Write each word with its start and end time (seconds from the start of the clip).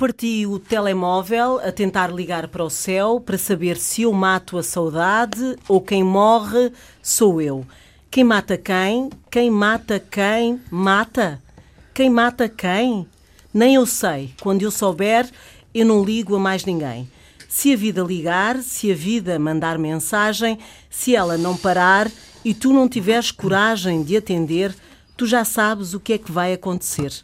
Parti 0.00 0.46
o 0.46 0.58
telemóvel 0.58 1.58
a 1.58 1.70
tentar 1.70 2.10
ligar 2.10 2.48
para 2.48 2.64
o 2.64 2.70
céu 2.70 3.20
para 3.20 3.36
saber 3.36 3.76
se 3.76 4.00
eu 4.00 4.14
mato 4.14 4.56
a 4.56 4.62
saudade 4.62 5.56
ou 5.68 5.78
quem 5.78 6.02
morre 6.02 6.72
sou 7.02 7.38
eu. 7.38 7.66
Quem 8.10 8.24
mata 8.24 8.56
quem? 8.56 9.10
Quem 9.30 9.50
mata 9.50 10.00
quem? 10.00 10.58
Mata? 10.70 11.38
Quem 11.92 12.08
mata 12.08 12.48
quem? 12.48 13.06
Nem 13.52 13.74
eu 13.74 13.84
sei. 13.84 14.32
Quando 14.40 14.62
eu 14.62 14.70
souber, 14.70 15.28
eu 15.74 15.84
não 15.84 16.02
ligo 16.02 16.34
a 16.34 16.38
mais 16.38 16.64
ninguém. 16.64 17.06
Se 17.46 17.74
a 17.74 17.76
vida 17.76 18.02
ligar, 18.02 18.56
se 18.62 18.90
a 18.90 18.94
vida 18.94 19.38
mandar 19.38 19.78
mensagem, 19.78 20.58
se 20.88 21.14
ela 21.14 21.36
não 21.36 21.54
parar 21.54 22.10
e 22.42 22.54
tu 22.54 22.72
não 22.72 22.88
tiveres 22.88 23.30
coragem 23.30 24.02
de 24.02 24.16
atender, 24.16 24.74
tu 25.14 25.26
já 25.26 25.44
sabes 25.44 25.92
o 25.92 26.00
que 26.00 26.14
é 26.14 26.18
que 26.18 26.32
vai 26.32 26.54
acontecer. 26.54 27.22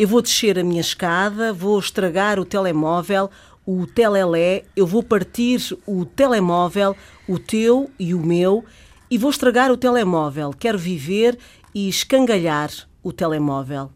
Eu 0.00 0.08
vou 0.08 0.22
descer 0.22 0.58
a 0.58 0.64
minha 0.64 0.80
escada, 0.80 1.52
vou 1.52 1.78
estragar 1.78 2.40
o 2.40 2.44
telemóvel, 2.46 3.30
o 3.66 3.86
telelé, 3.86 4.64
eu 4.74 4.86
vou 4.86 5.02
partir 5.02 5.60
o 5.86 6.06
telemóvel, 6.06 6.96
o 7.28 7.38
teu 7.38 7.90
e 7.98 8.14
o 8.14 8.18
meu, 8.18 8.64
e 9.10 9.18
vou 9.18 9.30
estragar 9.30 9.70
o 9.70 9.76
telemóvel. 9.76 10.54
Quero 10.58 10.78
viver 10.78 11.38
e 11.74 11.86
escangalhar 11.86 12.70
o 13.02 13.12
telemóvel. 13.12 13.90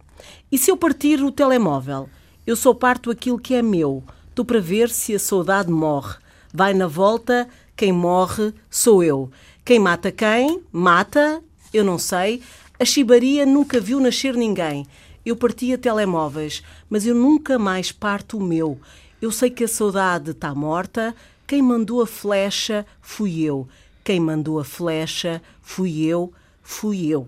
E 0.52 0.58
se 0.58 0.70
eu 0.70 0.76
partir 0.76 1.22
o 1.22 1.32
telemóvel? 1.32 2.10
Eu 2.46 2.54
só 2.54 2.74
parto 2.74 3.10
aquilo 3.10 3.38
que 3.38 3.54
é 3.54 3.62
meu. 3.62 4.04
Estou 4.28 4.44
para 4.44 4.60
ver 4.60 4.90
se 4.90 5.14
a 5.14 5.18
saudade 5.18 5.70
morre. 5.70 6.16
Vai 6.52 6.74
na 6.74 6.86
volta, 6.86 7.48
quem 7.74 7.92
morre 7.92 8.52
sou 8.68 9.02
eu. 9.02 9.30
Quem 9.64 9.78
mata 9.78 10.12
quem? 10.12 10.60
Mata? 10.70 11.42
Eu 11.72 11.82
não 11.82 11.98
sei. 11.98 12.42
A 12.78 12.84
chibaria 12.84 13.46
nunca 13.46 13.80
viu 13.80 13.98
nascer 13.98 14.34
ninguém. 14.34 14.86
Eu 15.24 15.36
partia 15.36 15.78
telemóveis, 15.78 16.62
mas 16.88 17.06
eu 17.06 17.14
nunca 17.14 17.58
mais 17.58 17.90
parto 17.90 18.36
o 18.36 18.42
meu. 18.42 18.78
Eu 19.22 19.30
sei 19.30 19.48
que 19.48 19.64
a 19.64 19.68
saudade 19.68 20.32
está 20.32 20.54
morta. 20.54 21.14
Quem 21.46 21.62
mandou 21.62 22.02
a 22.02 22.06
flecha 22.06 22.84
fui 23.00 23.42
eu. 23.42 23.66
Quem 24.04 24.20
mandou 24.20 24.60
a 24.60 24.64
flecha 24.64 25.40
fui 25.62 26.02
eu, 26.04 26.30
fui 26.62 27.06
eu. 27.06 27.26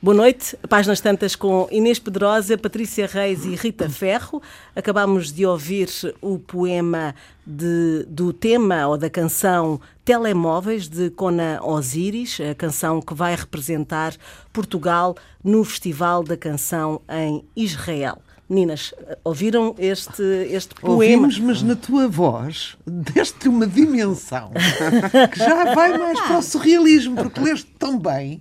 Boa 0.00 0.14
noite, 0.14 0.56
páginas 0.68 1.00
tantas 1.00 1.34
com 1.34 1.66
Inês 1.72 1.98
Pedrosa, 1.98 2.56
Patrícia 2.56 3.04
Reis 3.04 3.44
e 3.44 3.56
Rita 3.56 3.90
Ferro. 3.90 4.40
Acabamos 4.76 5.32
de 5.32 5.44
ouvir 5.44 5.88
o 6.22 6.38
poema 6.38 7.16
de, 7.44 8.06
do 8.08 8.32
tema 8.32 8.86
ou 8.86 8.96
da 8.96 9.10
canção 9.10 9.80
Telemóveis 10.04 10.88
de 10.88 11.10
Conan 11.10 11.60
Osiris, 11.62 12.38
a 12.48 12.54
canção 12.54 13.02
que 13.02 13.12
vai 13.12 13.34
representar 13.34 14.14
Portugal 14.52 15.16
no 15.42 15.64
Festival 15.64 16.22
da 16.22 16.36
Canção 16.36 17.00
em 17.10 17.44
Israel. 17.56 18.22
Meninas, 18.48 18.94
ouviram 19.22 19.74
este, 19.78 20.22
este 20.50 20.74
poema? 20.74 20.94
Ouvimos, 20.94 21.38
mas 21.38 21.62
na 21.62 21.76
tua 21.76 22.08
voz 22.08 22.78
deste 22.86 23.46
uma 23.46 23.66
dimensão 23.66 24.50
que 25.30 25.38
já 25.38 25.74
vai 25.74 25.98
mais 25.98 26.18
para 26.18 26.38
o 26.38 26.42
surrealismo, 26.42 27.14
porque 27.16 27.40
leste 27.40 27.70
tão 27.78 27.98
bem. 27.98 28.40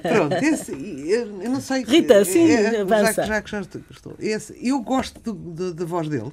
Pronto, 0.00 0.42
esse, 0.42 0.72
eu 0.72 1.26
não 1.50 1.60
sei. 1.60 1.84
Rita, 1.84 2.24
sim, 2.24 2.50
é, 2.50 2.80
avança. 2.80 3.26
Já, 3.26 3.42
que 3.42 3.50
já 3.50 3.60
estou. 3.60 4.14
Esse, 4.18 4.56
eu 4.66 4.80
gosto 4.80 5.20
da 5.34 5.84
voz 5.84 6.08
dele, 6.08 6.32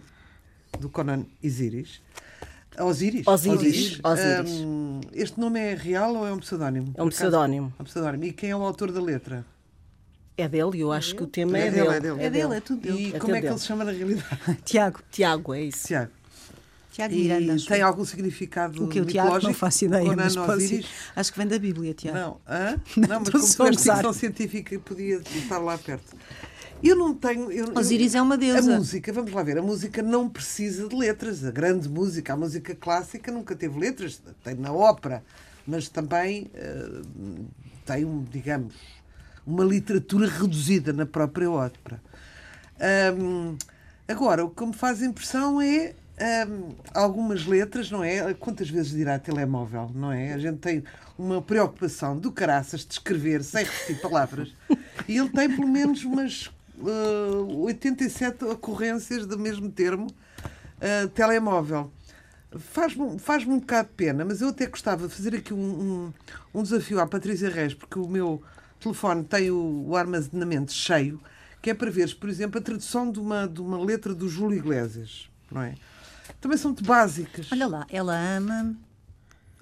do 0.80 0.88
Conan 0.88 1.26
Osiris. 1.44 2.02
Osiris? 2.80 3.28
Osiris. 3.28 4.00
Osiris. 4.02 4.52
Um, 4.62 5.02
este 5.12 5.38
nome 5.38 5.60
é 5.60 5.74
real 5.74 6.16
ou 6.16 6.26
é 6.26 6.32
um 6.32 6.40
pseudónimo? 6.40 6.94
É 6.96 7.04
um 7.04 7.10
pseudónimo. 7.10 7.74
É 7.78 7.82
um 7.82 7.86
pseudónimo. 7.86 8.24
E 8.24 8.32
quem 8.32 8.52
é 8.52 8.56
o 8.56 8.62
autor 8.62 8.94
da 8.94 9.02
letra? 9.02 9.46
É 10.38 10.48
dele, 10.48 10.80
eu 10.80 10.92
acho 10.92 11.16
que 11.16 11.24
o 11.24 11.28
tema 11.28 11.58
é, 11.58 11.68
é, 11.68 11.72
dele, 11.72 11.88
é 11.88 12.00
dele. 12.00 12.24
É 12.24 12.30
dele, 12.30 12.56
é 12.56 12.60
tudo 12.62 12.80
dele. 12.80 13.16
E 13.16 13.20
como 13.20 13.36
é 13.36 13.42
que 13.42 13.48
ele 13.48 13.58
se 13.58 13.66
chama 13.66 13.84
na 13.84 13.92
realidade? 13.92 14.40
Tiago. 14.64 15.00
Tiago, 15.10 15.54
é 15.54 15.64
isso. 15.64 15.88
Tiago. 15.88 16.12
Tiago 16.92 17.16
Miranda. 17.16 17.56
E 17.56 17.66
tem 17.66 17.82
algum 17.82 18.06
significado 18.06 18.84
O 18.84 18.88
que 18.88 19.00
o 19.00 19.06
Tiago 19.06 19.40
não 19.42 19.54
faço 19.54 19.86
ideia, 19.86 20.16
mas 20.16 20.36
Osiris? 20.36 20.86
acho 21.16 21.32
que 21.32 21.38
vem 21.38 21.48
da 21.48 21.58
Bíblia, 21.58 21.94
Tiago. 21.94 22.18
Não, 22.18 22.42
hã? 22.48 22.80
não 22.98 23.22
mas 23.22 23.56
como 23.56 23.70
és 23.70 23.82
ficção 23.82 24.14
científica, 24.14 24.80
podia 24.80 25.18
estar 25.18 25.58
lá 25.58 25.78
perto. 25.78 26.16
Eu 26.84 26.96
não 26.96 27.14
tenho. 27.14 27.52
Eu, 27.52 27.72
Osiris 27.76 28.14
é 28.14 28.22
uma 28.22 28.38
deusa. 28.38 28.76
A 28.76 28.78
música, 28.78 29.12
vamos 29.12 29.32
lá 29.32 29.42
ver, 29.42 29.58
a 29.58 29.62
música 29.62 30.04
não 30.04 30.30
precisa 30.30 30.88
de 30.88 30.96
letras. 30.96 31.44
A 31.44 31.52
grande 31.52 31.90
música, 31.90 32.34
a 32.34 32.38
música 32.38 32.76
clássica 32.76 33.32
nunca 33.32 33.56
teve 33.56 33.80
letras, 33.80 34.22
tem 34.44 34.56
na 34.56 34.72
ópera, 34.72 35.24
mas 35.66 35.90
também 35.90 36.52
uh, 36.54 37.46
tem 37.86 38.06
um, 38.06 38.24
digamos, 38.24 38.74
uma 39.48 39.64
literatura 39.64 40.28
reduzida 40.28 40.92
na 40.92 41.06
própria 41.06 41.50
ópera. 41.50 42.02
Um, 43.18 43.58
agora, 44.06 44.44
o 44.44 44.50
que 44.50 44.66
me 44.66 44.74
faz 44.74 45.02
impressão 45.02 45.62
é 45.62 45.96
um, 46.48 46.76
algumas 46.94 47.46
letras, 47.46 47.90
não 47.90 48.04
é? 48.04 48.34
Quantas 48.34 48.70
vezes 48.70 48.92
dirá 48.92 49.18
telemóvel, 49.18 49.90
não 49.96 50.12
é? 50.12 50.34
A 50.34 50.38
gente 50.38 50.58
tem 50.58 50.84
uma 51.18 51.42
preocupação 51.42 52.18
do 52.18 52.30
caraças 52.30 52.86
de 52.86 52.94
escrever 52.94 53.42
sem 53.42 53.64
repetir 53.64 54.02
palavras 54.02 54.54
e 55.08 55.18
ele 55.18 55.30
tem 55.30 55.50
pelo 55.50 55.68
menos 55.68 56.04
umas 56.04 56.48
uh, 56.80 57.62
87 57.62 58.44
ocorrências 58.46 59.26
do 59.26 59.40
mesmo 59.40 59.72
termo 59.72 60.08
uh, 60.08 61.08
telemóvel. 61.10 61.90
Faz-me 62.60 63.18
faz 63.18 63.46
um 63.46 63.60
bocado 63.60 63.90
de 63.90 63.96
pena, 63.96 64.26
mas 64.26 64.42
eu 64.42 64.50
até 64.50 64.66
gostava 64.66 65.08
de 65.08 65.14
fazer 65.14 65.36
aqui 65.36 65.54
um, 65.54 65.58
um, 66.54 66.60
um 66.60 66.64
desafio 66.64 67.00
à 67.00 67.08
Patrícia 67.08 67.50
Reis, 67.50 67.74
porque 67.74 68.00
o 68.00 68.08
meu 68.08 68.42
telefone 68.80 69.24
tem 69.24 69.52
o, 69.52 69.86
o, 69.88 69.96
armazenamento 69.96 70.72
cheio, 70.72 71.20
que 71.62 71.70
é 71.70 71.74
para 71.74 71.90
veres, 71.90 72.14
por 72.14 72.30
exemplo, 72.30 72.60
a 72.60 72.62
tradução 72.62 73.12
de 73.12 73.20
uma, 73.20 73.48
de 73.48 73.62
uma 73.62 73.84
letra 73.84 74.14
do 74.14 74.30
Júlio 74.30 74.58
Iglesias, 74.58 75.30
não 75.52 75.62
é? 75.62 75.76
Também 76.40 76.58
são 76.58 76.72
muito 76.72 76.84
básicas. 76.84 77.52
Olha 77.52 77.68
lá, 77.68 77.88
ela 77.90 78.16
ama. 78.16 78.76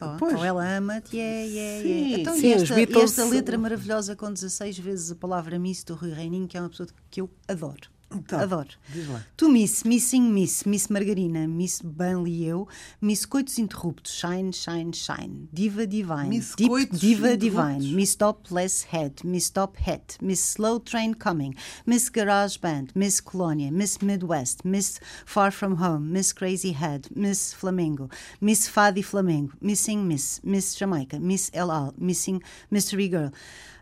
Oh, 0.02 0.26
ou 0.26 0.44
ela 0.44 0.78
ama-te, 0.78 1.16
yeah, 1.16 1.46
yeah, 1.46 1.88
yeah. 1.88 2.22
Então, 2.22 2.36
sim, 2.36 2.52
esta, 2.52 2.76
Beatles... 2.76 3.12
esta 3.12 3.26
letra 3.26 3.58
maravilhosa 3.58 4.14
com 4.14 4.32
16 4.32 4.78
vezes 4.78 5.12
a 5.12 5.16
palavra 5.16 5.58
Miss 5.58 5.86
do 5.86 5.96
Rui 5.96 6.12
Reininho, 6.12 6.48
que 6.48 6.58
é 6.58 6.60
uma 6.60 6.70
pessoa 6.70 6.90
que 7.10 7.22
eu 7.22 7.30
adoro. 7.48 7.95
Então, 8.16 8.40
Adoro. 8.40 8.70
Diz 8.90 9.08
lá. 9.08 9.26
Tu 9.36 9.50
Miss, 9.50 9.84
Missing 9.84 10.22
Miss, 10.32 10.64
Miss 10.64 10.88
Margarina, 10.88 11.48
Miss 11.48 11.82
Banley 11.82 12.44
e 12.44 12.46
eu, 12.46 12.68
Miss 13.02 13.26
Coitos 13.26 13.60
Interruptos, 13.60 14.14
Shine, 14.14 14.52
Shine, 14.54 14.94
Shine, 14.94 15.50
Diva 15.52 15.86
Divine, 15.86 16.30
Miss 16.30 16.56
Deep 16.56 16.70
Coitos 16.70 17.00
Diva. 17.00 17.38
Divine, 17.38 17.94
Miss 17.94 18.16
Topless 18.16 18.84
Head, 18.84 19.24
Miss 19.24 19.50
Top 19.50 19.78
Hat, 19.78 20.18
Miss 20.22 20.40
Slow 20.40 20.80
Train 20.80 21.14
Coming, 21.14 21.56
Miss 21.86 22.10
Garage 22.10 22.58
Band, 22.58 22.92
Miss 22.96 23.20
Colonia, 23.20 23.72
Miss 23.72 24.02
Midwest, 24.02 24.64
Miss 24.64 25.00
Far 25.26 25.52
From 25.52 25.78
Home, 25.78 26.12
Miss 26.12 26.34
Crazy 26.34 26.72
Head, 26.72 27.08
Miss 27.16 27.54
Flamengo, 27.54 28.12
Miss 28.40 28.70
Fadi 28.70 29.04
Flamengo, 29.04 29.52
Missing 29.62 30.08
Miss, 30.08 30.42
Miss 30.44 30.76
Jamaica, 30.76 31.20
Miss 31.20 31.52
El 31.54 31.72
Al, 31.72 31.94
Missing 31.98 32.42
Mystery 32.72 33.10
Girl, 33.10 33.32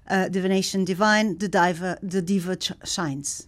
uh, 0.09 0.27
Divination 0.29 0.83
Divine, 0.85 1.38
The 1.38 1.47
Diva, 1.47 1.97
The 2.01 2.22
Diva 2.22 2.57
Shines. 2.83 3.47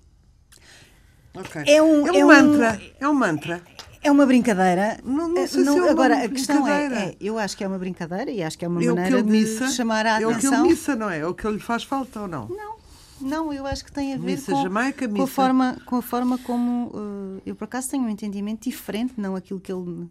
Ok. 1.36 1.64
É 1.68 1.82
um- 1.82 2.08
é 2.08 2.12
um 2.12 2.16
é 2.16 2.24
um- 2.24 2.28
mantra. 2.28 2.82
É 3.00 3.08
um 3.10 3.14
mantra. 3.14 3.62
É 4.04 4.12
uma 4.12 4.26
brincadeira. 4.26 5.00
Não- 5.04 5.28
não 5.30 5.38
Eh, 5.42 5.48
sei 5.48 5.64
se 5.64 5.70
é 5.70 5.72
uma 5.72 5.90
agora, 5.90 6.24
a 6.26 6.30
questão 6.30 6.68
é, 6.68 6.86
é, 7.10 7.16
eu 7.20 7.40
acho 7.40 7.58
que 7.58 7.64
é 7.64 7.68
uma 7.68 7.80
brincadeira 7.80 8.30
e 8.30 8.44
acho 8.44 8.58
que 8.58 8.64
é 8.64 8.68
uma 8.68 8.82
É 8.84 8.86
maneira 8.88 9.24
de 9.24 9.30
missa. 9.32 9.68
chamar 9.70 10.06
a 10.06 10.22
É 10.22 10.26
o 10.26 10.30
que 10.30 10.36
atenção. 10.36 10.60
ele 10.64 10.70
missa, 10.70 10.96
não 10.96 11.10
é? 11.10 11.20
É 11.20 11.26
o 11.28 11.34
que 11.34 11.48
lhe 11.48 11.60
faz 11.60 11.84
falta 11.84 12.22
ou 12.22 12.28
não? 12.28 12.48
Não, 12.48 12.76
não, 13.20 13.52
eu 13.54 13.66
acho 13.66 13.84
que 13.84 13.92
tem 13.92 14.14
a 14.14 14.18
ver 14.18 14.24
Missa 14.24 14.52
com, 14.52 14.62
Jamaica, 14.62 15.08
com, 15.10 15.24
a 15.24 15.28
forma, 15.28 15.78
com 15.88 15.96
a 15.96 16.02
forma 16.04 16.38
como 16.38 16.92
eh, 16.94 17.42
eu 17.48 17.56
por 17.56 17.64
acaso 17.66 17.90
tenho 17.90 18.04
um 18.04 18.10
entendimento 18.10 18.70
diferente, 18.70 19.14
não 19.18 19.36
aquilo 19.36 19.60
que 19.60 19.72
ele, 19.72 20.08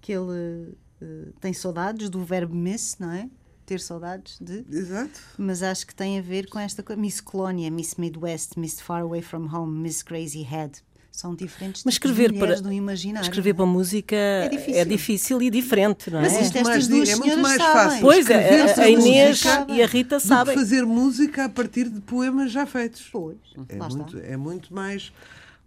que 0.00 0.12
ele 0.12 0.76
eh, 1.02 1.30
tem 1.40 1.52
saudades 1.52 2.08
do 2.08 2.24
verbo 2.24 2.54
miss, 2.54 2.96
não 3.00 3.10
é? 3.10 3.28
Ter 3.64 3.80
saudades 3.80 4.38
de. 4.40 4.64
Exato. 4.70 5.20
Mas 5.38 5.62
acho 5.62 5.86
que 5.86 5.94
tem 5.94 6.18
a 6.18 6.22
ver 6.22 6.48
com 6.48 6.58
esta 6.58 6.82
coisa. 6.82 7.00
Miss 7.00 7.20
Colónia, 7.20 7.70
Miss 7.70 7.94
Midwest, 7.96 8.58
Miss 8.58 8.80
Far 8.80 9.02
Away 9.02 9.22
from 9.22 9.46
Home, 9.54 9.78
Miss 9.80 10.02
Crazy 10.02 10.42
Head. 10.42 10.82
São 11.10 11.34
diferentes 11.34 11.84
Mas 11.84 11.94
tipos 11.94 12.10
escrever 12.10 12.32
de 12.32 12.38
mulheres 12.38 12.60
para- 12.62 12.70
do 12.70 12.74
imaginário. 12.74 13.26
Escrever 13.26 13.52
para 13.54 13.66
música 13.66 14.16
é 14.16 14.48
difícil. 14.48 14.84
difícil, 14.86 15.42
e 15.42 15.50
diferente, 15.50 16.10
não 16.10 16.20
é? 16.20 16.22
Mas 16.22 16.32
isto 16.32 16.56
estas 16.56 16.62
mais- 16.62 16.88
duas 16.88 17.08
é 17.10 17.16
muito 17.16 17.38
mais 17.38 17.56
sabem. 17.58 17.82
fácil. 17.84 18.00
Pois 18.00 18.30
é, 18.30 18.62
a, 18.82 18.88
Inês 18.88 19.42
e 19.68 19.82
a 19.82 19.86
Rita 19.86 20.18
sabem. 20.18 20.54
fazer 20.54 20.86
música 20.86 21.44
a 21.44 21.48
partir 21.50 21.90
de 21.90 22.00
poemas 22.00 22.50
já 22.50 22.64
feitos. 22.64 23.08
Pois, 23.12 23.36
É 23.68 23.76
lá 23.76 23.88
muito, 23.90 24.16
está. 24.16 24.26
é 24.32 24.36
muito 24.38 24.72
mais, 24.74 25.12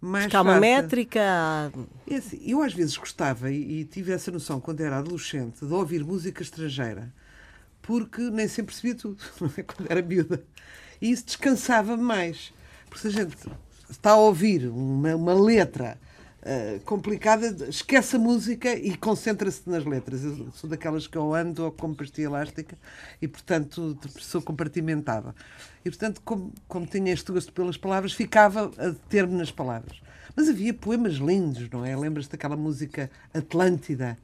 mais 0.00 0.26
Calma 0.32 0.58
métrica. 0.58 1.20
É 2.10 2.16
assim, 2.16 2.40
eu 2.44 2.60
às 2.60 2.74
vezes 2.74 2.96
gostava 2.96 3.48
e, 3.48 3.80
e 3.82 3.84
tive 3.84 4.10
essa 4.12 4.32
noção 4.32 4.58
quando 4.60 4.80
era 4.80 4.98
adolescente 4.98 5.64
de 5.64 5.72
ouvir 5.72 6.04
música 6.04 6.42
estrangeira 6.42 7.12
porque 7.86 8.22
nem 8.30 8.48
sempre 8.48 8.74
percebia 8.74 8.94
tudo, 8.94 9.22
é? 9.56 9.62
quando 9.62 9.90
era 9.90 10.02
miúda. 10.02 10.42
E 11.00 11.10
isso 11.10 11.26
descansava-me 11.26 12.02
mais. 12.02 12.52
Porque 12.88 13.00
se 13.00 13.08
a 13.08 13.22
gente 13.22 13.36
está 13.88 14.12
a 14.12 14.16
ouvir 14.16 14.66
uma, 14.68 15.14
uma 15.14 15.34
letra 15.34 15.98
ah, 16.48 16.78
complicada, 16.84 17.68
esquece 17.68 18.14
a 18.14 18.18
música 18.20 18.72
e 18.72 18.96
concentra-se 18.96 19.68
nas 19.68 19.84
letras. 19.84 20.22
Eu 20.24 20.52
sou 20.52 20.70
daquelas 20.70 21.08
que 21.08 21.18
eu 21.18 21.34
ando 21.34 21.72
como 21.72 21.96
pastilha 21.96 22.26
elástica 22.26 22.78
e, 23.20 23.26
portanto, 23.26 23.98
sou 24.20 24.40
compartimentada. 24.40 25.34
E, 25.84 25.90
portanto, 25.90 26.22
como, 26.24 26.52
como 26.68 26.86
tinha 26.86 27.12
este 27.12 27.32
gosto 27.32 27.52
pelas 27.52 27.76
palavras, 27.76 28.12
ficava 28.12 28.70
a 28.78 28.88
deter-me 28.90 29.34
nas 29.34 29.50
palavras. 29.50 30.00
Mas 30.36 30.48
havia 30.48 30.72
poemas 30.72 31.14
lindos, 31.14 31.68
não 31.68 31.84
é? 31.84 31.96
Lembras-te 31.96 32.30
daquela 32.30 32.56
música 32.56 33.10
Atlântida? 33.34 34.16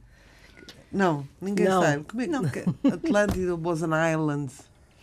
Não, 0.93 1.27
ninguém 1.41 1.65
Não. 1.67 1.81
sabe. 1.81 2.03
Como 2.03 2.21
é 2.21 2.27
que 2.27 2.87
Atlântida 2.87 3.55
was 3.55 3.81
an 3.83 3.89
island? 4.11 4.51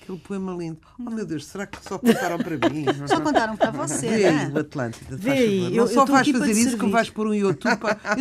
Aquele 0.02 0.18
poema 0.18 0.52
lindo. 0.54 0.78
Oh 0.98 1.10
meu 1.10 1.26
Deus, 1.26 1.44
será 1.46 1.66
que 1.66 1.82
só 1.86 1.98
contaram 1.98 2.38
para 2.38 2.70
mim? 2.70 2.84
Só 3.06 3.20
contaram 3.20 3.54
para 3.56 3.70
você, 3.70 4.08
Vê 4.08 4.24
aí 4.26 4.34
né? 4.36 4.52
o 4.54 4.58
Atlântida, 4.58 5.16
Vê 5.16 5.30
aí, 5.30 5.64
eu- 5.64 5.70
Não 5.70 5.76
eu 5.76 5.86
só 5.88 6.06
tô 6.06 6.12
vais 6.12 6.28
fazer 6.28 6.50
isso, 6.52 6.60
servir. 6.62 6.78
como 6.78 6.92
vais 6.92 7.10
pôr 7.10 7.26
um 7.26 7.34
YouTube 7.34 7.76
para... 7.76 8.00
Eu 8.16 8.20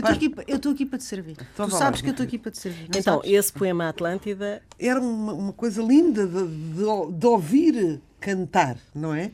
estou 0.55 0.71
aqui, 0.71 0.83
eu 0.83 0.87
para 0.87 0.97
te 0.99 1.03
servir. 1.05 1.37
Então 1.53 1.69
tu 1.69 1.75
sabes 1.77 1.99
lá. 1.99 2.03
que 2.03 2.09
eu 2.09 2.11
estou 2.11 2.23
aqui 2.25 2.37
para 2.37 2.51
te 2.51 2.57
servir. 2.59 2.89
não 2.93 2.99
Então, 2.99 3.15
sabes? 3.21 3.31
esse 3.31 3.53
poema 3.53 3.87
Atlântida, 3.87 4.61
Era 4.77 4.99
uma, 4.99 5.33
uma 5.33 5.53
coisa 5.53 5.81
linda 5.81 6.27
de, 6.27 6.47
de- 6.47 7.11
de 7.17 7.25
ouvir 7.25 8.01
cantar, 8.19 8.77
não 8.93 9.13
é? 9.13 9.31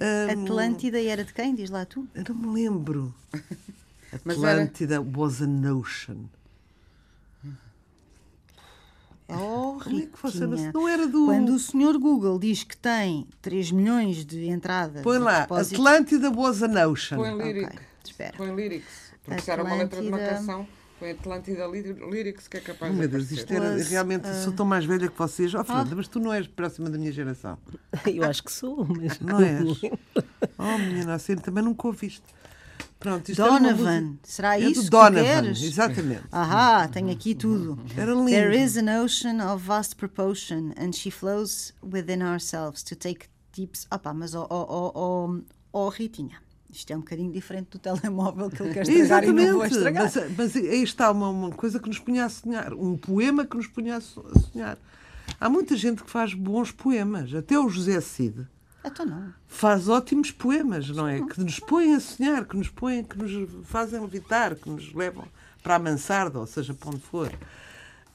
Ahm, 0.00 0.44
Atlântida 0.44 1.00
era 1.02 1.22
de 1.24 1.32
quem? 1.32 1.54
Diz 1.54 1.70
lá 1.70 1.84
tu. 1.84 2.06
Eu 2.14 2.24
não 2.28 2.34
me 2.34 2.54
lembro. 2.62 3.14
Atlântida 4.12 5.00
was 5.00 5.40
an 5.42 5.62
ocean. 5.74 6.16
Oh, 9.30 9.78
Como 9.82 9.98
é 9.98 10.06
que 10.06 10.72
não, 10.72 10.88
era 10.88 11.06
do. 11.06 11.26
Quando 11.26 11.50
o 11.54 11.58
senhor 11.58 11.98
Google 11.98 12.38
diz 12.38 12.64
que 12.64 12.76
tem 12.76 13.26
3 13.42 13.70
milhões 13.70 14.24
de 14.24 14.46
entradas 14.48 15.02
Põe 15.02 15.18
de 15.18 15.24
lá, 15.24 15.40
depósito- 15.42 15.74
Atlântida 15.82 16.30
was 16.30 16.62
an 16.62 16.86
ocean. 16.88 17.18
Põe 17.18 17.34
Ok, 17.34 17.52
lyric. 17.52 17.78
espera. 18.04 18.32
Põe 18.36 18.54
lyrics. 18.56 19.12
Porque 19.24 19.42
se 19.42 19.50
era 19.50 19.62
uma 19.62 19.74
letra 19.76 20.00
de 20.00 20.08
uma 20.08 20.18
canção, 20.18 20.66
põe 20.98 21.10
Atlântida 21.10 21.66
Ly- 21.66 21.92
Lyrics, 22.10 22.48
que 22.48 22.56
é 22.56 22.60
capaz 22.60 22.90
Oh, 22.90 22.94
de 22.94 23.00
meu 23.00 23.08
Deus, 23.08 23.24
aparecer. 23.24 23.38
isto 23.42 23.52
era 23.52 23.76
realmente. 23.90 24.26
ah, 24.26 24.34
Sou 24.42 24.52
tão 24.54 24.64
mais 24.64 24.86
velha 24.86 25.08
que 25.08 25.18
vocês. 25.18 25.52
Oh, 25.54 25.62
Fernanda, 25.62 25.94
mas 25.94 26.08
tu 26.08 26.18
não 26.18 26.32
és 26.32 26.46
próxima 26.46 26.88
da 26.88 26.96
minha 26.96 27.12
geração. 27.12 27.58
eu 28.06 28.24
acho 28.24 28.42
que 28.42 28.50
sou, 28.50 28.86
mas 28.86 29.20
Não 29.20 29.40
és? 29.42 29.78
Oh, 30.56 30.78
minha 30.78 31.04
nossa, 31.04 31.32
eu 31.32 31.40
também 31.40 31.62
nunca 31.62 31.86
ouviste. 31.86 32.22
Pronto, 32.98 33.32
Donovan. 33.32 34.00
música- 34.02 34.18
Será 34.24 34.58
É 34.58 34.64
isso 34.64 34.80
do 34.80 34.84
que 34.84 34.90
Donovan, 34.90 35.20
tu 35.20 35.24
queres? 35.42 35.62
exatamente. 35.62 36.22
Ahá, 36.32 36.88
tenho 36.88 37.10
aqui 37.12 37.34
tudo. 37.34 37.78
Era 37.96 38.12
lindo. 38.12 38.30
There 38.30 38.56
is 38.60 38.76
an 38.76 39.02
ocean 39.02 39.40
of 39.52 39.64
vast 39.64 39.94
proportion, 39.96 40.72
and 40.76 40.92
she 40.92 41.10
flows 41.10 41.72
within 41.82 42.22
ourselves 42.22 42.82
to 42.82 42.96
take 42.96 43.26
deep. 43.54 43.72
Opa, 43.90 44.12
mas 44.12 44.34
ó 44.34 44.46
oh, 44.50 44.66
oh, 44.68 44.92
oh, 44.94 45.40
oh, 45.72 45.88
Ritinha, 45.90 46.38
isto 46.72 46.90
é 46.92 46.96
um 46.96 47.00
bocadinho 47.00 47.32
diferente 47.32 47.68
do 47.70 47.78
telemóvel 47.78 48.50
que 48.50 48.62
ele 48.62 48.74
quer 48.74 48.82
estragar 48.88 49.24
e 49.24 49.26
não 49.28 49.34
vou 49.34 49.64
Exatamente, 49.64 49.74
estragar. 49.76 50.02
mas, 50.36 50.36
mas 50.54 50.56
aí 50.56 50.82
está 50.82 51.10
uma, 51.12 51.28
uma 51.28 51.50
coisa 51.50 51.78
que 51.78 51.88
nos 51.88 51.98
punha 52.00 52.24
a 52.24 52.28
sonhar, 52.28 52.74
um 52.74 52.96
poema 52.96 53.46
que 53.46 53.56
nos 53.56 53.66
punha 53.68 53.96
a 53.96 54.00
sonhar. 54.00 54.76
Há 55.40 55.48
muita 55.48 55.76
gente 55.76 56.02
que 56.02 56.10
faz 56.10 56.34
bons 56.34 56.72
poemas, 56.72 57.32
até 57.32 57.56
o 57.58 57.68
José 57.68 58.00
Cid 58.00 58.44
Então 58.84 59.04
não. 59.04 59.32
faz 59.46 59.88
ótimos 59.88 60.30
poemas, 60.30 60.88
não 60.90 61.06
é? 61.06 61.20
Que 61.20 61.40
nos 61.40 61.58
põem 61.60 61.94
a 61.94 62.00
sonhar, 62.00 62.44
que 62.44 62.56
nos 62.56 62.68
põem, 62.68 63.02
que 63.04 63.18
nos 63.18 63.48
fazem 63.64 64.00
levitar, 64.00 64.54
que 64.54 64.68
nos 64.70 64.92
levam 64.94 65.24
para 65.62 65.74
a 65.74 65.78
mansarda, 65.78 66.38
ou 66.38 66.46
seja, 66.46 66.72
para 66.72 66.90
onde 66.90 67.00
for. 67.00 67.30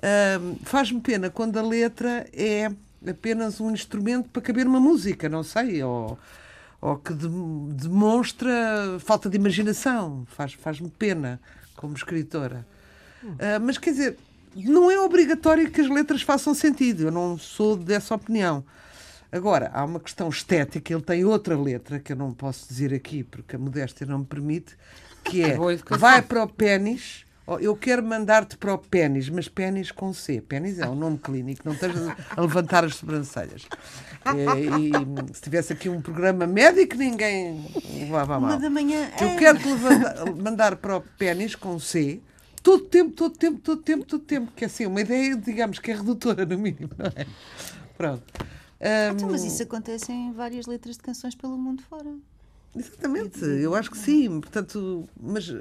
Ahm, 0.01 0.55
Faz-me 0.63 0.99
pena 1.01 1.29
quando 1.29 1.57
a 1.57 1.61
letra 1.61 2.25
é 2.33 2.71
apenas 3.07 3.59
um 3.61 3.71
instrumento 3.71 4.29
para 4.29 4.41
caber 4.41 4.65
uma 4.65 4.79
música, 4.79 5.27
não 5.29 5.43
sei, 5.43 5.83
ou, 5.83 6.17
ou 6.81 6.97
que 6.97 7.13
de- 7.13 7.27
demonstra 7.73 8.51
falta 8.99 9.29
de 9.29 9.35
imaginação. 9.37 10.25
Faz- 10.29 10.53
Faz-me 10.53 10.89
pena 10.89 11.39
como 11.75 11.93
escritora. 11.95 12.65
Ah, 13.39 13.59
mas 13.61 13.77
quer 13.77 13.91
dizer, 13.91 14.17
não 14.55 14.89
é 14.89 14.99
obrigatório 14.99 15.69
que 15.71 15.81
as 15.81 15.89
letras 15.89 16.21
façam 16.21 16.53
sentido. 16.53 17.03
Eu 17.03 17.11
não 17.11 17.37
sou 17.37 17.75
dessa 17.75 18.15
opinião. 18.15 18.63
Agora, 19.33 19.71
há 19.73 19.83
uma 19.83 19.99
questão 19.99 20.29
estética. 20.29 20.93
Ele 20.93 21.01
tem 21.01 21.25
outra 21.25 21.59
letra 21.59 21.99
que 21.99 22.11
eu 22.11 22.15
não 22.15 22.31
posso 22.31 22.67
dizer 22.67 22.93
aqui 22.93 23.23
porque 23.23 23.55
a 23.55 23.59
modéstia 23.59 24.05
não 24.05 24.19
me 24.19 24.25
permite, 24.25 24.77
que 25.23 25.43
é 25.43 25.57
vai 25.97 26.21
para 26.21 26.43
o 26.43 26.47
pênis. 26.47 27.25
Eu 27.59 27.75
quero 27.75 28.03
mandar-te 28.03 28.55
para 28.55 28.73
o 28.73 28.77
pênis, 28.77 29.27
mas 29.27 29.49
pênis 29.49 29.91
com 29.91 30.13
C. 30.13 30.39
Pênis 30.39 30.79
é 30.79 30.87
um 30.87 30.95
nome 30.95 31.17
clínico, 31.17 31.63
não 31.65 31.73
estejas 31.73 32.07
a 32.29 32.39
levantar 32.39 32.85
as 32.85 32.95
sobrancelhas. 32.95 33.67
É, 34.23 34.31
E, 34.79 35.33
se 35.35 35.41
tivesse 35.41 35.73
aqui 35.73 35.89
um 35.89 35.99
programa 35.99 36.45
médico, 36.45 36.95
ninguém 36.95 37.69
levava 37.99 38.39
mal. 38.39 38.51
Uma 38.51 38.59
da 38.59 38.69
manhã. 38.69 39.09
Eu 39.19 39.29
é. 39.29 39.35
quero 39.35 39.57
te 39.57 39.67
levanta- 39.67 40.25
mandar 40.31 40.75
para 40.75 40.97
o 40.97 41.01
pênis 41.01 41.55
com 41.55 41.77
C 41.79 42.21
todo 42.61 42.85
tempo, 42.85 43.11
todo 43.11 43.35
tempo, 43.35 43.59
todo 43.59 43.81
tempo, 43.81 44.05
todo 44.05 44.23
tempo. 44.23 44.51
Que 44.55 44.63
é 44.63 44.67
assim, 44.67 44.85
uma 44.85 45.01
ideia, 45.01 45.35
digamos, 45.35 45.79
que 45.79 45.89
é 45.91 45.95
redutora, 45.95 46.45
no 46.45 46.57
mínimo, 46.57 46.91
não 46.97 47.07
é? 47.07 47.25
Pronto. 47.97 48.23
Então, 48.79 49.27
Ahm, 49.27 49.31
mas 49.31 49.43
isso 49.43 49.63
acontece 49.63 50.11
em 50.11 50.31
várias 50.31 50.65
letras 50.65 50.97
de 50.97 51.03
canções 51.03 51.35
pelo 51.35 51.57
mundo 51.57 51.81
fora. 51.83 52.13
Exatamente, 52.75 53.39
eu 53.43 53.75
acho 53.75 53.91
que 53.91 53.97
sim. 53.97 54.41
Portanto, 54.41 55.07
mas 55.19 55.53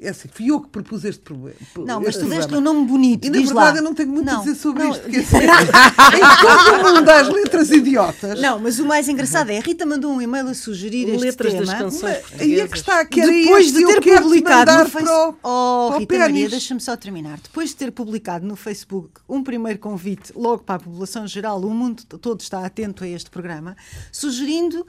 é 0.00 0.08
assim, 0.08 0.28
fui 0.32 0.50
eu 0.50 0.60
que 0.60 0.68
propus 0.68 1.04
este 1.04 1.20
problema. 1.22 1.56
Não, 1.78 2.00
mas 2.00 2.10
este 2.10 2.20
tu 2.24 2.28
deste 2.30 2.54
um 2.54 2.60
nome 2.60 2.86
bonito. 2.86 3.26
E 3.26 3.30
na 3.30 3.38
diz 3.38 3.48
verdade 3.48 3.72
lá. 3.72 3.76
eu 3.78 3.82
não 3.82 3.94
tenho 3.94 4.08
muito 4.10 4.28
a 4.28 4.32
Não, 4.34 4.40
dizer 4.42 4.54
sobre 4.54 4.82
não, 4.84 4.90
isto, 4.92 5.02
porque 5.02 5.16
assim, 5.18 5.36
em 5.42 6.40
todo 6.40 6.84
mundo 6.94 7.04
das 7.04 7.28
letras 7.28 7.70
idiotas. 7.70 8.40
Não, 8.40 8.58
mas 8.58 8.78
o 8.78 8.86
mais 8.86 9.08
engraçado 9.08 9.50
é 9.50 9.58
a 9.58 9.60
Rita 9.60 9.84
mandou 9.86 10.12
um 10.12 10.20
e-mail 10.22 10.48
a 10.48 10.54
sugerir 10.54 11.08
este 11.08 11.18
letras 11.24 11.52
tema. 11.52 11.64
das 11.66 11.74
canções 11.74 12.04
Aí 12.04 12.14
é 12.14 12.20
portuguesas. 12.66 12.70
que 12.70 12.76
está, 12.78 13.04
que 13.04 13.20
depois 13.20 13.66
este, 13.66 13.78
de 13.78 13.82
eu 13.82 14.00
ter 14.00 14.20
publicado 14.22 14.72
no 14.72 14.78
para 14.78 14.88
Facebook. 14.88 15.38
o- 15.42 15.48
Oh, 15.52 15.86
para 15.88 15.96
o 15.96 15.98
Rita 16.00 16.18
Maria, 16.18 16.48
deixa-me 16.48 16.80
só 16.80 16.96
terminar. 16.96 17.38
Depois 17.40 17.70
de 17.70 17.76
ter 17.76 17.90
publicado 17.92 18.46
no 18.46 18.56
Facebook 18.56 19.20
um 19.28 19.42
primeiro 19.42 19.78
convite 19.78 20.32
logo 20.36 20.62
para 20.64 20.76
a 20.76 20.78
população 20.78 21.26
geral, 21.26 21.60
o 21.60 21.70
mundo 21.74 22.02
todo 22.04 22.40
está 22.40 22.64
atento 22.64 23.04
a 23.04 23.08
este 23.08 23.30
programa, 23.30 23.76
sugerindo 24.10 24.86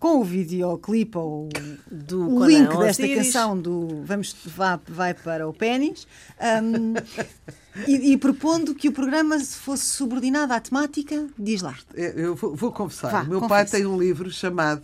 com 0.00 0.18
o 0.20 0.24
videoclipe 0.24 1.16
ou 1.18 1.48
Do 1.90 2.22
o 2.26 2.34
Conan 2.38 2.46
link 2.48 2.68
desta 2.78 3.02
Osiris. 3.04 3.26
canção 3.26 3.60
do 3.60 4.02
Vamos 4.04 4.34
vá, 4.46 4.80
vai 4.88 5.12
para 5.14 5.46
o 5.46 5.52
pênis 5.52 6.06
um, 6.40 6.94
e, 7.86 8.12
e 8.12 8.16
propondo 8.16 8.74
que 8.74 8.88
o 8.88 8.92
programa 8.92 9.38
fosse 9.38 9.84
subordinado 9.84 10.52
à 10.54 10.58
temática, 10.58 11.28
diz 11.38 11.60
lá. 11.62 11.76
É, 11.94 12.14
Eu 12.16 12.34
vou, 12.34 12.56
vou 12.56 12.72
confessar. 12.72 13.10
Vá, 13.12 13.22
o 13.22 13.28
meu 13.28 13.46
pai 13.46 13.64
tem 13.66 13.84
um 13.86 13.98
livro 14.00 14.30
chamado. 14.30 14.82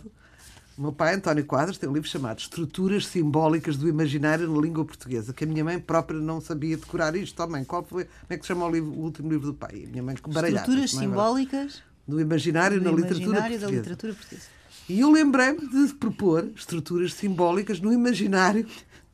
O 0.77 0.81
meu 0.83 0.91
pai, 0.93 1.15
António 1.15 1.43
Quadros, 1.43 1.79
tem 1.79 1.89
um 1.89 1.93
livro 1.93 2.07
chamado 2.07 2.37
Estruturas 2.37 3.07
Simbólicas 3.07 3.75
do 3.75 3.89
Imaginário 3.89 4.47
na 4.47 4.61
Língua 4.61 4.85
Portuguesa, 4.85 5.33
que 5.33 5.43
a 5.43 5.47
minha 5.47 5.63
mãe 5.65 5.79
própria 5.79 6.19
não 6.19 6.39
sabia 6.39 6.77
decorar 6.77 7.15
isto. 7.15 7.41
Oh, 7.41 7.47
mãe, 7.47 7.63
qual 7.63 7.83
foi, 7.83 8.03
como 8.05 8.13
é 8.29 8.37
que 8.37 8.43
se 8.43 8.49
chama 8.49 8.67
o, 8.67 8.69
livro- 8.71 8.91
o 8.91 8.99
último 8.99 9.27
livro 9.31 9.47
do 9.47 9.53
pai? 9.55 9.85
A 9.85 9.89
minha 9.89 10.03
mãe. 10.03 10.13
Estruturas 10.13 10.93
é 10.93 10.99
simbólicas 10.99 11.81
do 12.07 12.21
imaginário 12.21 12.79
do 12.79 12.83
na 12.85 12.91
literatura 12.91 13.23
imaginário 13.25 13.55
da 13.55 13.67
portuguesa. 13.67 13.81
literatura 13.81 14.13
portuguesa. 14.13 14.56
E 14.89 15.01
eu 15.01 15.11
lembrei-me 15.11 15.67
de 15.67 15.93
propor 15.95 16.49
estruturas 16.55 17.13
simbólicas 17.13 17.79
no 17.79 17.91
imaginário 17.91 18.65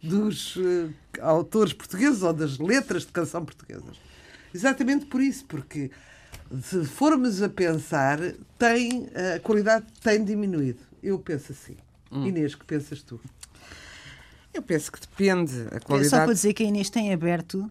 dos 0.01 0.57
eh, 0.57 0.89
autores 1.21 1.73
portugueses 1.73 2.21
ou 2.21 2.33
das 2.33 2.59
letras 2.59 3.05
de 3.05 3.11
canção 3.11 3.43
portuguesas. 3.43 3.97
Exatamente 4.53 5.05
por 5.05 5.21
isso, 5.21 5.45
porque 5.45 5.89
se 6.61 6.85
formos 6.85 7.41
a 7.41 7.49
pensar, 7.49 8.19
tem, 8.57 9.09
a 9.35 9.39
qualidade 9.39 9.85
tem 10.01 10.23
diminuído. 10.23 10.79
Eu 11.01 11.17
penso 11.17 11.51
assim. 11.51 11.75
Hum. 12.11 12.27
Inês, 12.27 12.53
que 12.53 12.65
pensas 12.65 13.01
tu? 13.01 13.19
Eu 14.53 14.61
penso 14.61 14.91
que 14.91 14.99
depende. 15.01 15.51
A 15.71 15.75
É 15.75 15.79
só 15.79 15.85
qualidade. 15.85 16.25
para 16.25 16.33
dizer 16.33 16.53
que 16.53 16.63
a 16.63 16.65
Inês 16.67 16.89
tem 16.89 17.11
aberto 17.11 17.69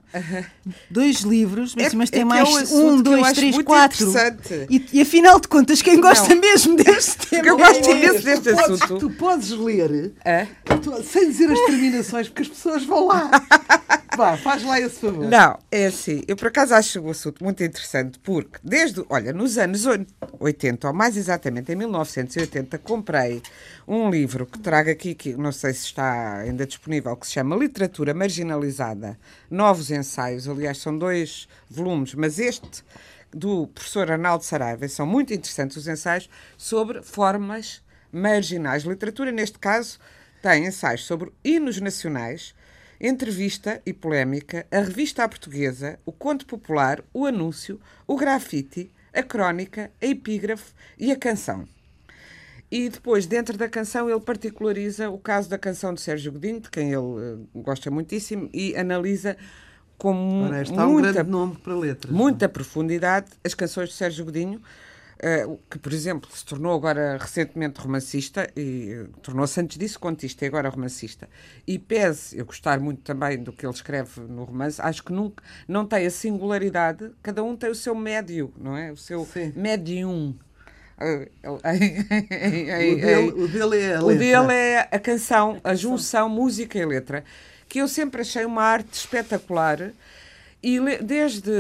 dois 0.91 1.21
livros, 1.21 1.75
mas, 1.77 1.93
É- 1.93 1.97
mas 1.97 2.09
é 2.09 2.13
tem 2.13 2.21
que 2.23 2.29
mais 2.29 2.73
é 2.73 2.75
um 2.75 2.89
um, 2.95 3.03
dois, 3.03 3.33
três, 3.35 3.57
quatro. 3.63 4.09
interessante. 4.11 4.67
E, 4.69 4.87
e 4.93 5.01
afinal 5.01 5.39
de 5.39 5.47
contas, 5.47 5.81
quem 5.81 6.01
gosta 6.01 6.35
Não. 6.35 6.41
mesmo 6.41 6.75
deste 6.77 7.19
tema? 7.29 7.43
Porque 7.45 7.51
eu 7.51 7.55
é 7.55 7.69
gosto 7.69 7.91
Inês. 7.91 8.05
imenso 8.11 8.25
deste 8.25 8.53
Podes- 8.55 8.83
assunto. 8.83 8.99
tu 8.99 9.11
podes 9.11 9.51
ler 9.51 10.13
Hã? 10.27 10.49
tu- 10.81 11.03
sem 11.05 11.31
dizer 11.31 11.53
as 11.53 11.61
terminações, 11.67 12.29
porque 12.29 12.43
as 12.43 12.49
pessoas 12.49 12.85
vão 12.85 13.07
lá. 13.07 13.31
Vá, 14.17 14.37
faz 14.37 14.63
lá 14.63 14.79
esse 14.81 15.01
favor. 15.01 15.27
Não, 15.27 15.59
é 15.71 15.87
assim. 15.87 16.23
Eu 16.29 16.37
por 16.37 16.49
acaso 16.49 16.75
acho 16.75 17.01
o 17.01 17.11
assunto 17.11 17.43
muito 17.43 17.63
interessante 17.65 18.19
porque, 18.19 18.59
desde, 18.63 19.05
olha, 19.09 19.33
nos 19.33 19.57
anos 19.59 19.87
oit- 19.87 20.07
80, 20.39 20.89
ou 20.89 20.95
mais 20.95 21.17
exatamente 21.17 21.73
em 21.73 21.77
1980, 21.77 22.77
comprei 22.79 23.43
um 23.87 24.11
livro 24.11 24.45
que 24.47 24.59
trago 24.59 24.91
aqui, 24.91 25.15
que 25.15 25.35
não 25.35 25.51
sei 25.53 25.73
se 25.73 25.87
está 25.87 26.39
ainda 26.39 26.67
disponível, 26.67 27.17
que 27.17 27.27
se 27.27 27.33
chama 27.33 27.57
Literatura 27.57 28.13
Marginalizada, 28.13 29.19
Novos 29.51 29.91
Ensaios. 29.91 30.49
Aliás, 30.49 30.79
são 30.79 30.97
dois 30.97 31.49
volumes, 31.71 32.15
mas 32.15 32.39
este 32.39 32.85
do 33.33 33.67
professor 33.69 34.11
Arnaldo 34.11 34.45
Saraiva 34.45 34.87
são 34.89 35.07
muito 35.07 35.33
interessantes 35.33 35.77
os 35.79 35.89
ensaios 35.89 36.29
sobre 36.59 37.01
formas 37.03 37.81
marginais. 38.13 38.83
Literatura, 38.83 39.33
neste 39.33 39.59
caso, 39.59 39.99
tem 40.43 40.67
ensaios 40.67 41.05
sobre 41.07 41.33
hinos 41.43 41.81
nacionais, 41.81 42.55
entrevista 43.03 43.83
e 43.85 43.93
polémica, 43.93 44.65
a 44.71 44.79
revista 44.81 45.25
à 45.25 45.29
portuguesa, 45.29 45.99
o 46.07 46.13
conto 46.13 46.47
popular, 46.47 47.03
o 47.13 47.27
anúncio, 47.27 47.81
o 48.07 48.17
grafite, 48.17 48.91
a 49.13 49.23
crónica, 49.23 49.91
a 50.01 50.07
epígrafe 50.07 50.73
e 50.99 51.11
a 51.11 51.17
canção. 51.17 51.67
E 52.71 52.89
depois, 52.89 53.27
dentro 53.27 53.59
da 53.59 53.69
canção, 53.69 54.09
ele 54.09 54.21
particulariza 54.21 55.11
o 55.11 55.19
caso 55.19 55.51
da 55.51 55.59
canção 55.59 55.93
de 55.93 56.01
Sérgio 56.01 56.33
Godinho, 56.33 56.61
de 56.61 56.71
quem 56.71 56.87
ele 56.93 56.97
eh, 56.97 57.37
gosta 57.57 57.91
muitíssimo, 57.91 58.49
e 58.55 58.75
analisa 58.77 59.37
com 59.99 60.15
mu- 60.15 60.45
Ora, 60.47 60.63
está 60.63 60.87
um 60.87 60.93
muita 60.93 61.13
grande 61.13 61.31
nome 61.31 61.57
para 61.57 61.75
letras. 61.75 62.11
muita 62.13 62.49
profundidade 62.49 63.27
as 63.45 63.53
canções 63.53 63.91
de 63.91 63.95
Sérgio 63.95 64.25
Godinho, 64.25 64.63
uh, 65.23 65.59
que, 65.71 65.79
por 65.79 65.93
exemplo, 65.93 66.29
se 66.33 66.45
tornou 66.45 66.75
agora 66.75 67.17
recentemente 67.19 67.81
romancista 67.81 68.49
e 68.57 68.95
uh, 68.95 69.09
tornou-se 69.23 69.61
antes 69.61 69.79
disso 69.79 69.99
contista 69.99 70.45
e 70.45 70.49
agora 70.49 70.69
romancista. 70.69 71.29
E 71.67 71.79
pese 71.79 72.39
eu 72.39 72.45
gostar 72.45 72.81
muito 72.81 73.03
também 73.03 73.43
do 73.43 73.53
que 73.53 73.65
ele 73.65 73.73
escreve 73.73 74.21
no 74.21 74.45
romance, 74.45 74.81
acho 74.83 75.03
que 75.05 75.13
nunca 75.13 75.43
não 75.69 75.87
tem 75.87 76.07
a 76.07 76.11
singularidade, 76.11 77.11
cada 77.23 77.43
um 77.43 77.57
tem 77.57 77.71
o 77.71 77.75
seu 77.75 77.95
médio, 77.95 78.53
não 78.59 78.77
é? 78.77 78.91
O 78.93 78.97
seu 78.97 79.25
Sim. 79.27 79.53
médium. 79.57 80.35
O 81.03 81.59
dele, 82.97 83.33
o 83.33 83.49
dele 83.49 83.79
é 83.81 83.97
a 83.97 84.03
O 84.03 84.07
letra. 84.07 84.25
dele 84.25 84.53
é 84.53 84.89
a 84.93 84.99
canção, 85.01 85.61
a 85.65 85.75
junção 85.75 86.29
música 86.29 86.79
e 86.79 86.85
letra, 86.85 87.25
que 87.69 87.81
eu 87.81 87.89
sempre 87.89 88.21
achei 88.21 88.45
uma 88.45 88.63
arte 88.63 88.93
espetacular. 88.93 89.91
E 90.63 90.79
desde 91.03 91.51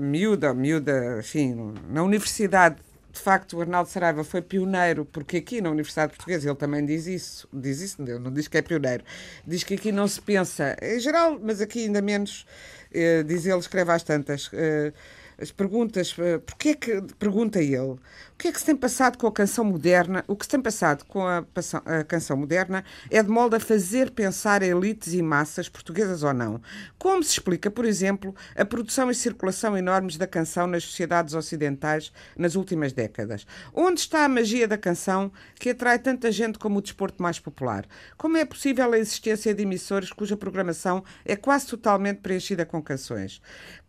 miúda, 0.00 0.52
miúda, 0.52 1.16
enfim, 1.20 1.72
na 1.88 2.02
universidade, 2.02 2.76
de 3.12 3.18
facto, 3.18 3.56
o 3.56 3.60
Arnaldo 3.60 3.88
Saraiva 3.88 4.22
foi 4.22 4.40
pioneiro, 4.40 5.04
porque 5.04 5.38
aqui 5.38 5.60
na 5.60 5.70
Universidade 5.70 6.12
Portuguesa 6.12 6.48
ele 6.48 6.56
também 6.56 6.84
diz 6.84 7.06
isso, 7.06 7.48
diz 7.52 7.80
isso, 7.80 8.02
não 8.02 8.32
diz 8.32 8.48
que 8.48 8.58
é 8.58 8.62
pioneiro, 8.62 9.04
diz 9.46 9.64
que 9.64 9.74
aqui 9.74 9.90
não 9.90 10.06
se 10.06 10.20
pensa, 10.20 10.76
em 10.80 10.98
geral, 11.00 11.38
mas 11.42 11.60
aqui 11.60 11.84
ainda 11.84 12.00
menos, 12.00 12.46
eh, 12.92 13.22
diz 13.22 13.46
ele, 13.46 13.58
escreve 13.58 13.90
às 13.92 14.02
tantas, 14.02 14.50
eh, 14.52 14.92
as 15.40 15.50
perguntas, 15.50 16.14
eh, 16.18 16.38
porque 16.38 16.68
é 16.70 16.74
que, 16.74 17.02
pergunta 17.18 17.60
ele, 17.62 17.78
o 17.78 17.98
que 18.38 18.48
é 18.48 18.52
que 18.52 18.58
se 18.58 18.66
tem 18.66 18.76
passado 18.76 19.16
com 19.16 19.26
a 19.26 19.32
canção 19.32 19.64
moderna? 19.64 20.24
O 20.26 20.36
que 20.36 20.44
se 20.44 20.50
tem 20.50 20.60
passado 20.60 21.04
com 21.06 21.26
a, 21.26 21.44
a 21.84 22.04
canção 22.04 22.36
moderna 22.36 22.84
é 23.10 23.22
de 23.22 23.28
modo 23.28 23.56
a 23.56 23.60
fazer 23.60 24.10
pensar 24.10 24.62
elites 24.62 25.14
e 25.14 25.22
massas, 25.22 25.68
portuguesas 25.68 26.22
ou 26.22 26.32
não. 26.34 26.60
Como 26.98 27.22
se 27.22 27.32
explica, 27.32 27.70
por 27.70 27.84
exemplo, 27.84 28.34
a 28.54 28.64
produção 28.64 29.10
e 29.10 29.14
circulação 29.14 29.76
enormes 29.76 30.16
da 30.16 30.26
canção 30.26 30.66
nas 30.66 30.84
sociedades 30.84 31.34
ocidentais 31.34 32.12
nas 32.36 32.54
últimas 32.54 32.92
décadas? 32.92 33.46
Onde 33.74 34.00
está 34.00 34.24
a 34.24 34.28
magia 34.28 34.68
da 34.68 34.78
canção 34.78 35.32
que 35.58 35.70
atrai 35.70 35.98
tanta 35.98 36.30
gente 36.30 36.58
como 36.58 36.78
o 36.78 36.82
desporto 36.82 37.22
mais 37.22 37.38
popular? 37.38 37.86
Como 38.16 38.36
é 38.36 38.44
possível 38.44 38.92
a 38.92 38.98
existência 38.98 39.54
de 39.54 39.62
emissores 39.62 40.12
cuja 40.12 40.36
programação 40.36 41.04
é 41.24 41.36
quase 41.36 41.66
totalmente 41.66 42.18
preenchida 42.18 42.66
com 42.66 42.82
canções? 42.82 43.40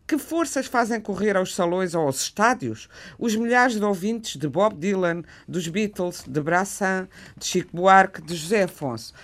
Que 0.06 0.18
forças 0.18 0.66
fazem 0.66 1.00
correr 1.00 1.36
aos 1.36 1.54
salões 1.54 1.94
ou 1.94 2.02
aos 2.02 2.20
estádios 2.22 2.88
os 3.18 3.34
milhares 3.34 3.76
de 3.76 3.84
ouvintes 3.84 4.36
de 4.36 4.48
Bob 4.48 4.74
Dylan, 4.76 5.22
dos 5.48 5.68
Beatles, 5.68 6.24
de 6.26 6.40
Brassin, 6.40 7.08
de 7.36 7.46
Chico 7.46 7.76
Buarque, 7.76 8.20
de 8.20 8.34
José 8.34 8.64
Afonso? 8.64 9.14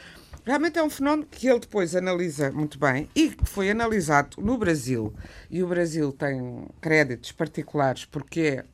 Realmente 0.44 0.78
é 0.78 0.82
um 0.82 0.88
fenómeno 0.88 1.28
que 1.30 1.46
ele 1.46 1.60
depois 1.60 1.94
analisa 1.94 2.50
muito 2.50 2.78
bem 2.78 3.06
e 3.14 3.28
que 3.28 3.44
foi 3.44 3.70
analisado 3.70 4.40
no 4.40 4.56
Brasil. 4.56 5.12
E 5.50 5.62
o 5.62 5.66
Brasil 5.66 6.10
tem 6.10 6.66
créditos 6.80 7.32
particulares 7.32 8.06
porque 8.06 8.40
é 8.40 8.64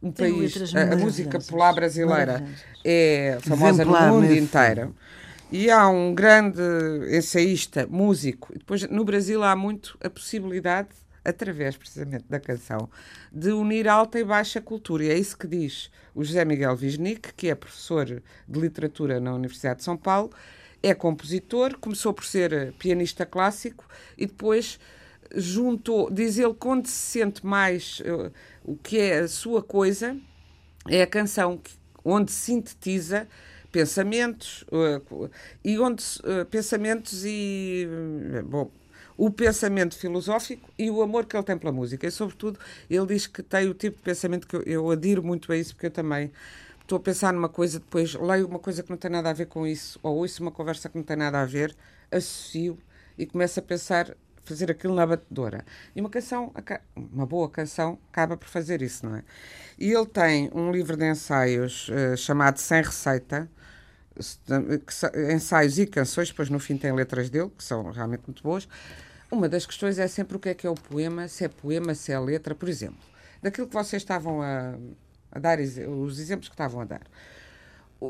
um 0.00 0.12
Tem 0.12 0.32
país, 0.32 0.74
a, 0.74 0.96
música 0.96 1.40
popular 1.40 1.74
brasileira 1.74 2.46
é 2.84 3.38
famosa 3.40 3.82
Exemplar 3.82 4.06
no 4.06 4.14
mundo 4.14 4.28
mesmo. 4.28 4.44
inteiro. 4.44 4.94
E 5.50 5.70
há 5.70 5.88
um 5.88 6.14
grande 6.14 6.60
ensaísta, 7.10 7.86
músico. 7.86 8.52
E 8.54 8.58
depois, 8.58 8.88
no 8.88 9.04
Brasil, 9.04 9.42
há 9.42 9.56
muito 9.56 9.98
a 10.02 10.10
possibilidade, 10.10 10.88
através 11.24 11.76
precisamente 11.76 12.24
da 12.28 12.38
canção, 12.38 12.88
de 13.32 13.50
unir 13.50 13.88
alta 13.88 14.18
e 14.18 14.24
baixa 14.24 14.60
cultura. 14.60 15.04
E 15.04 15.10
é 15.10 15.18
isso 15.18 15.38
que 15.38 15.46
diz 15.46 15.90
o 16.14 16.22
José 16.22 16.44
Miguel 16.44 16.76
Wisnik, 16.80 17.32
que 17.34 17.48
é 17.48 17.54
professor 17.54 18.04
de 18.06 18.60
literatura 18.60 19.18
na 19.18 19.34
Universidade 19.34 19.78
de 19.78 19.84
São 19.84 19.96
Paulo, 19.96 20.30
é 20.82 20.92
compositor, 20.92 21.78
começou 21.78 22.12
por 22.12 22.24
ser 22.24 22.74
pianista 22.74 23.24
clássico 23.24 23.86
e 24.18 24.26
depois 24.26 24.78
juntou, 25.34 26.10
diz 26.10 26.38
ele, 26.38 26.54
quando 26.54 26.86
se 26.86 26.92
sente 26.92 27.44
mais 27.44 28.02
eh, 28.04 28.30
o 28.62 28.76
que 28.76 28.98
é 28.98 29.20
a 29.20 29.28
sua 29.28 29.62
coisa, 29.62 30.16
é 30.86 31.02
a 31.02 31.06
canção 31.06 31.56
que- 31.56 31.72
onde 32.04 32.30
sintetiza 32.30 33.26
pensamentos 33.72 34.62
uh, 34.70 35.30
e 35.64 35.78
onde 35.78 36.04
uh, 36.20 36.44
pensamentos 36.44 37.24
e 37.24 37.88
uh, 37.88 38.46
bom 38.46 38.70
o 39.16 39.30
pensamento 39.30 39.96
filosófico 39.96 40.68
e 40.78 40.90
o 40.90 41.02
amor 41.02 41.26
que 41.26 41.36
ele 41.36 41.44
tem 41.44 41.56
pela 41.56 41.72
música 41.72 42.06
e 42.06 42.10
sobretudo 42.10 42.58
ele 42.90 43.06
diz 43.06 43.26
que 43.26 43.42
tem 43.42 43.68
o 43.68 43.74
tipo 43.74 43.96
de 43.96 44.02
pensamento 44.02 44.46
que 44.46 44.56
eu, 44.56 44.62
eu 44.62 44.90
adiro 44.90 45.22
muito 45.22 45.52
a 45.52 45.56
isso 45.56 45.74
porque 45.74 45.86
eu 45.86 45.90
também 45.90 46.32
estou 46.82 46.96
a 46.96 47.00
pensar 47.00 47.32
numa 47.32 47.48
coisa 47.48 47.78
depois 47.78 48.14
leio 48.14 48.46
uma 48.46 48.58
coisa 48.58 48.82
que 48.82 48.90
não 48.90 48.96
tem 48.96 49.10
nada 49.10 49.30
a 49.30 49.32
ver 49.32 49.46
com 49.46 49.66
isso 49.66 49.98
ou 50.02 50.16
ouço 50.16 50.42
uma 50.42 50.50
conversa 50.50 50.88
que 50.88 50.96
não 50.96 51.04
tem 51.04 51.16
nada 51.16 51.40
a 51.40 51.44
ver 51.44 51.74
associo 52.10 52.78
e 53.16 53.26
começo 53.26 53.58
a 53.60 53.62
pensar 53.62 54.16
fazer 54.44 54.70
aquilo 54.70 54.94
na 54.94 55.06
batedora. 55.06 55.64
E 55.94 56.00
uma 56.00 56.10
canção, 56.10 56.52
uma 56.94 57.26
boa 57.26 57.48
canção, 57.48 57.98
acaba 58.12 58.36
por 58.36 58.48
fazer 58.48 58.82
isso, 58.82 59.06
não 59.06 59.16
é? 59.16 59.24
E 59.78 59.90
ele 59.90 60.06
tem 60.06 60.50
um 60.54 60.70
livro 60.70 60.96
de 60.96 61.10
ensaios 61.10 61.90
eh, 61.90 62.16
chamado 62.16 62.58
Sem 62.58 62.82
Receita, 62.82 63.50
ensaios 65.32 65.78
e 65.78 65.86
canções, 65.86 66.28
depois 66.28 66.48
no 66.50 66.58
fim 66.58 66.76
tem 66.76 66.92
letras 66.92 67.28
dele, 67.30 67.50
que 67.56 67.64
são 67.64 67.90
realmente 67.90 68.22
muito 68.26 68.42
boas. 68.42 68.68
Uma 69.30 69.48
das 69.48 69.66
questões 69.66 69.98
é 69.98 70.06
sempre 70.06 70.36
o 70.36 70.40
que 70.40 70.48
é 70.50 70.54
que 70.54 70.66
é 70.66 70.70
o 70.70 70.74
poema, 70.74 71.26
se 71.28 71.44
é 71.44 71.48
poema, 71.48 71.94
se 71.94 72.12
é 72.12 72.18
letra, 72.18 72.54
por 72.54 72.68
exemplo. 72.68 72.98
Daquilo 73.42 73.66
que 73.66 73.74
vocês 73.74 74.02
estavam 74.02 74.40
a, 74.42 74.74
a 75.32 75.38
dar, 75.38 75.58
os 75.60 76.18
exemplos 76.20 76.48
que 76.48 76.54
estavam 76.54 76.80
a 76.80 76.84
dar. 76.84 77.02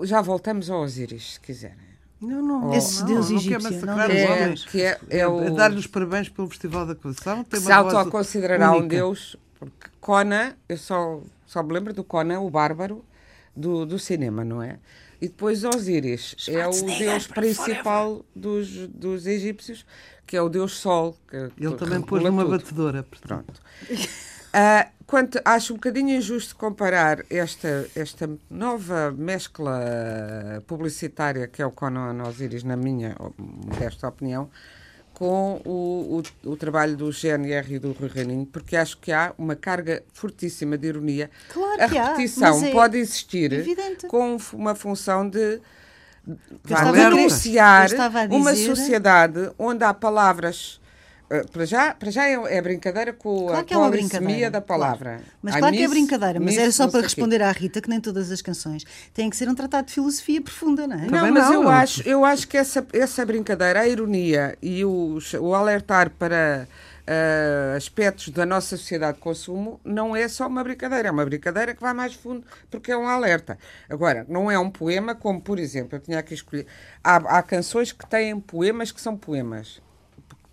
Já 0.03 0.21
voltamos 0.21 0.69
ao 0.71 0.81
Osíris, 0.83 1.35
se 1.35 1.41
quiserem. 1.41 1.95
Não, 2.21 2.41
não, 2.43 2.73
Esse 2.75 3.01
não, 3.01 3.07
deus 3.09 3.31
não 3.31 3.39
quer 3.39 3.45
egípcio, 3.57 3.63
massacrar 3.73 4.09
não 4.09 4.15
os 4.15 4.21
é- 4.21 4.33
homens. 4.45 4.65
que 4.65 4.83
é- 4.83 4.99
é 5.11 5.27
o- 5.27 5.55
dar-lhe 5.55 5.79
os 5.79 5.87
parabéns 5.87 6.29
pelo 6.29 6.49
Festival 6.49 6.87
da 6.87 6.95
Canção. 6.95 7.45
Tem 7.45 7.61
se 7.61 7.71
autoconsiderará 7.73 8.73
um 8.73 8.87
deus, 8.87 9.37
porque 9.59 9.89
Conan, 10.01 10.55
eu 10.69 10.77
só, 10.79 11.21
só 11.47 11.63
me 11.63 11.73
lembro 11.73 11.93
do 11.93 12.03
Conan, 12.05 12.41
o 12.41 12.51
bárbaro 12.51 13.05
do, 13.55 13.85
do 13.85 13.99
cinema, 13.99 14.45
não 14.45 14.63
é? 14.63 14.79
E 15.25 15.29
depois 15.29 15.65
Osíris 15.65 16.37
é 16.49 16.69
o 16.69 16.99
deus 16.99 17.27
principal 17.27 18.23
dos, 18.37 18.69
dos 18.89 19.27
egípcios, 19.27 19.87
que 20.27 20.37
é 20.37 20.43
o 20.43 20.51
deus 20.51 20.73
Sol. 20.73 21.17
Que, 21.27 21.51
Ele 21.59 21.77
também 21.77 22.03
pôs 22.03 22.23
numa 22.23 22.43
tudo. 22.43 22.59
batedora. 22.59 23.03
portanto. 23.03 23.61
Pronto. 23.87 24.09
Ah, 24.57 24.89
quanto, 25.05 25.41
acho 25.45 25.73
um 25.73 25.77
bocadinho 25.77 26.17
injusto 26.17 26.55
comparar 26.55 27.25
esta, 27.29 27.91
esta 27.97 28.31
nova 28.49 29.11
mescla 29.11 30.63
publicitária 30.65 31.49
que 31.49 31.61
é 31.61 31.67
o 31.67 31.73
Conan 31.73 32.23
Osiris, 32.23 32.63
na 32.63 32.77
minha 32.77 33.17
modesta 33.37 34.07
opinião, 34.07 34.49
com 35.15 35.61
o, 35.65 36.21
o, 36.45 36.51
o 36.51 36.57
trabalho 36.57 36.97
do 36.97 37.11
GNR 37.11 37.75
e 37.75 37.79
do 37.79 37.93
Rui 37.93 38.11
Reininho, 38.13 38.45
porque 38.45 38.77
acho 38.77 38.99
que 38.99 39.13
há 39.13 39.33
uma 39.39 39.55
carga 39.55 40.03
fortíssima 40.13 40.77
de 40.77 40.89
ironia. 40.89 41.31
Claro 41.53 41.83
a 41.83 41.89
que 41.89 41.97
há, 41.97 42.09
repetição 42.11 42.61
mas 42.61 42.63
é 42.65 42.73
pode 42.73 42.99
existir 42.99 43.53
evidente. 43.53 44.09
com 44.09 44.37
uma 44.53 44.75
função 44.75 45.29
de 45.29 45.61
denunciar 46.65 47.89
uma 48.31 48.55
sociedade 48.55 49.51
onde 49.59 49.85
há 49.85 49.95
palavras. 49.95 50.81
Eh, 51.35 51.45
para 51.51 51.65
já, 51.65 51.95
para 51.95 52.11
já 52.11 52.25
é, 52.27 52.57
é 52.57 52.63
brincadeira 52.63 53.13
com 53.13 53.47
Claro 53.47 53.61
a 53.61 53.65
que 53.65 53.75
é 53.75 53.77
uma 53.77 53.91
brincadeira. 53.91 54.51
da 54.51 54.61
palavra. 54.61 55.21
Mas 55.43 55.55
Há 55.55 55.59
claro 55.59 55.75
que 55.75 55.83
é 55.83 55.89
miss, 55.89 55.91
brincadeira, 55.91 56.41
mas 56.41 56.51
miss, 56.55 56.59
era 56.59 56.73
só 56.73 56.89
para 56.89 57.03
responder 57.03 57.43
à 57.43 57.51
Rita 57.51 57.81
que 57.81 57.89
nem 57.89 58.01
todas 58.01 58.31
as 58.31 58.41
canções 58.41 58.85
têm 59.13 59.29
que 59.29 59.37
ser 59.37 59.49
um 59.49 59.55
tratado 59.55 59.87
de 59.89 59.93
filosofia 59.93 60.41
profunda, 60.41 60.87
não 60.87 60.97
é? 60.97 61.07
Não, 61.07 61.09
Também 61.09 61.33
mas 61.33 61.45
não, 61.45 61.55
eu 61.55 61.69
acho, 61.69 62.09
eu 62.09 62.25
acho 62.25 62.49
que 62.49 62.57
essa, 62.57 62.87
essa 62.93 63.25
brincadeira, 63.27 63.81
a 63.81 63.89
ironia 63.89 64.57
e 64.63 64.85
o, 64.85 65.19
o 65.41 65.55
alertar 65.55 66.11
para 66.11 66.69
ah, 67.07 67.75
aspectos 67.77 68.31
da 68.31 68.47
nossa 68.47 68.77
sociedade 68.79 69.17
de 69.19 69.23
consumo 69.23 69.79
não 69.85 70.17
é 70.17 70.27
só 70.27 70.47
uma 70.47 70.65
brincadeira, 70.65 71.09
é 71.09 71.11
uma 71.11 71.25
brincadeira 71.25 71.75
que 71.75 71.83
vai 71.83 71.93
mais 71.93 72.15
fundo 72.15 72.47
porque 72.71 72.91
é 72.93 72.97
um 72.97 73.07
alerta. 73.07 73.59
Agora, 73.91 74.25
não 74.29 74.51
é 74.51 74.59
um 74.59 74.71
poema 74.71 75.15
como, 75.15 75.41
por 75.41 75.59
exemplo, 75.59 75.97
eu 75.97 76.01
tinha 76.01 76.19
aqui 76.19 76.33
escolhido. 76.35 76.69
Há, 77.03 77.17
há 77.39 77.43
canções 77.43 77.93
que 77.93 78.07
têm 78.07 78.41
poemas 78.41 78.91
que 78.91 79.01
são 79.01 79.17
poemas. 79.17 79.83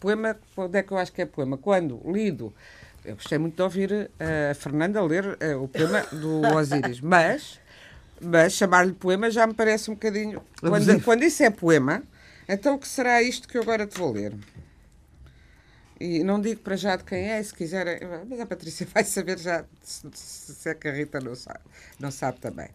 Poema, 0.01 0.36
quando 0.55 0.75
é 0.75 0.81
que 0.81 0.91
eu 0.91 0.98
acho 0.98 1.13
que 1.13 1.22
é 1.22 1.25
poema? 1.27 1.60
Quando 1.60 2.01
lido. 2.12 2.51
Eu 3.05 3.15
gostei 3.15 3.38
muito 3.38 3.55
de 3.55 3.62
ouvir 3.62 4.10
eh, 4.20 4.50
a 4.51 4.55
Fernanda 4.55 5.00
ler 5.03 5.38
eh, 5.39 5.55
o 5.55 5.67
poema 5.67 6.01
do 6.12 6.41
Osíris, 6.58 7.00
mas, 7.00 7.60
mas 8.20 8.53
chamar-lhe 8.53 8.93
poema 8.93 9.29
já 9.29 9.46
me 9.46 9.53
parece 9.53 9.91
um 9.91 9.93
bocadinho. 9.93 10.41
Quando, 10.60 11.03
quando 11.03 11.24
isso 11.24 11.43
é 11.43 11.51
poema, 11.51 12.01
então 12.50 12.75
o 12.75 12.79
que 12.79 12.88
será 12.88 13.22
isto 13.22 13.48
que 13.48 13.58
eu 13.58 13.62
agora 13.62 13.86
te 13.86 13.98
vou 13.98 14.12
ler? 14.12 14.34
E 16.00 16.24
não 16.24 16.41
digo 16.41 16.62
para 16.62 16.75
já 16.75 16.96
de 16.96 17.03
quem 17.03 17.29
é, 17.29 17.43
se 17.43 17.53
quiser, 17.53 18.00
mas 18.27 18.39
a 18.39 18.46
Patrícia 18.48 18.88
vai 18.91 19.03
saber 19.03 19.38
já 19.38 19.65
se, 19.84 20.08
se 20.13 20.70
é 20.70 20.74
que 20.74 20.88
a 20.88 20.91
Rita 20.91 21.20
não 21.20 21.36
sabe, 21.36 21.60
não 22.00 22.10
sabe 22.10 22.39
também. 22.39 22.70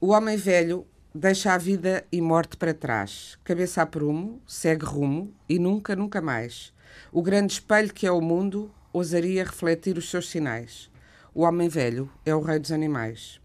O 0.00 0.10
homem 0.10 0.36
velho 0.36 0.86
deixa 1.16 1.54
a 1.54 1.58
vida 1.58 2.04
e 2.12 2.20
morte 2.20 2.58
para 2.58 2.74
trás, 2.74 3.38
cabeça 3.42 3.80
a 3.80 3.86
prumo, 3.86 4.38
segue 4.46 4.84
rumo 4.84 5.32
e 5.48 5.58
nunca, 5.58 5.96
nunca 5.96 6.20
mais. 6.20 6.74
O 7.10 7.22
grande 7.22 7.54
espelho 7.54 7.92
que 7.92 8.06
é 8.06 8.12
o 8.12 8.20
mundo 8.20 8.70
ousaria 8.92 9.42
refletir 9.42 9.96
os 9.96 10.10
seus 10.10 10.28
sinais. 10.28 10.90
O 11.34 11.42
homem 11.42 11.70
velho 11.70 12.10
é 12.24 12.34
o 12.34 12.42
rei 12.42 12.58
dos 12.58 12.70
animais. 12.70 13.40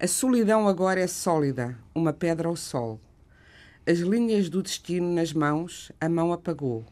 A 0.00 0.08
solidão 0.08 0.66
agora 0.66 1.00
é 1.00 1.06
sólida, 1.06 1.78
uma 1.94 2.12
pedra 2.12 2.48
ao 2.48 2.56
sol. 2.56 3.00
As 3.86 3.98
linhas 3.98 4.48
do 4.48 4.60
destino 4.60 5.14
nas 5.14 5.32
mãos, 5.32 5.92
a 6.00 6.08
mão 6.08 6.32
apagou. 6.32 6.84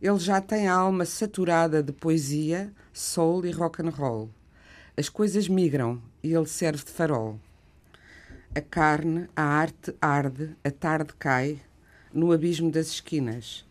Ele 0.00 0.18
já 0.18 0.40
tem 0.40 0.66
a 0.66 0.74
alma 0.74 1.04
saturada 1.04 1.82
de 1.82 1.92
poesia, 1.92 2.72
soul 2.90 3.44
e 3.44 3.50
rock 3.50 3.82
and 3.82 3.90
roll. 3.90 4.30
As 4.96 5.10
coisas 5.10 5.46
migram 5.46 6.00
e 6.22 6.32
ele 6.32 6.46
serve 6.46 6.82
de 6.82 6.90
farol. 6.90 7.38
A 8.56 8.62
carne, 8.62 9.28
a 9.36 9.42
arte 9.42 9.94
arde, 10.00 10.56
a 10.64 10.70
tarde 10.70 11.12
cai 11.18 11.60
no 12.10 12.32
abismo 12.32 12.70
das 12.70 12.86
esquinas. 12.86 13.66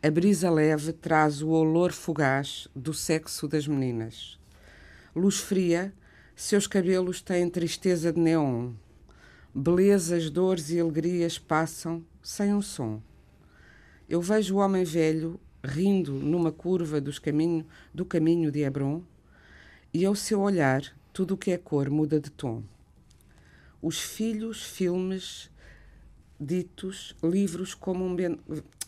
A 0.00 0.08
brisa 0.12 0.48
leve 0.48 0.92
traz 0.92 1.42
o 1.42 1.48
olor 1.48 1.90
fugaz 1.90 2.68
do 2.72 2.94
sexo 2.94 3.48
das 3.48 3.66
meninas. 3.66 4.38
Luz 5.12 5.40
fria, 5.40 5.92
seus 6.36 6.68
cabelos 6.68 7.20
têm 7.20 7.50
tristeza 7.50 8.12
de 8.12 8.20
neon. 8.20 8.74
Belezas, 9.52 10.30
dores 10.30 10.70
e 10.70 10.78
alegrias 10.78 11.36
passam 11.36 12.04
sem 12.22 12.54
um 12.54 12.62
som. 12.62 13.02
Eu 14.08 14.22
vejo 14.22 14.54
o 14.54 14.58
homem 14.58 14.84
velho 14.84 15.40
rindo 15.64 16.12
numa 16.12 16.52
curva 16.52 17.00
dos 17.00 17.18
caminho, 17.18 17.66
do 17.92 18.04
caminho 18.04 18.52
de 18.52 18.60
Hebron, 18.60 19.02
e 19.92 20.04
ao 20.04 20.14
seu 20.14 20.42
olhar 20.42 20.96
tudo 21.12 21.34
o 21.34 21.36
que 21.36 21.50
é 21.50 21.58
cor 21.58 21.90
muda 21.90 22.20
de 22.20 22.30
tom. 22.30 22.62
Os 23.82 24.00
filhos, 24.00 24.62
filmes, 24.62 25.50
ditos, 26.38 27.16
livros 27.22 27.74
como 27.74 28.06
um 28.06 28.14
ben... 28.14 28.38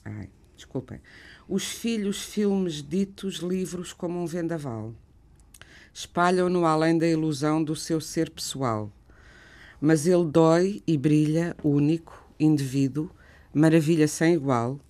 Ai, 0.05 0.31
desculpem. 0.55 1.01
Os 1.49 1.65
filhos, 1.65 2.23
filmes, 2.23 2.81
ditos, 2.81 3.37
livros 3.37 3.93
como 3.93 4.23
um 4.23 4.27
vendaval. 4.27 4.95
Espalham-no 5.93 6.65
além 6.65 6.97
da 6.97 7.07
ilusão 7.09 7.63
do 7.63 7.75
seu 7.75 8.01
ser 8.01 8.31
pessoal. 8.31 8.91
Mas 9.81 10.07
ele 10.07 10.25
dói 10.25 10.83
e 10.87 10.97
brilha, 10.97 11.57
único, 11.63 12.27
indivíduo, 12.39 13.11
maravilha 13.53 14.09
sem 14.09 14.35
igual, 14.35 14.81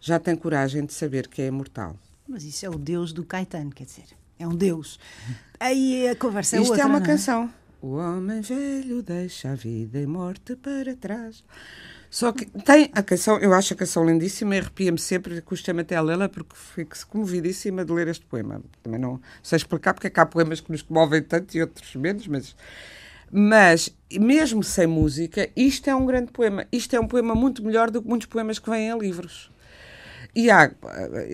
já 0.00 0.18
tem 0.18 0.36
coragem 0.36 0.84
de 0.84 0.92
saber 0.92 1.28
que 1.28 1.42
é 1.42 1.46
imortal. 1.46 1.96
Mas 2.28 2.44
isso 2.44 2.64
é 2.66 2.70
o 2.70 2.78
Deus 2.78 3.12
do 3.12 3.24
Caetano, 3.24 3.70
quer 3.70 3.84
dizer, 3.84 4.06
é 4.38 4.46
um 4.46 4.54
Deus. 4.54 4.98
Aí 5.58 6.08
a 6.08 6.16
conversa 6.16 6.56
é 6.56 6.60
Isto 6.60 6.70
outra. 6.70 6.84
é 6.84 6.86
uma 6.86 7.00
canção. 7.00 7.52
O 7.80 7.96
homem 7.96 8.40
velho 8.40 9.02
deixa 9.02 9.50
a 9.50 9.54
vida 9.54 10.00
e 10.00 10.06
morte 10.06 10.56
para 10.56 10.96
trás. 10.96 11.44
Só 12.08 12.32
que 12.32 12.46
tem 12.46 12.90
a 12.94 13.02
canção, 13.02 13.38
eu 13.38 13.52
acho 13.52 13.74
a 13.74 13.76
canção 13.76 14.06
lindíssima 14.06 14.56
e 14.56 14.60
arrepia-me 14.60 14.98
sempre, 14.98 15.40
custa-me 15.42 15.82
até 15.82 15.96
a 15.96 16.00
lê-la 16.00 16.28
porque 16.28 16.54
fico 16.54 16.96
comovidíssima 17.08 17.84
de 17.84 17.92
ler 17.92 18.08
este 18.08 18.24
poema. 18.24 18.62
Também 18.82 18.98
não 18.98 19.20
sei 19.42 19.56
explicar 19.56 19.92
porque 19.92 20.06
é 20.06 20.10
que 20.10 20.18
há 20.18 20.24
poemas 20.24 20.60
que 20.60 20.72
nos 20.72 20.82
comovem 20.82 21.22
tanto 21.22 21.54
e 21.56 21.60
outros 21.60 21.94
menos, 21.96 22.26
mas. 22.26 22.56
Mas, 23.30 23.94
mesmo 24.12 24.62
sem 24.62 24.86
música, 24.86 25.50
isto 25.56 25.90
é 25.90 25.94
um 25.94 26.06
grande 26.06 26.30
poema. 26.30 26.64
Isto 26.70 26.94
é 26.94 27.00
um 27.00 27.08
poema 27.08 27.34
muito 27.34 27.62
melhor 27.62 27.90
do 27.90 28.00
que 28.00 28.08
muitos 28.08 28.28
poemas 28.28 28.58
que 28.58 28.70
vêm 28.70 28.88
em 28.88 28.98
livros. 28.98 29.50
E 30.36 30.50
há, 30.50 30.70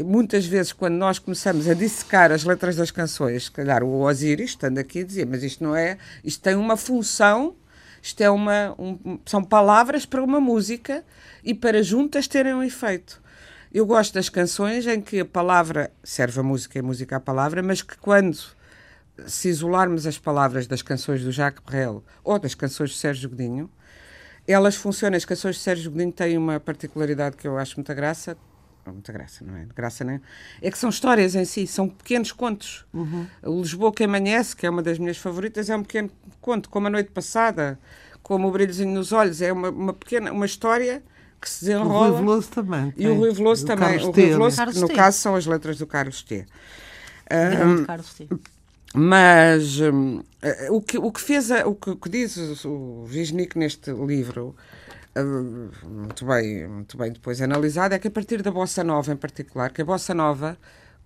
muitas 0.04 0.46
vezes, 0.46 0.72
quando 0.72 0.94
nós 0.94 1.18
começamos 1.18 1.68
a 1.68 1.74
dissecar 1.74 2.30
as 2.30 2.44
letras 2.44 2.76
das 2.76 2.92
canções, 2.92 3.46
se 3.46 3.50
calhar 3.50 3.82
o 3.82 4.02
Osiris, 4.02 4.50
estando 4.50 4.78
aqui 4.78 5.00
a 5.00 5.04
dizer, 5.04 5.26
mas 5.26 5.42
isto 5.42 5.64
não 5.64 5.74
é, 5.74 5.98
isto 6.22 6.40
tem 6.40 6.54
uma 6.54 6.76
função, 6.76 7.56
isto 8.00 8.20
é 8.20 8.30
uma, 8.30 8.76
um, 8.78 9.18
são 9.26 9.42
palavras 9.42 10.06
para 10.06 10.22
uma 10.22 10.40
música 10.40 11.04
e 11.42 11.52
para 11.52 11.82
juntas 11.82 12.28
terem 12.28 12.54
um 12.54 12.62
efeito. 12.62 13.20
Eu 13.74 13.84
gosto 13.84 14.14
das 14.14 14.28
canções 14.28 14.86
em 14.86 15.00
que 15.00 15.18
a 15.18 15.24
palavra 15.24 15.90
serve 16.04 16.38
a 16.38 16.44
música 16.44 16.78
e 16.78 16.82
música 16.82 17.16
a 17.16 17.20
palavra, 17.20 17.60
mas 17.60 17.82
que 17.82 17.98
quando 17.98 18.38
se 19.26 19.48
isolarmos 19.48 20.06
as 20.06 20.16
palavras 20.16 20.68
das 20.68 20.80
canções 20.80 21.24
do 21.24 21.32
Jacques 21.32 21.64
Brel 21.64 22.04
ou 22.22 22.38
das 22.38 22.54
canções 22.54 22.90
de 22.90 22.98
Sérgio 22.98 23.30
Godinho, 23.30 23.68
elas 24.46 24.76
funcionam. 24.76 25.16
As 25.16 25.24
canções 25.24 25.56
de 25.56 25.62
Sérgio 25.62 25.90
Godinho 25.90 26.12
têm 26.12 26.38
uma 26.38 26.60
particularidade 26.60 27.36
que 27.36 27.48
eu 27.48 27.58
acho 27.58 27.74
muita 27.74 27.94
graça, 27.94 28.36
muita 28.90 29.12
graça, 29.12 29.44
não 29.44 29.54
é? 29.56 29.66
Graça 29.76 30.02
nem. 30.02 30.20
É 30.60 30.70
que 30.70 30.78
são 30.78 30.90
histórias 30.90 31.34
em 31.34 31.44
si, 31.44 31.66
são 31.66 31.88
pequenos 31.88 32.32
contos. 32.32 32.84
Uhum. 32.92 33.26
O 33.42 33.60
Lisboa 33.60 33.92
que 33.92 34.02
amanhece, 34.02 34.56
que 34.56 34.66
é 34.66 34.70
uma 34.70 34.82
das 34.82 34.98
minhas 34.98 35.18
favoritas, 35.18 35.70
é 35.70 35.76
um 35.76 35.82
pequeno 35.82 36.10
conto, 36.40 36.68
como 36.68 36.86
a 36.86 36.90
noite 36.90 37.10
passada, 37.10 37.78
como 38.22 38.48
o 38.48 38.50
brilhozinho 38.50 38.92
nos 38.92 39.12
olhos, 39.12 39.42
é 39.42 39.52
uma, 39.52 39.70
uma 39.70 39.92
pequena, 39.92 40.32
uma 40.32 40.46
história 40.46 41.02
que 41.40 41.50
se 41.50 41.66
desenrola. 41.66 42.08
O 42.08 42.10
Rui 42.10 42.20
Veloso 42.20 42.48
também. 42.48 42.94
E 42.96 43.06
o 43.06 43.14
Rui 43.14 43.32
Veloso 43.32 43.66
também. 43.66 43.98
O 43.98 44.10
Rui 44.10 44.26
Veloso, 44.30 44.66
que 44.66 44.80
no 44.80 44.88
caso 44.88 45.18
são 45.18 45.34
as 45.34 45.44
letras 45.44 45.78
do 45.78 45.86
Carlos 45.86 46.22
T. 46.22 46.46
Um, 47.30 47.84
Carlos 47.84 48.14
T. 48.14 48.28
Mas 48.94 49.80
um, 49.80 50.22
o, 50.70 50.80
que, 50.80 50.98
o 50.98 51.10
que 51.10 51.20
fez, 51.20 51.50
a, 51.50 51.66
o, 51.66 51.74
que, 51.74 51.90
o 51.90 51.96
que 51.96 52.08
diz 52.10 52.64
o 52.64 53.06
Wisnik 53.10 53.58
neste 53.58 53.90
livro, 53.90 54.48
uh, 54.48 54.54
muito 55.20 56.24
bem, 56.24 56.66
muito 56.66 56.96
bem 56.96 57.12
depois 57.12 57.40
analisado, 57.42 57.94
é 57.94 57.98
que 57.98 58.08
a 58.08 58.10
partir 58.10 58.42
da 58.42 58.50
Bossa 58.50 58.82
Nova 58.82 59.12
em 59.12 59.16
particular, 59.16 59.70
que 59.70 59.82
a 59.82 59.84
Bossa 59.84 60.14
Nova, 60.14 60.56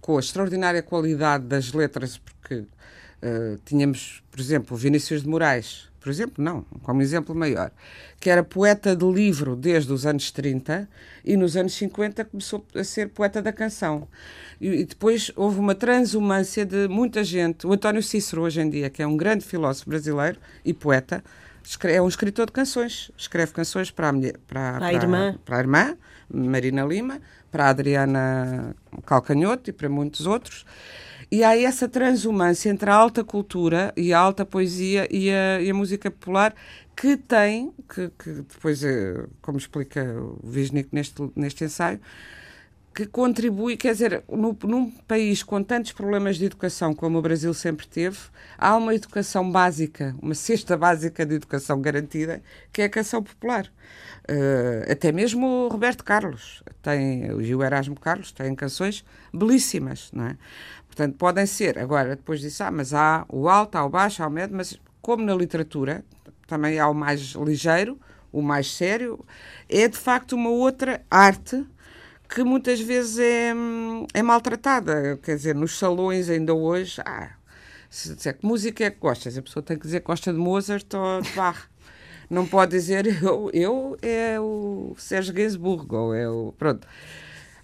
com 0.01 0.17
a 0.17 0.21
extraordinária 0.21 0.83
qualidade 0.83 1.45
das 1.45 1.73
letras, 1.73 2.19
porque 2.19 2.55
uh, 2.55 3.59
tínhamos, 3.65 4.23
por 4.31 4.39
exemplo, 4.39 4.77
Vinícius 4.77 5.23
de 5.23 5.29
Moraes, 5.29 5.89
por 6.07 6.11
exemplo, 6.11 6.35
não, 6.43 6.63
como 6.85 7.03
exemplo 7.03 7.35
maior, 7.35 7.73
que 8.21 8.31
era 8.31 8.45
poeta 8.45 8.95
de 8.95 9.05
livro 9.05 9.57
desde 9.57 9.93
os 9.93 10.07
anos 10.07 10.31
30 10.31 10.89
e 11.25 11.37
nos 11.37 11.57
anos 11.57 11.75
50 11.75 12.25
começou 12.27 12.65
a 12.77 12.85
ser 12.85 13.09
poeta 13.09 13.43
da 13.43 13.53
canção. 13.53 14.07
E, 14.61 14.69
e 14.69 14.85
depois 14.85 15.33
houve 15.35 15.59
uma 15.59 15.75
transumância 15.75 16.65
de 16.65 16.87
muita 16.87 17.25
gente. 17.25 17.67
O 17.67 17.73
António 17.73 18.05
Cícero, 18.05 18.43
hoje 18.43 18.61
em 18.61 18.71
dia, 18.71 18.89
que 18.89 19.03
é 19.03 19.07
um 19.07 19.17
grande 19.17 19.45
filósofo 19.45 19.91
brasileiro 19.91 20.39
e 20.65 20.73
poeta, 20.73 21.25
é 21.85 22.01
um 22.01 22.09
escritor 22.09 22.47
de 22.47 22.53
canções. 22.53 23.11
Escreve 23.17 23.53
canções 23.53 23.91
para 23.91 24.09
a, 24.09 24.13
mulher, 24.13 24.39
para, 24.47 24.75
para, 24.75 24.87
a 24.87 24.93
irmã. 24.93 25.39
Para 25.45 25.57
a 25.57 25.61
irmã, 25.61 25.97
Marina 26.29 26.85
Lima, 26.85 27.21
para 27.51 27.67
a 27.67 27.69
Adriana 27.71 28.75
Calcanhoto 29.05 29.71
e 29.71 29.73
para 29.73 29.89
muitos 29.89 30.27
outros. 30.27 30.65
E 31.31 31.43
há 31.43 31.61
essa 31.61 31.89
transumância 31.89 32.71
entre 32.71 32.89
a 32.89 32.95
alta 32.95 33.25
cultura 33.25 33.93
e 33.97 34.13
a 34.13 34.19
alta 34.19 34.45
poesia 34.45 35.09
e 35.11 35.31
a, 35.31 35.61
e 35.61 35.69
a 35.69 35.75
música 35.75 36.11
popular 36.11 36.55
que 36.95 37.17
tem, 37.17 37.73
que, 37.93 38.11
que, 38.17 38.31
depois, 38.31 38.83
como 39.43 39.59
explica 39.59 40.03
o 40.03 40.39
Wisnik 40.45 40.89
neste, 40.93 41.31
neste 41.35 41.65
ensaio, 41.65 42.01
que 42.97 43.05
contribui, 43.05 43.77
quer 43.77 43.93
dizer, 43.93 44.25
no, 44.27 44.57
num 44.65 44.91
país 44.91 45.43
com 45.43 45.63
tantos 45.63 45.93
problemas 45.93 46.39
de 46.39 46.47
educação 46.47 46.95
como 46.95 47.19
o 47.19 47.23
Brasil 47.23 47.53
sempre 47.53 47.87
teve, 47.87 48.17
há 48.57 48.75
uma 48.75 48.95
educação 48.95 49.53
básica, 49.53 50.17
uma 50.23 50.35
cesta 50.35 50.79
básica 50.79 51.27
de 51.27 51.35
educação 51.35 51.79
garantida, 51.79 52.43
que 52.73 52.81
é 52.81 52.87
a 52.87 52.89
canção 52.89 53.23
popular. 53.23 53.67
Uh, 54.27 54.91
até 54.91 55.13
mesmo 55.13 55.47
o 55.47 55.69
Roberto 55.69 56.03
Carlos 56.03 56.63
tem, 56.81 57.27
e 57.27 57.55
o 57.55 57.63
Erasmo 57.63 58.01
Carlos 58.01 58.33
têm 58.33 58.55
canções 58.55 59.05
belíssimas, 59.31 60.11
não 60.11 60.29
é? 60.29 60.39
Portanto, 60.87 61.17
podem 61.19 61.45
ser, 61.45 61.79
agora, 61.79 62.17
depois 62.17 62.41
disso, 62.41 62.65
ah, 62.65 62.71
mas 62.71 62.95
há 62.95 63.27
o 63.29 63.47
alto, 63.47 63.77
há 63.77 63.85
o 63.85 63.91
baixo, 63.91 64.23
há 64.23 64.27
o 64.27 64.31
médio, 64.31 64.57
mas 64.57 64.81
como 65.03 65.23
na 65.23 65.35
literatura, 65.35 66.03
também 66.47 66.79
há 66.79 66.89
o 66.89 66.95
mais 66.95 67.21
ligeiro, 67.35 68.01
o 68.33 68.41
mais 68.41 68.75
sério, 68.75 69.23
é 69.69 69.87
de 69.87 69.99
facto 69.99 70.33
uma 70.33 70.49
outra 70.49 71.05
arte 71.11 71.63
que 72.29 72.43
muitas 72.43 72.81
vezes 72.81 73.19
é, 73.19 73.53
é 74.15 74.23
maltratada. 74.23 75.19
Quer 75.23 75.37
dizer, 75.37 75.55
nos 75.55 75.79
salões 75.79 76.29
ainda 76.29 76.55
hoje, 76.55 77.01
ah, 77.05 77.31
se 77.89 78.15
disser 78.15 78.37
que 78.37 78.47
música 78.47 78.85
é 78.85 78.91
que 78.91 78.99
gostas, 78.99 79.37
a 79.39 79.43
pessoa 79.43 79.63
tem 79.63 79.77
que 79.77 79.85
dizer 79.85 80.01
que 80.01 80.07
gosta 80.07 80.33
de 80.33 80.39
Mozart 80.39 80.93
ou 80.95 81.23
de 81.23 81.31
Bach. 81.33 81.69
Não 82.29 82.47
pode 82.47 82.73
dizer 82.73 83.07
eu, 83.23 83.51
eu 83.53 83.97
é 84.03 84.39
o 84.41 84.95
Sérgio 84.99 85.35
Gainsbourg 85.35 85.95
ou 85.95 86.15
é 86.15 86.29
o. 86.29 86.53
Pronto. 86.59 86.87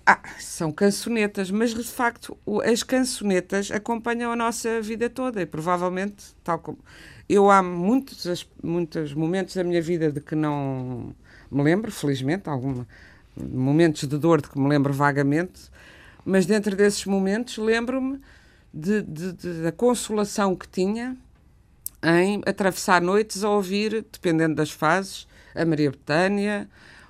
Ah, 0.04 0.20
são 0.40 0.72
cançonetas, 0.72 1.50
mas 1.50 1.72
de 1.72 1.84
facto 1.84 2.36
as 2.64 2.82
cançonetas 2.82 3.70
acompanham 3.70 4.32
a 4.32 4.36
nossa 4.36 4.80
vida 4.82 5.08
toda 5.08 5.40
e 5.40 5.46
provavelmente, 5.46 6.34
tal 6.42 6.58
como. 6.58 6.78
Eu 7.28 7.50
há 7.50 7.62
muitos, 7.62 8.48
muitos 8.62 9.14
momentos 9.14 9.54
da 9.54 9.62
minha 9.62 9.80
vida 9.80 10.10
de 10.10 10.20
que 10.20 10.34
não 10.34 11.14
me 11.50 11.62
lembro, 11.62 11.90
felizmente, 11.92 12.48
alguma, 12.48 12.86
momentos 13.36 14.06
de 14.08 14.18
dor 14.18 14.40
de 14.40 14.48
que 14.48 14.58
me 14.58 14.68
lembro 14.68 14.92
vagamente, 14.92 15.70
mas 16.24 16.46
dentro 16.46 16.76
desses 16.76 17.04
momentos 17.04 17.58
lembro-me 17.58 18.20
de, 18.72 19.02
de, 19.02 19.32
de, 19.32 19.62
da 19.62 19.72
consolação 19.72 20.54
que 20.54 20.68
tinha 20.68 21.16
em 22.02 22.42
atravessar 22.46 23.00
noites 23.00 23.44
a 23.44 23.50
ouvir, 23.50 24.04
dependendo 24.10 24.56
das 24.56 24.70
fases, 24.70 25.26
a 25.54 25.64
Maria 25.64 25.90
Betânia 25.90 26.68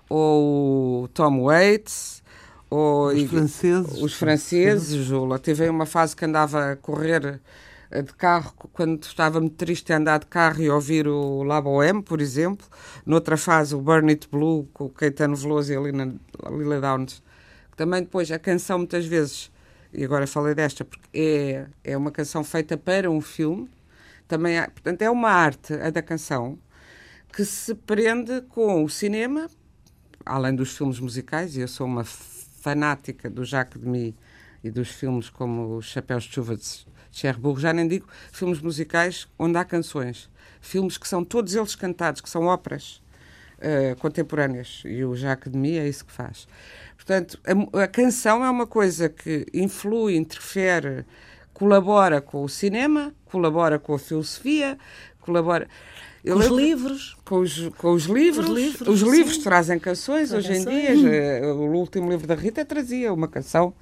ou 0.08 1.04
o 1.04 1.08
Tom 1.08 1.44
Waits 1.44 2.22
ou, 2.68 3.08
os 3.08 3.30
franceses. 3.30 4.02
Os 4.02 4.14
franceses, 4.14 5.04
Jula. 5.04 5.38
Tive 5.38 5.68
uma 5.68 5.86
fase 5.86 6.16
que 6.16 6.24
andava 6.24 6.72
a 6.72 6.76
correr 6.76 7.40
de 8.00 8.14
carro, 8.14 8.54
quando 8.72 9.02
estava 9.02 9.38
muito 9.40 9.56
triste 9.56 9.92
andar 9.92 10.20
de 10.20 10.26
carro 10.26 10.62
e 10.62 10.70
ouvir 10.70 11.06
o 11.06 11.42
La 11.42 11.60
Bohème, 11.60 12.02
por 12.02 12.20
exemplo. 12.22 12.66
Noutra 13.04 13.36
fase, 13.36 13.74
o 13.74 13.80
Burn 13.80 14.08
It 14.08 14.28
Blue, 14.30 14.66
com 14.72 14.86
o 14.86 14.88
Caetano 14.88 15.36
Veloso 15.36 15.72
e 15.72 15.76
a 15.76 15.80
Lila, 15.80 16.14
a 16.42 16.50
Lila 16.50 16.80
Downs. 16.80 17.22
Também 17.76 18.02
depois, 18.02 18.30
a 18.30 18.38
canção 18.38 18.78
muitas 18.78 19.04
vezes, 19.04 19.50
e 19.92 20.04
agora 20.04 20.26
falei 20.26 20.54
desta, 20.54 20.84
porque 20.84 21.08
é, 21.12 21.66
é 21.92 21.96
uma 21.96 22.10
canção 22.10 22.42
feita 22.42 22.78
para 22.78 23.10
um 23.10 23.20
filme. 23.20 23.68
Também 24.26 24.58
há, 24.58 24.70
portanto, 24.70 25.02
é 25.02 25.10
uma 25.10 25.28
arte, 25.28 25.74
a 25.74 25.90
da 25.90 26.00
canção, 26.00 26.58
que 27.32 27.44
se 27.44 27.74
prende 27.74 28.40
com 28.42 28.84
o 28.84 28.88
cinema, 28.88 29.48
além 30.24 30.54
dos 30.54 30.76
filmes 30.76 30.98
musicais, 30.98 31.56
e 31.56 31.60
eu 31.60 31.68
sou 31.68 31.86
uma 31.86 32.04
fanática 32.04 33.28
do 33.28 33.44
Jacques 33.44 33.80
Demy 33.80 34.14
e 34.62 34.70
dos 34.70 34.88
filmes 34.88 35.28
como 35.28 35.76
Os 35.76 35.86
Chapéus 35.86 36.24
de 36.24 36.34
Chuva 36.34 36.56
Cherbourg, 37.12 37.60
já 37.60 37.72
nem 37.72 37.86
digo 37.86 38.08
filmes 38.32 38.60
musicais 38.60 39.28
onde 39.38 39.58
há 39.58 39.64
canções. 39.64 40.30
Filmes 40.60 40.96
que 40.96 41.06
são 41.06 41.22
todos 41.22 41.54
eles 41.54 41.74
cantados, 41.74 42.20
que 42.20 42.30
são 42.30 42.46
óperas 42.46 43.02
uh, 43.58 43.96
contemporâneas. 44.00 44.82
E 44.84 45.04
o 45.04 45.14
Já 45.14 45.32
Academia 45.32 45.82
é 45.82 45.88
isso 45.88 46.04
que 46.04 46.12
faz. 46.12 46.48
Portanto, 46.96 47.38
a, 47.44 47.82
a, 47.82 47.88
canção 47.88 48.44
é 48.44 48.50
uma 48.50 48.66
coisa 48.66 49.08
que 49.08 49.46
influi, 49.52 50.16
interfere, 50.16 51.04
colabora 51.52 52.20
com 52.20 52.42
o 52.42 52.48
cinema, 52.48 53.14
colabora 53.26 53.78
com 53.78 53.94
a 53.94 53.98
filosofia, 53.98 54.78
colabora. 55.20 55.68
Eu 56.24 56.36
com 56.36 56.40
os 56.40 56.46
livros. 56.48 57.16
Com 57.24 57.38
os, 57.40 57.68
com 57.76 57.92
os 57.92 58.04
livros. 58.04 58.48
Os 58.48 58.56
livros, 58.56 58.88
os 58.88 59.00
livros 59.00 59.38
trazem 59.38 59.78
canções 59.78 60.32
hoje 60.32 60.52
em 60.52 60.64
dia. 60.64 61.54
O 61.54 61.74
último 61.74 62.08
livro 62.10 62.26
da 62.26 62.34
Rita 62.34 62.64
trazia 62.64 63.12
uma 63.12 63.26
canção. 63.26 63.74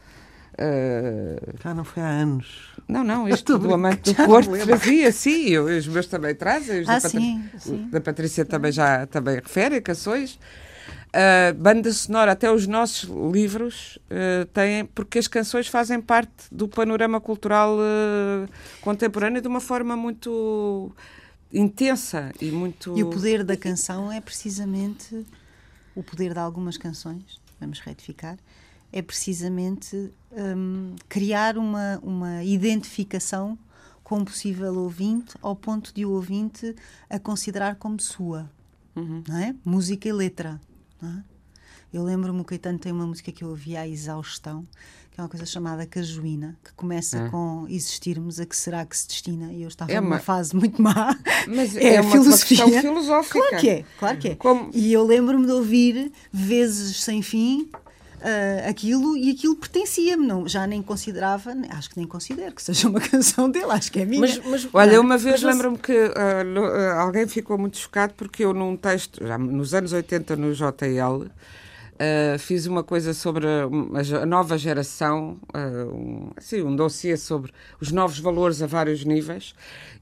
Uh... 0.55 1.59
Já 1.63 1.75
não 1.75 1.85
foi 1.85 2.03
há 2.03 2.09
anos. 2.09 2.71
Não, 2.89 3.05
não, 3.05 3.29
este 3.29 3.57
do 3.57 3.73
Amante 3.73 4.13
do 4.13 4.27
Porto 4.27 4.51
trazia, 4.65 5.13
sim, 5.13 5.57
os 5.59 5.87
meus 5.87 6.07
também 6.07 6.35
trazem. 6.35 6.81
Os 6.81 6.89
ah, 6.89 6.99
da, 6.99 7.09
sim, 7.09 7.45
sim. 7.57 7.89
da 7.89 8.01
Patrícia 8.01 8.45
também 8.45 8.73
já 8.73 9.07
também 9.07 9.37
refere 9.37 9.81
canções. 9.81 10.39
Uh, 11.11 11.53
banda 11.55 11.93
sonora, 11.93 12.33
até 12.33 12.53
os 12.53 12.69
nossos 12.69 13.11
livros 13.33 13.99
uh, 14.11 14.47
têm, 14.47 14.85
porque 14.87 15.19
as 15.19 15.27
canções 15.27 15.67
fazem 15.67 16.01
parte 16.01 16.31
do 16.53 16.69
panorama 16.69 17.21
cultural 17.21 17.77
uh, 17.77 18.49
contemporâneo 18.81 19.43
de 19.43 19.49
uma 19.49 19.61
forma 19.61 19.97
muito 19.97 20.93
intensa 21.53 22.33
e 22.41 22.53
muito. 22.53 22.97
E 22.97 23.03
o 23.03 23.11
poder 23.11 23.43
da 23.43 23.57
canção 23.57 24.11
é 24.13 24.21
precisamente 24.21 25.27
o 25.97 26.03
poder 26.03 26.33
de 26.33 26.39
algumas 26.39 26.77
canções, 26.77 27.41
vamos 27.61 27.81
retificar, 27.81 28.37
é 28.93 29.03
precisamente 29.03 30.13
um, 30.33 30.95
criar 31.09 31.57
uma, 31.57 31.99
uma 32.03 32.45
identificação 32.45 33.59
com 34.03 34.19
um 34.19 34.25
possível 34.25 34.75
ouvinte, 34.77 35.35
ao 35.41 35.55
ponto 35.55 35.95
de 35.95 36.05
o 36.05 36.11
ouvinte 36.11 36.75
a 37.09 37.19
considerar 37.19 37.77
como 37.77 38.01
sua. 38.01 38.51
Uhum. 38.97 39.23
Não 39.29 39.39
é? 39.39 39.55
Música 39.65 40.09
e 40.09 40.13
letra. 40.13 40.61
É? 41.03 41.23
Eu 41.93 42.03
lembro-me, 42.03 42.41
o 42.41 42.45
Caetano 42.45 42.79
tem 42.79 42.93
uma 42.93 43.07
música 43.07 43.31
que 43.31 43.45
eu 43.45 43.49
ouvi 43.49 43.77
à 43.77 43.87
exaustão, 43.87 44.65
que 45.11 45.21
é 45.21 45.23
uma 45.23 45.29
coisa 45.29 45.47
chamada 45.47 45.87
Cajuína, 45.87 46.57
que 46.65 46.73
começa 46.75 47.19
é. 47.19 47.29
com 47.29 47.67
existirmos, 47.69 48.39
a 48.41 48.47
que 48.47 48.57
será 48.57 48.85
que 48.85 48.97
se 48.97 49.07
destina? 49.09 49.53
E 49.53 49.63
eu 49.63 49.69
estava 49.69 49.93
é 49.93 50.01
numa 50.01 50.17
uma... 50.17 50.19
fase 50.19 50.55
muito 50.55 50.81
má. 50.81 51.17
Mas 51.49 51.75
é, 51.79 51.95
é 51.95 52.01
uma, 52.01 52.11
filosofia. 52.11 52.67
Uma 52.67 52.81
filosófica. 52.81 53.39
Claro 53.39 53.59
que 53.59 53.69
é, 53.69 53.85
claro 53.99 54.19
que 54.19 54.29
é. 54.29 54.35
Como... 54.37 54.71
E 54.75 54.93
eu 54.93 55.05
lembro-me 55.05 55.47
de 55.47 55.53
ouvir 55.53 56.13
vezes 56.33 57.03
sem 57.03 57.23
fim 57.23 57.71
Uh, 58.21 58.69
aquilo 58.69 59.17
e 59.17 59.31
aquilo 59.31 59.57
pertencia-me, 59.57 60.27
não, 60.27 60.47
já 60.47 60.67
nem 60.67 60.83
considerava, 60.83 61.55
acho 61.71 61.89
que 61.89 61.97
nem 61.97 62.07
considero 62.07 62.55
que 62.55 62.63
seja 62.63 62.87
uma 62.87 63.01
canção 63.01 63.51
dele, 63.51 63.73
acho 63.73 63.91
que 63.91 64.01
é 64.01 64.05
minha. 64.05 64.21
Mas, 64.21 64.39
mas 64.45 64.69
Olha, 64.73 65.01
uma 65.01 65.17
vez 65.17 65.43
lembro-me 65.43 65.79
que 65.79 65.93
uh, 65.93 66.45
no, 66.45 66.61
uh, 66.61 66.99
alguém 66.99 67.27
ficou 67.27 67.57
muito 67.57 67.79
chocado 67.79 68.13
porque 68.15 68.45
eu, 68.45 68.53
num 68.53 68.77
texto, 68.77 69.27
já 69.27 69.39
nos 69.39 69.73
anos 69.73 69.95
80 69.95 70.37
no 70.37 70.53
JL, 70.53 71.31
fiz 72.39 72.67
uma 72.67 72.83
coisa 72.83 73.13
sobre 73.13 73.47
a, 73.47 74.23
a 74.23 74.27
nova 74.27 74.57
geração, 74.57 75.39
um, 75.55 76.31
assim, 76.37 76.63
um 76.63 76.75
dossiê 76.75 77.15
sobre 77.17 77.53
os 77.79 77.93
novos 77.93 78.19
valores 78.19 78.63
a 78.63 78.67
vários 78.67 79.05
níveis 79.05 79.55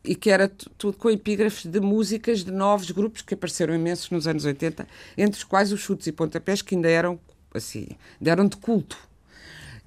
e 0.04 0.14
que 0.14 0.30
era 0.30 0.48
tudo 0.48 0.96
com 0.96 1.10
epígrafes 1.10 1.66
de 1.66 1.80
músicas 1.80 2.44
de 2.44 2.52
novos 2.52 2.90
grupos 2.92 3.22
que 3.22 3.34
apareceram 3.34 3.74
imensos 3.74 4.10
nos 4.10 4.28
anos 4.28 4.44
80, 4.44 4.86
entre 5.16 5.38
os 5.38 5.44
quais 5.44 5.72
os 5.72 5.80
chutes 5.80 6.06
e 6.06 6.12
pontapés 6.12 6.62
que 6.62 6.76
ainda 6.76 6.88
eram 6.88 7.18
assim, 7.58 7.86
deram 8.20 8.46
de 8.46 8.56
culto. 8.56 8.96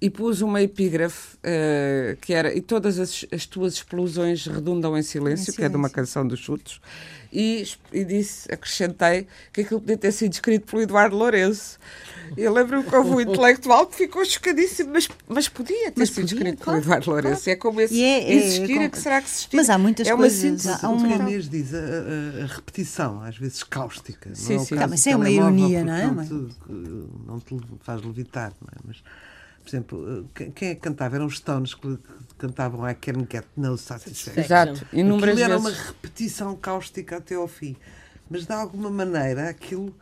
E 0.02 0.10
pus 0.10 0.42
uma 0.42 0.62
epígrafe 0.62 1.38
uh, 1.38 2.18
que 2.20 2.34
era 2.34 2.52
E 2.58 2.60
todas 2.60 2.98
as, 2.98 3.24
as, 3.32 3.46
tuas 3.46 3.76
explosões 3.76 4.48
redundam 4.48 4.98
em 4.98 5.04
silêncio, 5.04 5.34
em 5.34 5.38
silêncio, 5.38 5.54
que 5.54 5.64
é 5.64 5.70
de 5.70 5.76
uma 5.76 5.90
canção 5.90 6.28
dos 6.28 6.40
chutos, 6.40 6.82
e, 7.32 7.66
e 7.94 8.04
disse, 8.04 8.52
acrescentei 8.52 9.26
que 9.54 9.62
aquilo 9.62 9.80
podia 9.80 9.98
ter 9.98 10.12
sido 10.12 10.34
escrito 10.34 10.66
pelo 10.66 10.82
Eduardo 10.82 11.16
Lourenço. 11.16 11.80
Eu 12.36 12.52
lembro-me 12.54 12.84
que 12.84 12.96
houve 12.96 13.10
um 13.10 13.22
intelectual 13.22 13.88
que 13.88 13.96
ficou 13.96 14.26
chocadíssimo, 14.26 14.92
mas, 14.94 15.08
mas 15.28 15.48
podia 15.48 15.92
ter 15.92 16.00
mas 16.00 16.10
sido 16.10 16.22
podia, 16.22 16.38
escrito 16.38 16.64
claro, 16.64 16.80
pelo 16.82 16.86
Eduardo 16.86 17.10
Lourenço. 17.10 17.44
Claro. 17.44 17.58
É 17.58 17.62
como 17.62 17.82
esse, 17.82 18.04
é, 18.04 18.24
é, 18.24 18.34
existir, 18.34 18.78
é, 18.78 18.84
é, 18.84 18.90
que 18.90 18.98
será 18.98 19.22
que 19.22 19.30
existir? 19.30 19.56
Mas 19.56 19.70
há 19.70 19.78
muitas 19.78 20.08
é 20.08 20.14
uma 20.14 20.24
coisas. 20.24 20.68
Há 20.84 20.90
uma... 20.90 21.08
O 21.08 21.26
que 21.28 21.40
diz, 21.48 21.74
a, 21.74 21.78
a, 21.78 22.46
repetição, 22.48 23.22
às 23.22 23.38
vezes 23.38 23.64
cáustica. 23.64 24.34
Sim, 24.34 24.56
não 24.56 24.66
sim. 24.66 24.78
É 24.78 24.88
mas 24.88 25.08
é 25.08 25.16
uma 25.16 25.30
ironia, 25.30 25.84
não 25.84 25.94
é? 25.94 26.08
Não 26.08 27.40
te, 27.40 27.54
não 27.54 27.60
te 27.60 27.60
faz 27.82 28.02
levitar, 28.02 28.52
não 28.62 28.68
é? 28.72 28.78
Mas, 28.86 29.04
exemplo, 29.76 30.30
quem 30.34 30.70
é 30.70 30.76
que 30.76 30.82
cantava? 30.82 31.16
Eram 31.16 31.26
os 31.26 31.38
Stones 31.38 31.74
que 31.74 31.98
cantavam 32.38 32.90
I 32.90 32.96
Can 32.96 33.28
Get 33.32 33.46
No 33.56 33.78
Satisfaction. 33.78 34.42
Exato. 34.42 34.86
Inúmeras 34.94 35.38
aquilo 35.38 35.50
vezes. 35.50 35.52
era 35.52 35.58
uma 35.58 35.88
repetição 35.88 36.56
cáustica 36.56 37.18
até 37.18 37.36
ao 37.36 37.48
fim. 37.48 37.76
Mas 38.30 38.46
de 38.46 38.54
alguma 38.54 38.90
maneira 38.90 39.50
aquilo. 39.50 39.94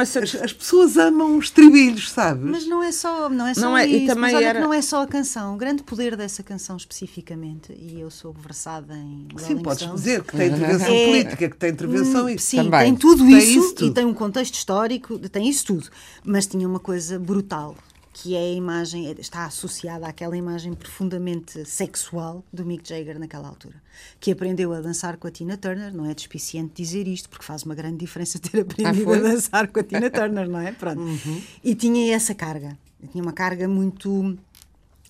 As, 0.00 0.16
as, 0.16 0.52
pessoas 0.54 0.96
amam 0.96 1.36
os 1.36 1.50
tribilhos, 1.50 2.10
sabes? 2.10 2.42
Mas 2.42 2.66
não 2.66 2.82
é 2.82 2.90
só, 2.90 3.28
não 3.28 3.46
é 3.46 3.52
só 3.52 3.60
não 3.60 3.76
é, 3.76 3.86
isso. 3.86 4.04
E 4.04 4.06
também 4.06 4.32
mas 4.32 4.42
era... 4.42 4.58
não 4.58 4.72
é 4.72 4.80
só 4.80 5.02
a 5.02 5.06
canção. 5.06 5.54
O 5.54 5.58
grande 5.58 5.82
poder 5.82 6.16
dessa 6.16 6.42
canção 6.42 6.78
especificamente, 6.78 7.74
e 7.78 8.00
eu 8.00 8.10
sou 8.10 8.32
versada 8.32 8.96
em 8.96 9.28
Sim, 9.36 9.58
podes 9.58 9.86
dizer 9.92 10.24
que 10.24 10.34
tem 10.34 10.48
intervenção 10.48 10.94
é... 10.94 11.06
política, 11.06 11.50
que 11.50 11.56
tem 11.56 11.70
intervenção 11.70 12.24
hum, 12.24 12.28
isso. 12.30 12.46
Sim, 12.46 12.56
também. 12.56 12.84
tem 12.86 12.96
tudo 12.96 13.28
isso, 13.28 13.46
tem 13.46 13.58
isso 13.58 13.74
tudo. 13.74 13.90
e 13.90 13.94
tem 13.94 14.06
um 14.06 14.14
contexto 14.14 14.54
histórico, 14.54 15.18
tem 15.28 15.46
isso 15.46 15.66
tudo. 15.66 15.90
Mas 16.24 16.46
tinha 16.46 16.66
uma 16.66 16.80
coisa 16.80 17.18
brutal, 17.18 17.76
que 18.18 18.34
é 18.34 18.38
a 18.38 18.52
imagem, 18.52 19.14
está 19.18 19.44
associada 19.44 20.06
àquela 20.06 20.34
imagem 20.34 20.72
profundamente 20.72 21.66
sexual 21.66 22.42
do 22.50 22.64
Mick 22.64 22.88
Jagger 22.88 23.18
naquela 23.18 23.46
altura, 23.46 23.74
que 24.18 24.32
aprendeu 24.32 24.72
a 24.72 24.80
dançar 24.80 25.18
com 25.18 25.28
a 25.28 25.30
Tina 25.30 25.58
Turner, 25.58 25.94
não 25.94 26.06
é 26.06 26.14
despiciente 26.14 26.72
dizer 26.74 27.06
isto, 27.06 27.28
porque 27.28 27.44
faz 27.44 27.64
uma 27.64 27.74
grande 27.74 27.98
diferença 27.98 28.38
ter 28.38 28.60
aprendido 28.62 29.12
ah, 29.12 29.16
a 29.16 29.20
dançar 29.20 29.68
com 29.68 29.80
a 29.80 29.82
Tina 29.82 30.08
Turner, 30.08 30.48
não 30.48 30.58
é? 30.58 30.72
Pronto. 30.72 30.98
Uhum. 30.98 31.42
E 31.62 31.74
tinha 31.74 32.14
essa 32.14 32.34
carga, 32.34 32.78
tinha 33.12 33.22
uma 33.22 33.34
carga 33.34 33.68
muito... 33.68 34.38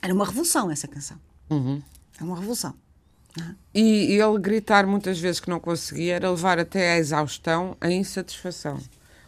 Era 0.03 0.13
uma 0.13 0.27
revolução 0.27 0.69
essa 0.69 0.89
canção. 0.89 1.17
Uhum. 1.49 1.81
É 2.21 2.25
uma 2.25 2.35
revolução. 2.35 2.75
É? 3.41 3.55
E 3.73 4.21
ele 4.21 4.39
gritar 4.41 4.85
muitas 4.85 5.21
vezes 5.21 5.39
que 5.39 5.49
não 5.49 5.61
conseguia 5.61 6.17
era 6.17 6.29
levar 6.29 6.59
até 6.59 6.95
à 6.95 6.99
exaustão 6.99 7.77
a 7.81 7.89
insatisfação, 7.89 8.81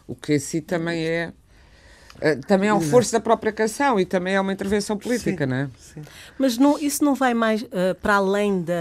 o 0.05 0.15
que 0.15 0.33
assim 0.33 0.59
também 0.59 1.01
é 1.05 1.31
também 2.47 2.69
é 2.69 2.73
um 2.73 2.81
forço 2.81 3.11
da 3.11 3.19
própria 3.19 3.51
canção 3.51 3.99
e 3.99 4.05
também 4.05 4.35
é 4.35 4.41
uma 4.41 4.53
intervenção 4.53 4.97
política, 4.97 5.45
sim, 5.45 5.49
não 5.49 5.57
é? 5.57 5.69
Sim. 5.77 6.01
Mas 6.37 6.57
não, 6.57 6.77
isso 6.77 7.03
não 7.03 7.15
vai 7.15 7.33
mais 7.33 7.61
uh, 7.63 7.95
para 8.01 8.15
além 8.15 8.61
da. 8.61 8.73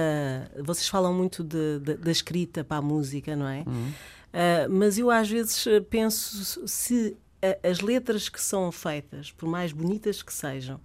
Vocês 0.63 0.89
falam 0.89 1.13
muito 1.15 1.45
de, 1.45 1.79
de, 1.81 1.95
da 1.95 2.11
escrita 2.11 2.65
para 2.65 2.79
a 2.79 2.83
música, 2.83 3.37
não 3.37 3.49
é? 3.49 3.65
Uhum. 3.67 3.89
Uh, 3.89 4.71
mas 4.71 4.99
eu 4.99 5.11
às 5.11 5.29
vezes 5.29 5.65
penso 5.89 6.67
se 6.69 7.17
as 7.63 7.81
letras 7.81 8.29
que 8.29 8.41
são 8.41 8.71
feitas, 8.73 9.31
por 9.31 9.49
mais 9.49 9.73
bonitas 9.73 10.23
que 10.23 10.33
sejam, 10.33 10.81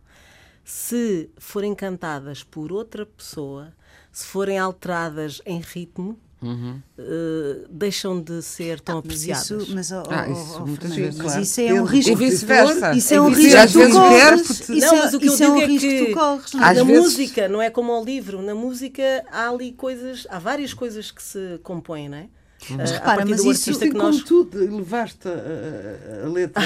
se 0.63 1.29
forem 1.37 1.75
cantadas 1.75 2.43
por 2.43 2.71
outra 2.71 3.05
pessoa, 3.05 3.73
se 4.11 4.25
forem 4.25 4.57
alteradas 4.57 5.41
em 5.45 5.59
ritmo, 5.59 6.17
Uhum. 6.43 6.81
Uh, 6.99 7.65
deixam 7.69 8.21
de 8.21 8.41
ser 8.41 8.79
tão 8.81 8.97
ah, 8.97 8.99
apreciadas. 8.99 9.49
Mas 9.49 9.61
isso, 9.61 9.75
mas, 9.75 9.91
oh, 9.91 10.03
ah, 10.09 10.29
isso, 10.29 10.59
oh, 10.61 10.65
vezes, 10.65 11.17
mas 11.17 11.35
isso 11.37 11.61
é 11.61 11.81
um 11.81 11.85
risco. 11.85 12.11
E 12.11 12.15
vice-versa. 12.15 12.93
Isso 12.93 13.13
é 13.13 13.21
um 13.21 13.29
risco 13.29 13.69
que 13.71 13.87
tu 13.87 13.91
corres. 13.93 14.49
Isso 14.49 14.69
não, 14.69 14.97
mas 14.97 15.13
o 15.13 15.19
que 15.19 15.27
eu 15.27 15.35
digo 15.35 15.59
é, 15.59 15.63
é 15.63 15.77
que, 15.77 16.13
corres. 16.13 16.53
Na 16.53 16.73
vezes... 16.73 16.87
música, 16.87 17.47
não 17.47 17.61
é 17.61 17.69
como 17.69 17.91
ao 17.91 18.03
livro, 18.03 18.41
na 18.41 18.53
música 18.53 19.23
há 19.31 19.49
ali 19.49 19.71
coisas, 19.71 20.27
há 20.29 20.37
várias 20.37 20.73
coisas 20.73 21.09
que 21.11 21.23
se 21.23 21.59
compõem, 21.63 22.09
não 22.09 22.17
é? 22.17 22.27
Mas 22.71 22.91
uh, 22.91 22.93
repara, 22.93 23.25
mas 23.25 23.43
isso 23.43 23.71
assim 23.71 23.89
que 23.89 23.97
nós... 23.97 24.21
como 24.21 24.45
tu 24.45 24.57
levaste 24.57 25.27
a, 25.27 25.31
a, 25.31 26.25
a 26.25 26.29
letra 26.29 26.63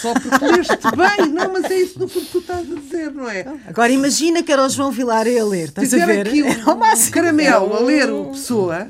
só 0.00 0.14
porque 0.14 0.44
leste 0.44 0.78
bem, 0.96 1.28
não, 1.28 1.52
mas 1.52 1.64
é 1.70 1.78
isso 1.78 1.98
no 1.98 2.08
fundo 2.08 2.26
que 2.26 2.32
tu 2.32 2.38
estás 2.38 2.70
a 2.70 2.74
dizer, 2.74 3.12
não 3.12 3.28
é? 3.28 3.46
Agora 3.66 3.92
imagina 3.92 4.42
que 4.42 4.50
era 4.50 4.64
o 4.64 4.68
João 4.68 4.90
Vilar 4.90 5.26
a 5.26 5.44
ler, 5.44 5.68
estás 5.68 5.92
a 5.94 6.06
ver? 6.06 6.26
Aqui 6.26 6.42
um, 6.42 6.48
um 6.48 7.10
caramelo 7.10 7.76
a 7.76 7.80
ler 7.80 8.10
o 8.10 8.30
Pessoa, 8.30 8.88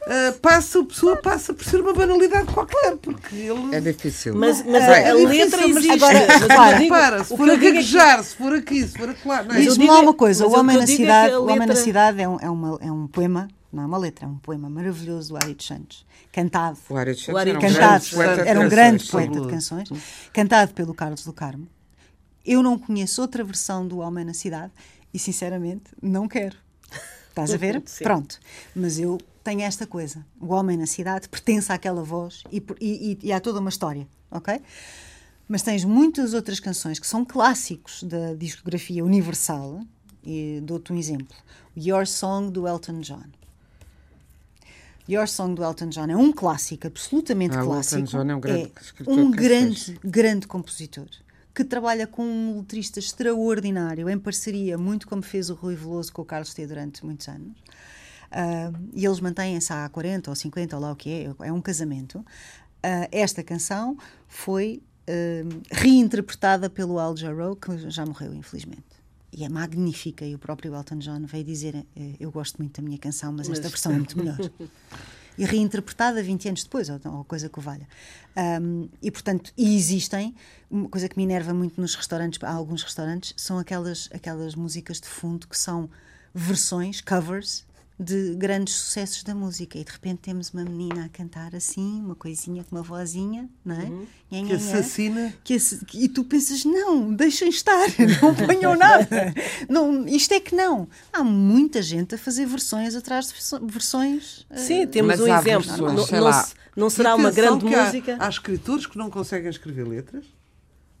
Uh, 0.00 0.32
passa, 0.40 0.80
a 0.80 0.84
pessoa 0.84 1.16
passa 1.16 1.52
por 1.52 1.62
ser 1.62 1.78
uma 1.78 1.92
banalidade 1.92 2.46
qualquer, 2.46 2.96
porque 2.96 3.36
ele. 3.36 3.76
É 3.76 3.80
difícil. 3.80 4.34
Mas, 4.34 4.64
mas 4.64 4.82
uh, 4.82 4.90
a, 4.90 5.10
a 5.10 5.12
letra 5.12 5.68
existe. 5.68 5.90
Agora, 5.92 6.26
mas 6.48 6.88
para, 6.88 7.24
se 7.24 7.36
for 7.36 7.50
a 7.50 7.54
gaguejar, 7.54 8.24
se 8.24 8.34
for 8.34 8.54
aqui, 8.54 8.82
se 8.82 8.96
for. 8.96 9.14
Não 9.24 9.54
é? 9.54 9.60
Diz-me 9.60 9.86
lá 9.86 10.00
uma 10.00 10.14
coisa: 10.14 10.46
o 10.46 10.58
homem, 10.58 10.78
na 10.78 10.86
cidade, 10.86 11.34
é 11.34 11.38
o 11.38 11.44
homem 11.44 11.68
na 11.68 11.76
cidade 11.76 12.22
é 12.22 12.26
um, 12.26 12.40
é, 12.40 12.48
uma, 12.48 12.78
é 12.80 12.90
um 12.90 13.06
poema 13.06 13.46
não 13.72 13.82
é 13.82 13.86
uma 13.86 13.98
letra, 13.98 14.26
é 14.26 14.28
um 14.28 14.38
poema 14.38 14.68
maravilhoso 14.68 15.30
do 15.30 15.36
Ari 15.36 15.56
Santos, 15.60 16.06
cantado. 16.32 16.78
O 16.88 16.96
Ari 16.96 17.14
Santos 17.14 17.40
era, 17.40 17.58
um 17.58 17.60
cantado, 17.60 18.04
grande 18.10 18.48
era 18.48 18.60
um 18.60 18.68
grande 18.68 19.10
poeta 19.10 19.40
de 19.40 19.48
canções, 19.48 19.88
cantado 20.32 20.74
pelo 20.74 20.94
Carlos 20.94 21.24
do 21.24 21.32
Carmo. 21.32 21.68
Eu 22.44 22.62
não 22.62 22.78
conheço 22.78 23.20
outra 23.20 23.44
versão 23.44 23.86
do 23.86 23.98
Homem 23.98 24.24
na 24.24 24.34
Cidade 24.34 24.72
e, 25.12 25.18
sinceramente, 25.18 25.84
não 26.02 26.26
quero. 26.26 26.56
Estás 27.28 27.52
a 27.52 27.56
ver? 27.56 27.82
Pronto. 28.02 28.40
Mas 28.74 28.98
eu 28.98 29.18
tenho 29.44 29.62
esta 29.62 29.86
coisa. 29.86 30.24
O 30.40 30.52
Homem 30.52 30.76
na 30.76 30.86
Cidade 30.86 31.28
pertence 31.28 31.72
àquela 31.72 32.02
voz 32.02 32.42
e, 32.50 32.62
e, 32.80 33.18
e 33.22 33.32
há 33.32 33.40
toda 33.40 33.60
uma 33.60 33.70
história, 33.70 34.06
ok? 34.30 34.60
Mas 35.46 35.62
tens 35.62 35.84
muitas 35.84 36.32
outras 36.32 36.60
canções 36.60 36.98
que 36.98 37.06
são 37.06 37.24
clássicos 37.24 38.02
da 38.04 38.34
discografia 38.34 39.04
universal 39.04 39.80
e 40.24 40.60
dou-te 40.62 40.92
um 40.92 40.96
exemplo. 40.96 41.36
Your 41.76 42.06
Song 42.06 42.50
do 42.50 42.68
Elton 42.68 43.00
John. 43.00 43.24
Your 45.10 45.26
Song 45.26 45.54
do 45.54 45.64
Elton 45.64 45.88
John 45.88 46.06
é 46.06 46.16
um 46.16 46.32
clássico, 46.32 46.86
absolutamente 46.86 47.56
Ah, 47.56 47.60
o 47.60 47.62
Elton 47.62 47.72
clássico. 47.72 48.02
John 48.04 48.30
é 48.30 48.34
um 48.34 48.40
grande 48.40 48.72
escritor 48.80 49.18
um 49.18 49.30
de 49.30 49.36
grande, 49.36 50.00
grande 50.04 50.46
compositor 50.46 51.08
que 51.54 51.64
trabalha 51.64 52.06
com 52.06 52.22
um 52.22 52.58
letrista 52.58 52.98
extraordinário, 52.98 54.08
em 54.08 54.18
parceria, 54.18 54.78
muito 54.78 55.06
como 55.06 55.20
fez 55.20 55.50
o 55.50 55.54
Rui 55.54 55.74
Veloso 55.74 56.12
com 56.12 56.22
o 56.22 56.24
Carlos 56.24 56.54
T 56.54 56.66
durante 56.66 57.04
muitos 57.04 57.28
anos. 57.28 57.52
Ah, 58.30 58.70
e 58.92 59.04
eles 59.04 59.20
mantêm-se 59.20 59.72
há 59.72 59.88
40 59.88 60.30
ou 60.30 60.36
50, 60.36 60.76
ou 60.76 60.82
lá 60.82 60.92
o 60.92 60.96
que 60.96 61.10
é, 61.10 61.46
é 61.48 61.52
um 61.52 61.60
casamento. 61.60 62.24
Ah, 62.82 63.08
esta 63.10 63.42
canção 63.42 63.98
foi 64.28 64.82
ah, 65.08 65.12
reinterpretada 65.72 66.70
pelo 66.70 66.98
Al 66.98 67.16
Jarreau, 67.16 67.56
que 67.56 67.90
já 67.90 68.06
morreu, 68.06 68.32
infelizmente. 68.32 68.99
E 69.32 69.44
é 69.44 69.48
magnífica, 69.48 70.24
e 70.24 70.34
o 70.34 70.38
próprio 70.38 70.74
Elton 70.74 70.98
John 70.98 71.24
veio 71.24 71.44
dizer: 71.44 71.86
eh, 71.96 72.16
Eu 72.18 72.30
gosto 72.32 72.58
muito 72.58 72.80
da 72.80 72.86
minha 72.86 72.98
canção, 72.98 73.32
mas 73.32 73.48
esta 73.48 73.68
versão 73.68 73.92
é 73.92 73.96
muito 73.96 74.18
melhor. 74.18 74.38
e 75.38 75.44
reinterpretada 75.44 76.22
20 76.22 76.48
anos 76.48 76.64
depois, 76.64 76.90
ou, 76.90 77.00
ou 77.04 77.24
coisa 77.24 77.48
que 77.48 77.58
o 77.58 77.62
valha. 77.62 77.88
Um, 78.60 78.88
e, 79.02 79.10
portanto, 79.10 79.52
e 79.56 79.74
existem, 79.76 80.34
uma 80.70 80.88
coisa 80.88 81.08
que 81.08 81.16
me 81.16 81.22
enerva 81.22 81.54
muito 81.54 81.80
nos 81.80 81.94
restaurantes, 81.94 82.38
há 82.42 82.52
alguns 82.52 82.82
restaurantes, 82.82 83.32
são 83.36 83.58
aquelas, 83.58 84.08
aquelas 84.12 84.54
músicas 84.54 85.00
de 85.00 85.08
fundo 85.08 85.48
que 85.48 85.56
são 85.56 85.88
versões, 86.34 87.00
covers, 87.00 87.64
de 88.02 88.34
grandes 88.34 88.74
sucessos 88.76 89.22
da 89.22 89.34
música. 89.34 89.76
E 89.78 89.84
de 89.84 89.92
repente 89.92 90.20
temos 90.20 90.48
uma 90.54 90.64
menina 90.64 91.04
a 91.04 91.08
cantar 91.10 91.54
assim, 91.54 92.00
uma 92.00 92.14
coisinha 92.14 92.64
com 92.64 92.74
uma 92.76 92.82
vozinha, 92.82 93.46
não 93.62 93.74
é? 93.76 93.84
Nha, 93.84 94.06
Que 94.30 94.42
nha, 94.42 94.48
nha. 94.48 94.56
assassina. 94.56 95.34
Que 95.44 95.52
esse- 95.54 95.80
e 95.92 96.08
tu 96.08 96.24
pensas, 96.24 96.64
não, 96.64 97.12
deixem 97.12 97.50
estar, 97.50 97.86
não 98.22 98.34
ponham 98.34 98.74
nada. 98.74 99.34
Não, 99.68 100.06
isto 100.08 100.32
é 100.32 100.40
que 100.40 100.54
não. 100.54 100.88
Há 101.12 101.22
muita 101.22 101.82
gente 101.82 102.14
a 102.14 102.18
fazer 102.18 102.46
versões 102.46 102.94
atrás 102.94 103.28
de 103.28 103.66
versões. 103.70 104.46
eh, 104.48 104.56
Sim, 104.56 104.86
temos 104.86 105.08
Mas 105.18 105.20
um 105.20 105.32
há 105.32 105.38
exemplo. 105.40 105.66
versões, 105.68 105.92
Não, 105.94 106.06
sei 106.06 106.18
não 106.20 106.24
lá. 106.26 106.48
não 106.74 106.88
será 106.90 107.14
uma 107.14 107.30
grande 107.30 107.66
que 107.66 107.74
há- 107.74 107.84
música. 107.84 108.16
Há, 108.18 108.28
escritores 108.30 108.86
que 108.86 108.96
não 108.96 109.10
conseguem 109.10 109.50
escrever 109.50 109.86
letras. 109.86 110.24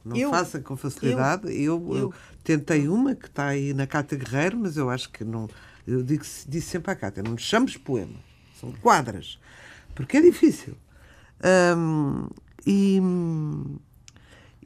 Não 0.04 0.16
Eu- 0.16 0.30
façam 0.30 0.60
com 0.62 0.76
facilidade. 0.76 1.46
Eu, 1.48 1.82
eu, 1.88 1.96
eu- 1.96 2.14
tentei 2.44 2.88
uma 2.88 3.14
que 3.14 3.26
está 3.26 3.46
aí 3.48 3.72
na 3.72 3.86
Cátia 3.86 4.18
Guerreiro, 4.18 4.58
mas 4.58 4.76
eu 4.76 4.90
acho 4.90 5.10
que 5.10 5.24
não. 5.24 5.48
Eu 5.86 6.02
digo, 6.02 6.22
disse 6.48 6.68
sempre 6.68 6.90
à 6.92 6.94
Cátia: 6.94 7.22
não 7.22 7.36
chames 7.38 7.76
poema, 7.76 8.16
são 8.60 8.72
quadras. 8.72 9.38
Porque 9.94 10.16
é 10.18 10.20
difícil. 10.20 10.74
Hum, 11.76 12.28
e, 12.66 13.00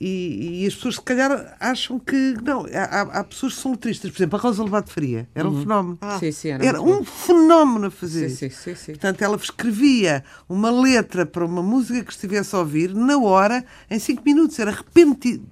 e, 0.00 0.64
e 0.64 0.66
as 0.66 0.74
pessoas, 0.74 0.96
se 0.96 1.02
calhar, 1.02 1.56
acham 1.60 1.98
que. 1.98 2.34
Não, 2.42 2.66
há, 2.66 3.00
há- 3.20 3.24
pessoas 3.24 3.54
que 3.54 3.60
são 3.60 3.70
letristas. 3.72 4.10
Por 4.10 4.18
exemplo, 4.18 4.38
a 4.38 4.42
Rosa 4.42 4.62
Lobato 4.62 4.90
Faria 4.90 5.28
era 5.34 5.48
um 5.48 5.60
fenómeno. 5.60 5.98
Sim, 6.18 6.32
sim, 6.32 6.48
era 6.48 6.66
era 6.66 6.82
um 6.82 7.04
fenómeno 7.04 7.86
a 7.86 7.90
fazer. 7.90 8.28
Sim, 8.30 8.50
sim, 8.50 8.74
sim. 8.74 8.92
Portanto, 8.92 9.22
ela 9.22 9.36
escrevia 9.36 10.24
uma 10.48 10.70
letra 10.70 11.24
para 11.24 11.44
uma 11.44 11.62
música 11.62 12.02
que 12.04 12.12
estivesse 12.12 12.54
a 12.56 12.58
ouvir 12.58 12.92
na 12.92 13.16
hora, 13.18 13.64
em 13.88 13.98
cinco 14.00 14.22
minutos. 14.24 14.58
Era 14.58 14.72
repenti 14.72 15.32
re- 15.32 15.42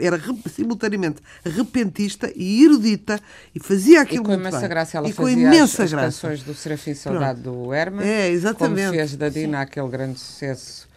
era 0.00 0.18
simultaneamente 0.50 1.20
repentista 1.44 2.30
e 2.34 2.64
erudita 2.64 3.20
e 3.54 3.60
fazia 3.60 3.98
E 3.98 4.02
aquilo 4.02 4.24
com 4.24 4.30
muito 4.30 4.40
imensa 4.42 4.60
bem. 4.60 4.68
graça 4.68 4.96
ela 4.98 5.08
e 5.08 5.12
com 5.12 5.22
fazia 5.24 5.36
imensa 5.36 5.62
as, 5.64 5.80
as 5.80 5.90
graça. 5.92 6.06
canções 6.06 6.42
do 6.42 6.54
Serafim 6.54 6.94
Saudade 6.94 7.40
do 7.42 7.72
Herman. 7.74 8.06
É, 8.06 8.28
exatamente. 8.30 8.82
Como 8.86 8.92
fez 8.94 9.16
da 9.16 9.28
Dina 9.28 9.60
aquele 9.60 9.88
grande 9.88 10.18
sucesso. 10.18 10.88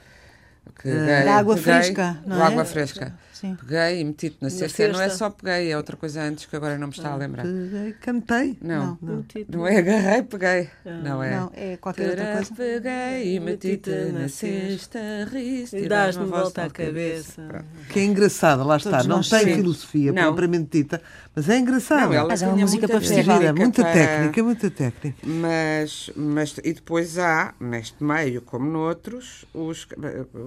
Que 0.75 0.83
peguei- 0.83 1.05
Da 1.25 1.35
água 1.37 1.57
fresca, 1.57 2.17
não 2.25 2.41
é? 2.41 2.45
água 2.47 2.65
fresca. 2.65 3.13
Sim. 3.41 3.57
Peguei 3.59 4.01
e 4.01 4.03
meti-te 4.05 4.37
na 4.39 4.45
Na 4.45 4.49
cesta. 4.51 4.87
Não 4.87 5.01
é 5.01 5.03
cesta. 5.09 5.17
só 5.17 5.29
peguei, 5.31 5.71
é 5.71 5.75
outra 5.75 5.97
coisa 5.97 6.21
antes 6.21 6.45
que 6.45 6.55
agora 6.55 6.77
não 6.77 6.87
me 6.87 6.93
está 6.93 7.11
a 7.11 7.15
lembrar. 7.15 7.43
Eh, 7.45 7.93
Cantei. 7.99 8.55
Não, 8.61 8.97
Não. 9.01 9.25
não, 9.49 9.67
é 9.67 9.77
agarrei, 9.77 10.21
peguei. 10.21 10.69
Não 11.03 11.23
é. 11.23 11.35
Não, 11.35 11.51
é 11.55 11.77
qualquer 11.77 12.09
outra 12.11 12.33
coisa. 12.35 12.53
Peguei 12.55 13.35
e 13.35 13.39
meti-te 13.39 13.89
na 14.13 14.29
cesta, 14.29 14.99
riste 15.31 15.75
E 15.77 15.87
dás-me 15.89 16.25
volta 16.25 16.65
à 16.65 16.69
cabeça. 16.69 17.41
Pronto. 17.41 17.65
Que 17.89 17.99
é 17.99 18.03
engraçada, 18.05 18.63
lá 18.63 18.77
está. 18.77 18.91
Todos 19.03 19.07
Não 19.07 19.21
tem 19.21 19.39
sim. 19.47 19.55
filosofia 19.55 20.11
Não. 20.13 20.23
propriamente 20.25 20.69
dita, 20.77 21.01
mas 21.35 21.49
é 21.49 21.57
engraçada. 21.57 22.05
Não, 22.05 22.13
ela 22.13 22.27
Mas 22.27 22.43
é 22.43 22.47
uma 22.47 22.57
música 22.57 22.81
muita 22.81 22.87
para 22.93 22.99
festejar. 23.01 23.23
Gira, 23.39 23.39
técnica 23.53 23.63
muita 23.63 23.81
para- 23.81 23.93
técnica, 23.93 24.43
muita 24.43 24.69
técnica. 24.71 25.17
Mas, 25.25 26.11
mas 26.15 26.55
e 26.63 26.73
depois 26.73 27.17
há, 27.17 27.55
neste 27.59 28.03
meio 28.03 28.41
como 28.43 28.69
noutros, 28.69 29.45
os, 29.51 29.87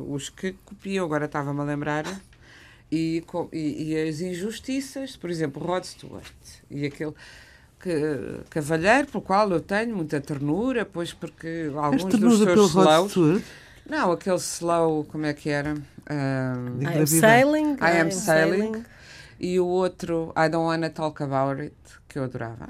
os 0.09 0.29
que 0.31 0.53
copiam. 0.65 1.05
Agora 1.05 1.25
estava-me 1.25 1.61
a 1.61 1.65
lembrar. 1.65 2.05
E, 2.93 3.25
e, 3.53 3.93
e 3.93 4.09
as 4.09 4.21
injustiças, 4.21 5.17
por 5.17 5.31
exemplo, 5.31 5.65
Rod 5.65 5.85
Stewart 5.85 6.33
e 6.71 6.87
aquele 6.87 7.13
que, 7.81 8.41
cavalheiro 8.51 9.09
pelo 9.09 9.23
qual 9.23 9.51
eu 9.51 9.61
tenho 9.61 9.97
muita 9.97 10.21
ternura, 10.21 10.85
pois 10.85 11.13
porque 11.13 11.71
alguns 11.75 12.05
dos 12.05 12.39
seus 12.39 12.73
Rod 12.73 12.85
slows. 12.85 13.11
Stewart? 13.11 13.43
Não, 13.89 14.13
aquele 14.13 14.37
slow, 14.37 15.05
como 15.05 15.27
é 15.27 15.35
que 15.35 15.51
era? 15.51 15.75
Um, 15.75 16.79
Digo 16.79 16.91
I 16.91 16.99
am 16.99 17.07
sailing. 17.07 17.73
I 17.75 18.01
am 18.01 18.11
sailing. 18.11 18.85
E 19.39 19.61
o 19.61 19.67
outro, 19.67 20.33
I 20.37 20.49
don't 20.49 20.67
wanna 20.67 20.89
talk 20.89 21.23
about 21.23 21.61
it, 21.61 21.75
que 22.09 22.19
eu 22.19 22.25
adorava. 22.25 22.67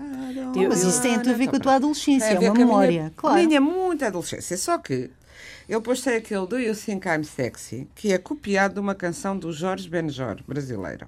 Mas 0.69 0.83
isso 0.83 1.01
tem 1.03 1.17
tudo 1.19 1.31
a 1.31 1.35
ver 1.35 1.49
com 1.49 1.57
a 1.57 1.61
tua 1.61 1.75
adolescência, 1.75 2.33
é 2.33 2.39
uma 2.39 2.55
memória, 2.55 2.91
minha, 2.91 3.13
claro. 3.15 3.47
Minha 3.47 3.61
muita 3.61 4.07
adolescência. 4.09 4.57
Só 4.57 4.79
que 4.79 5.11
ele 5.69 5.79
depois 5.79 6.01
tem 6.01 6.17
aquele 6.17 6.47
Do 6.47 6.59
You 6.59 6.75
Think 6.75 7.09
I'm 7.09 7.25
Sexy, 7.25 7.89
que 7.95 8.13
é 8.13 8.19
copiado 8.19 8.75
de 8.75 8.81
uma 8.81 8.95
canção 8.95 9.39
do 9.39 9.53
Jorge 9.53 9.89
Benjor, 9.89 10.43
brasileiro. 10.47 11.07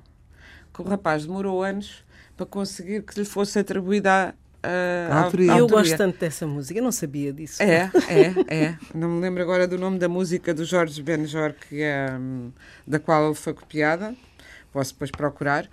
Que 0.73 0.83
o 0.83 0.85
rapaz 0.85 1.27
demorou 1.27 1.63
anos 1.63 2.05
para 2.37 2.47
conseguir 2.47 3.03
que 3.03 3.19
lhe 3.19 3.25
fosse 3.25 3.59
atribuída 3.59 4.35
a, 4.63 5.15
A 5.15 5.25
autoria. 5.25 5.53
Eu 5.53 5.67
gosto 5.69 5.97
tanto 5.97 6.19
dessa 6.19 6.47
música, 6.47 6.79
eu 6.79 6.83
não 6.83 6.93
sabia 6.93 7.33
disso. 7.33 7.63
É, 7.63 7.91
é, 8.09 8.65
é. 8.65 8.79
Não 8.95 9.09
me 9.09 9.21
lembro 9.21 9.43
agora 9.43 9.67
do 9.67 9.79
nome 9.79 9.99
da 9.99 10.09
música 10.09 10.53
do 10.53 10.65
Jorge 10.65 11.03
Benjor, 11.03 11.55
que 11.55 11.83
é, 11.83 12.09
hum, 12.19 12.51
da 12.87 12.99
qual 12.99 13.27
ele 13.27 13.35
foi 13.35 13.55
copiada. 13.55 14.15
Posso 14.73 14.93
depois 14.93 15.11
procurar. 15.11 15.69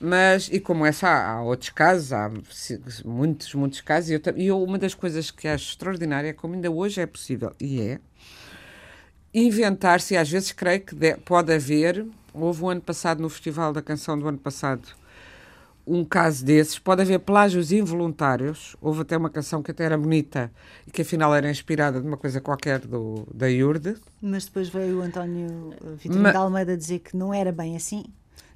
Mas, 0.00 0.48
e 0.52 0.60
como 0.60 0.86
essa, 0.86 1.08
há, 1.08 1.32
há 1.32 1.42
outros 1.42 1.70
casos, 1.70 2.12
há 2.12 2.30
muitos, 3.04 3.52
muitos 3.54 3.80
casos. 3.80 4.10
E 4.10 4.14
eu, 4.14 4.20
e 4.36 4.46
eu, 4.46 4.62
uma 4.62 4.78
das 4.78 4.94
coisas 4.94 5.30
que 5.30 5.48
acho 5.48 5.70
extraordinária 5.70 6.28
é 6.28 6.32
como 6.32 6.54
ainda 6.54 6.70
hoje 6.70 7.00
é 7.00 7.06
possível, 7.06 7.52
e 7.60 7.80
é, 7.80 8.00
inventar-se, 9.32 10.16
às 10.16 10.28
vezes 10.30 10.52
creio 10.52 10.80
que 10.80 10.94
de- 10.94 11.16
pode 11.18 11.52
haver, 11.52 12.06
houve 12.32 12.62
o 12.62 12.68
ano 12.68 12.80
passado, 12.80 13.20
no 13.20 13.28
Festival 13.28 13.72
da 13.72 13.82
Canção 13.82 14.18
do 14.18 14.26
ano 14.28 14.38
passado, 14.38 14.88
um 15.86 16.04
caso 16.04 16.44
desses, 16.44 16.78
pode 16.78 17.00
haver 17.00 17.18
plágios 17.20 17.72
involuntários. 17.72 18.76
Houve 18.78 19.00
até 19.00 19.16
uma 19.16 19.30
canção 19.30 19.62
que 19.62 19.70
até 19.70 19.84
era 19.84 19.96
bonita 19.96 20.52
e 20.86 20.90
que 20.90 21.00
afinal 21.00 21.34
era 21.34 21.50
inspirada 21.50 21.98
de 21.98 22.06
uma 22.06 22.18
coisa 22.18 22.42
qualquer 22.42 22.80
do, 22.80 23.26
da 23.34 23.48
Iurde. 23.48 23.96
Mas 24.20 24.44
depois 24.44 24.68
veio 24.68 24.98
o 24.98 25.00
António 25.00 25.70
Vitorino 25.96 26.24
Ma- 26.24 26.30
de 26.30 26.36
Almeida 26.36 26.76
dizer 26.76 26.98
que 26.98 27.16
não 27.16 27.32
era 27.32 27.50
bem 27.50 27.74
assim. 27.74 28.04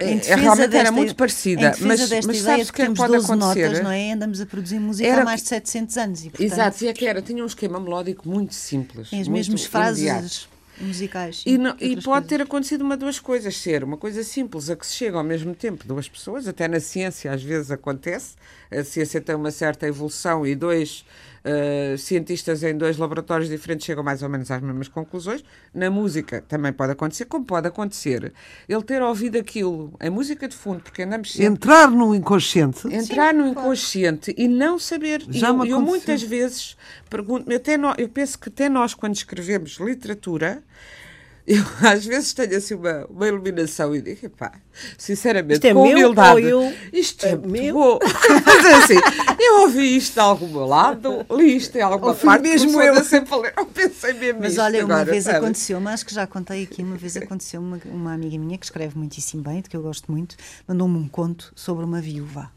É, 0.02 0.10
Em 0.10 0.14
é, 0.14 0.20
defesa 0.20 0.36
realmente 0.40 0.76
era 0.76 0.92
muito 0.92 1.14
parecida, 1.16 1.74
mas, 1.80 2.00
desta 2.08 2.26
mas 2.26 2.36
ideia 2.40 2.42
sabes 2.42 2.68
o 2.68 2.72
que 2.72 2.76
que 2.76 2.82
é 2.82 2.84
que 2.86 2.92
temos 2.92 2.98
pode 2.98 3.12
12 3.12 3.24
acontecer? 3.32 3.62
notas, 3.66 3.84
não 3.84 3.90
é? 3.90 4.12
Andamos 4.12 4.40
a 4.40 4.46
produzir 4.46 4.78
música 4.80 5.08
Era 5.08 5.22
há 5.22 5.24
mais 5.24 5.42
de 5.42 5.48
700 5.48 5.96
anos. 5.96 6.20
E, 6.24 6.30
portanto, 6.30 6.52
Exato, 6.52 6.84
e 6.84 6.88
é 6.88 6.92
que 6.92 7.06
era, 7.06 7.22
tinha 7.22 7.42
um 7.42 7.46
esquema 7.46 7.78
melódico 7.80 8.28
muito 8.28 8.54
simples. 8.54 9.10
Tem 9.10 9.20
as 9.20 9.28
muito 9.28 9.38
mesmas 9.38 9.64
frases 9.64 10.02
imediato. 10.02 10.48
musicais. 10.80 11.42
E, 11.46 11.58
não- 11.58 11.76
e 11.80 12.00
pode 12.00 12.26
ter 12.26 12.36
coisas. 12.36 12.46
acontecido 12.48 12.80
uma 12.82 12.96
duas 12.96 13.20
coisas, 13.20 13.56
ser 13.56 13.84
uma 13.84 13.96
coisa 13.96 14.22
simples 14.24 14.68
a 14.70 14.76
que 14.76 14.86
se 14.86 14.94
chega 14.94 15.16
ao 15.18 15.24
mesmo 15.24 15.54
tempo 15.54 15.84
duas 15.86 16.08
pessoas, 16.08 16.48
até 16.48 16.66
na 16.66 16.80
ciência 16.80 17.30
às 17.32 17.42
vezes 17.42 17.70
acontece, 17.70 18.34
a 18.70 18.82
ciência 18.82 19.20
tem 19.20 19.34
uma 19.34 19.50
certa 19.50 19.86
evolução 19.86 20.46
e 20.46 20.54
dois 20.54 21.04
eh, 21.44 21.96
cientistas 21.98 22.62
em 22.62 22.76
dois 22.76 22.96
laboratórios 22.96 23.48
diferentes 23.48 23.84
chegam 23.86 24.02
mais 24.04 24.22
ou 24.22 24.28
menos 24.28 24.50
às 24.50 24.60
mesmas 24.62 24.88
conclusões. 24.88 25.42
Na 25.74 25.90
música 25.90 26.42
também 26.46 26.72
pode 26.72 26.92
acontecer, 26.92 27.24
como 27.24 27.44
pode 27.44 27.66
acontecer 27.68 28.32
ele 28.68 28.82
ter 28.82 29.02
ouvido 29.02 29.38
aquilo 29.38 29.92
em 30.00 30.10
música 30.10 30.46
de 30.48 30.54
fundo, 30.54 30.80
porque 30.82 31.02
andamos 31.02 31.32
sempre 31.32 31.46
Entrar 31.46 31.90
no 31.90 32.14
inconsciente. 32.14 32.86
entrar 32.94 33.34
no 33.34 33.46
inconsciente 33.48 34.34
e 34.38 34.46
não 34.48 34.78
saber. 34.78 35.22
E 35.28 35.38
Já 35.38 35.48
eu, 35.48 35.64
eu 35.64 35.80
muitas 35.80 36.22
vezes 36.22 36.76
pergunto, 37.10 37.52
até 37.54 37.76
nó- 37.76 37.94
eu 37.98 38.08
penso 38.08 38.38
que 38.38 38.48
até 38.48 38.68
nós, 38.68 38.94
quando 38.94 39.14
escrevemos 39.14 39.78
literatura, 39.80 40.62
eu 41.46 41.62
às 41.82 42.04
vezes 42.06 42.32
tenho 42.32 42.56
assim 42.56 42.74
uma, 42.74 43.04
uma 43.06 43.26
iluminação 43.28 43.94
e 43.94 44.00
digo, 44.00 44.30
pá, 44.30 44.52
sinceramente, 44.96 45.54
Isto 45.54 45.66
é 45.66 45.74
com 45.74 45.82
meu 45.82 45.96
humildade, 45.96 46.42
eu- 46.42 46.72
isto 46.92 47.26
é, 47.26 47.30
é 47.30 47.36
meu? 47.36 47.74
bom. 47.74 47.98
Mas 48.46 48.64
é 48.64 48.74
assim, 48.74 48.94
eu 49.40 49.60
ouvi 49.62 49.96
isto 49.96 50.14
de 50.14 50.20
algum 50.20 50.64
lado, 50.64 51.26
li 51.30 51.56
isto 51.56 51.76
em 51.76 51.80
alguma 51.82 52.12
Ou 52.12 52.16
parte, 52.18 52.42
mesmo 52.42 52.80
eu. 52.80 53.02
sempre 53.04 53.34
a 53.34 53.36
ler, 53.38 53.54
eu 53.56 53.66
pensei 53.66 54.12
mesmo 54.12 54.40
Mas 54.40 54.56
olha, 54.58 54.84
uma 54.84 54.94
agora, 54.94 55.10
vez 55.10 55.24
sabe? 55.24 55.36
aconteceu, 55.38 55.80
mas 55.80 55.94
acho 55.94 56.06
que 56.06 56.14
já 56.14 56.26
contei 56.26 56.62
aqui, 56.62 56.82
uma 56.82 56.96
vez 56.96 57.16
aconteceu 57.16 57.60
uma, 57.60 57.80
uma 57.86 58.12
amiga 58.14 58.38
minha 58.38 58.56
que 58.56 58.64
escreve 58.64 58.96
muitíssimo 58.96 59.42
bem, 59.42 59.60
de 59.60 59.68
que 59.68 59.76
eu 59.76 59.82
gosto 59.82 60.10
muito, 60.10 60.36
mandou-me 60.66 60.96
um 60.98 61.08
conto 61.08 61.52
sobre 61.56 61.84
uma 61.84 62.00
viúva. 62.00 62.50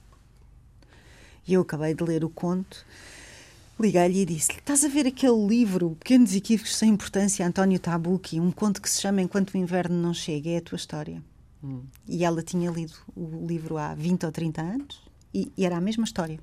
E 1.48 1.54
eu 1.54 1.62
acabei 1.62 1.94
de 1.94 2.04
ler 2.04 2.24
o 2.24 2.30
conto, 2.30 2.86
liguei-lhe 3.80 4.22
e 4.22 4.26
disse-lhe: 4.26 4.60
Estás 4.60 4.84
a 4.84 4.88
ver 4.88 5.08
aquele 5.08 5.48
livro, 5.48 5.96
Pequenos 6.00 6.36
Equívocos 6.36 6.76
Sem 6.76 6.92
Importância, 6.92 7.46
António 7.46 7.80
Tabucchi, 7.80 8.40
um 8.40 8.52
conto 8.52 8.82
que 8.82 8.90
se 8.90 9.02
chama 9.02 9.22
Enquanto 9.22 9.52
o 9.52 9.58
Inverno 9.58 9.96
Não 9.96 10.14
Chega, 10.14 10.50
é 10.50 10.58
a 10.58 10.62
tua 10.62 10.76
história. 10.76 11.22
E 12.08 12.24
ela 12.24 12.44
tinha 12.44 12.70
lido 12.70 12.94
o 13.16 13.46
livro 13.48 13.78
há 13.78 13.96
20 13.96 14.26
ou 14.26 14.32
30 14.32 14.62
anos 14.62 15.02
E, 15.34 15.52
e 15.58 15.66
era 15.66 15.78
a 15.78 15.82
mesma 15.82 16.04
história. 16.04 16.40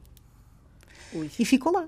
Ui. 1.14 1.30
E 1.38 1.44
ficou 1.44 1.72
lá. 1.72 1.86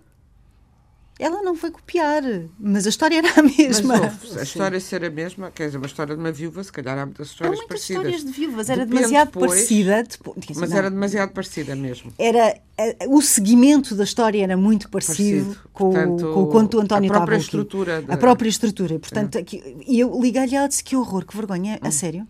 Ela 1.17 1.43
não 1.43 1.55
foi 1.55 1.71
copiar, 1.71 2.23
mas 2.59 2.87
a 2.87 2.89
história 2.89 3.19
era 3.19 3.29
a 3.39 3.43
Mas 3.43 3.57
mesma. 3.57 3.95
ouve, 3.95 4.39
a 4.41 4.43
história 4.43 4.81
ser 4.81 5.05
a 5.05 5.11
mesma, 5.11 5.49
quer 5.53 5.67
dizer, 5.67 5.79
uma 5.79 5.87
história 5.87 6.13
de 6.15 6.21
uma 6.21 6.33
viúva, 6.33 6.63
se 6.65 6.73
calhar 6.73 6.99
há 6.99 7.07
muitas 7.07 7.29
Há 7.29 7.31
histórias 7.31 7.57
muitas 7.59 7.69
parecidas. 7.69 8.03
histórias 8.05 8.25
de 8.25 8.33
viúvas, 8.41 8.69
era 8.69 8.81
Depende 8.85 8.97
demasiado 8.97 9.27
depois, 9.29 9.51
parecida. 9.53 10.03
depo- 10.03 10.35
quer 10.35 10.41
dizer, 10.41 10.61
Mas 10.61 10.71
não, 10.71 10.77
era 10.79 10.91
demasiado 10.91 11.31
parecida 11.31 11.77
mesmo. 11.77 12.13
era 12.19 12.59
eh, 12.77 12.97
o 13.09 13.23
seguimento 13.23 13.95
da 13.95 14.03
história 14.03 14.43
era 14.43 14.57
muito 14.57 14.89
parecido, 14.91 15.45
Parecido. 15.47 15.69
Com, 15.73 15.85
o- 15.91 15.93
Portanto, 15.93 16.33
com 16.35 16.43
o 16.43 16.47
conto 16.49 16.71
do 16.73 16.81
António 16.81 17.11
a 17.13 17.17
própria 17.17 17.37
estrutura 17.37 18.03
da- 18.03 18.15
A 18.15 18.17
própria 18.17 18.49
estrutura. 18.49 18.99
Portanto, 18.99 19.39
aqui- 19.39 19.63
e 19.87 20.01
eu 20.01 20.21
liguei-lhe 20.21 20.53
e 20.53 20.57
ela 20.57 20.67
disse 20.69 20.83
que 20.83 20.97
horror, 20.97 21.25
que 21.25 21.37
vergonha, 21.37 21.79
Hum. 21.81 21.87
a 21.87 21.91
sério. 21.93 22.27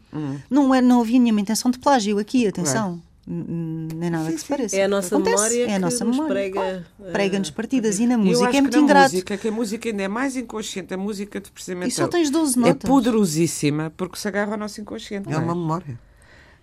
Não, 0.51 0.75
é, 0.75 0.83
não 0.83 1.01
havia 1.01 1.19
nenhuma 1.19 1.41
intenção 1.41 1.71
de 1.71 1.79
plágio 1.79 2.19
aqui, 2.19 2.47
atenção. 2.47 2.93
N- 2.97 3.03
Nem 3.27 4.11
nada 4.11 4.31
que 4.31 4.39
se 4.39 4.45
pareça. 4.45 4.77
É 4.77 4.85
a 4.85 4.89
nossa 4.89 5.15
Acontece, 5.17 5.37
memória 5.37 5.63
é 5.63 5.71
a 5.71 5.75
que 5.75 5.79
nossa 5.79 6.05
nos 6.05 6.17
memória. 6.17 6.35
prega, 6.35 6.55
Claro. 6.61 6.85
eh, 7.05 7.11
Prega-nos 7.13 7.51
partidas. 7.51 7.99
E 7.99 8.07
na 8.07 8.19
música 8.19 8.57
é 8.57 8.61
muito 8.61 8.79
ingrato. 8.79 9.13
música, 9.13 9.37
que 9.39 9.49
a 9.49 9.53
música 9.53 9.89
ainda 9.89 10.03
é 10.03 10.09
mais 10.09 10.37
inconsciente, 10.37 10.93
a 10.93 10.97
música 10.97 11.41
de 11.41 11.51
precisamente 11.51 11.89
E 11.91 11.95
só 11.95 12.07
tens 12.09 12.29
12 12.31 12.59
é 12.59 12.61
notas. 12.61 12.89
poderosíssima 12.89 13.93
porque 13.97 14.19
se 14.19 14.29
agarra 14.29 14.53
ao 14.53 14.59
nosso 14.59 14.81
inconsciente. 14.81 15.29
É 15.29 15.33
não 15.33 15.43
uma 15.45 15.55
memória. 15.55 15.99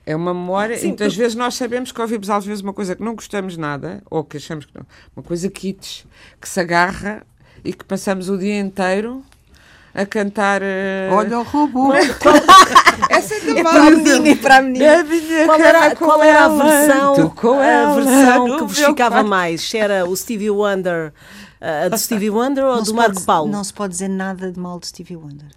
É 0.06 0.16
uma 0.16 0.34
memória, 0.34 0.76
Sim, 0.78 0.86
e 0.86 0.88
muitas 0.90 1.16
vezes 1.16 1.36
nós 1.36 1.54
sabemos 1.56 1.92
que 1.92 2.02
ouvimos 2.02 2.30
às 2.30 2.44
vezes 2.46 2.62
uma 2.64 2.74
coisa 2.74 2.96
que 2.96 3.04
não 3.04 3.14
gostamos 3.14 3.56
nada, 3.56 4.02
ou 4.10 4.24
que 4.24 4.38
achamos 4.38 4.66
que 4.66 4.72
não, 4.76 4.86
uma 5.16 5.22
coisa 5.24 5.48
kits, 5.50 6.06
que 6.40 6.50
se 6.50 6.60
agarra 6.60 7.24
e 7.64 7.72
que 7.72 7.86
passamos 7.86 8.28
o 8.28 8.36
dia 8.38 8.60
inteiro 8.60 9.24
a 9.94 10.06
cantar. 10.06 10.62
eh, 10.64 11.10
Olha 11.12 11.40
o 11.40 11.44
robô. 11.44 11.94
essa 13.10 13.36
é 13.36 13.40
da 13.54 13.60
É 13.60 13.64
para 13.64 13.82
a 13.88 13.92
menina 13.92 14.28
e 14.30 14.36
para 14.36 14.58
a 14.58 14.62
menina. 14.62 15.06
Qual 15.46 15.60
era, 15.60 15.96
com 15.96 16.06
qual 16.06 16.24
era 16.24 16.46
a 16.46 16.50
versão, 16.50 17.30
com 17.30 17.60
a 17.60 17.94
versão 17.96 18.58
que 18.58 18.64
vos 18.64 18.78
ficava 18.80 19.16
quarto. 19.16 19.28
mais? 19.30 19.62
Se 19.62 19.78
era 19.78 20.06
o 20.08 20.16
Stevie 20.16 20.50
Wonder, 20.50 21.14
a 21.60 21.90
do 21.90 21.98
Stevie 21.98 22.30
Wonder 22.30 22.64
ou 22.66 22.72
a 22.72 22.76
Não 22.76 22.82
do 22.84 22.88
se 22.90 22.94
Marco 22.94 23.14
pode- 23.16 23.26
Paulo? 23.26 23.52
Não 23.52 23.64
se 23.64 23.74
pode 23.74 23.92
dizer 23.94 24.08
nada 24.10 24.52
de 24.52 24.60
mal 24.60 24.80
de 24.80 24.88
Stevie 24.88 25.16
Wonder. 25.18 25.48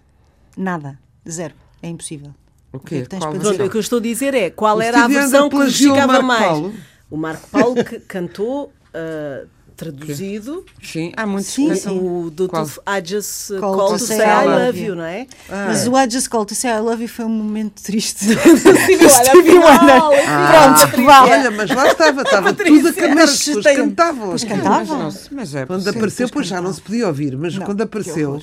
Nada. 0.57 0.97
Zero. 1.29 1.53
É 1.81 1.87
impossível. 1.87 2.31
O 2.71 2.77
O 2.77 2.79
que 2.79 2.87
quê? 2.89 2.95
é 2.97 3.01
que 3.03 3.09
tens 3.09 3.19
Qual 3.19 3.31
para 3.31 3.39
versão? 3.39 3.55
Pronto, 3.57 3.67
o 3.67 3.71
que 3.71 3.77
eu 3.77 3.81
estou 3.81 3.99
a 3.99 4.01
dizer 4.01 4.33
é 4.33 4.49
qual 4.49 4.77
O 4.77 4.81
era 4.81 4.97
a 4.97 5.01
Stevie 5.01 5.17
versão 5.19 5.43
Wonder 5.43 5.59
que 5.59 5.65
vos 5.65 5.75
o 5.81 5.83
ficava 5.93 6.21
mais? 6.21 6.43
Paulo? 6.45 6.73
O 7.09 7.17
Marco 7.17 7.47
Paulo 7.49 7.83
que 7.83 7.99
cantou 8.01 8.71
ah, 8.93 9.43
traduzido 9.75 10.65
Sim, 10.81 11.11
há 11.15 11.25
muitos 11.25 11.51
Sim, 11.51 11.73
que 11.73 11.89
o 11.89 12.29
do 12.29 12.47
Qual? 12.47 12.65
I 12.65 13.01
just 13.05 13.49
uh, 13.51 13.59
Call 13.59 13.75
call 13.75 13.87
to 13.93 13.97
to 13.97 14.05
say 14.05 14.17
I 14.19 14.43
I 14.43 14.45
love 14.65 14.79
you. 14.79 14.87
you, 14.89 14.95
não 14.95 15.03
é? 15.03 15.27
Mas 15.49 15.87
o 15.87 15.97
I 15.97 16.09
Just 16.09 16.29
Call 16.29 16.45
to 16.45 16.55
Say 16.55 16.71
I 16.71 16.79
Love 16.79 17.03
You 17.03 17.09
foi 17.09 17.25
um 17.25 17.29
momento 17.29 17.81
triste. 17.83 18.25
Stevie 18.35 19.55
Wonder. 19.55 20.01
Ah, 20.27 20.75
Pronto, 20.89 21.05
vá. 21.05 21.23
Olha, 21.23 21.51
mas 21.51 21.69
lá 21.69 21.87
estava, 21.87 22.21
estava 22.21 22.53
tudo 22.53 22.87
a 22.89 22.93
caminhar, 22.93 23.23
as 23.23 23.37
pessoas 23.43 23.65
cantavam. 23.65 24.29
Pois 24.29 24.43
Mas, 24.43 24.53
cantava. 24.57 24.97
não 24.97 25.11
se- 25.11 25.33
mas 25.33 25.55
é 25.55 25.65
Quando 25.65 25.87
apareceu, 25.87 26.29
pois 26.29 26.47
já 26.47 26.61
não 26.61 26.73
se 26.73 26.81
podia 26.81 27.07
ouvir, 27.07 27.37
mas 27.37 27.57
quando 27.57 27.81
apareceu, 27.81 28.41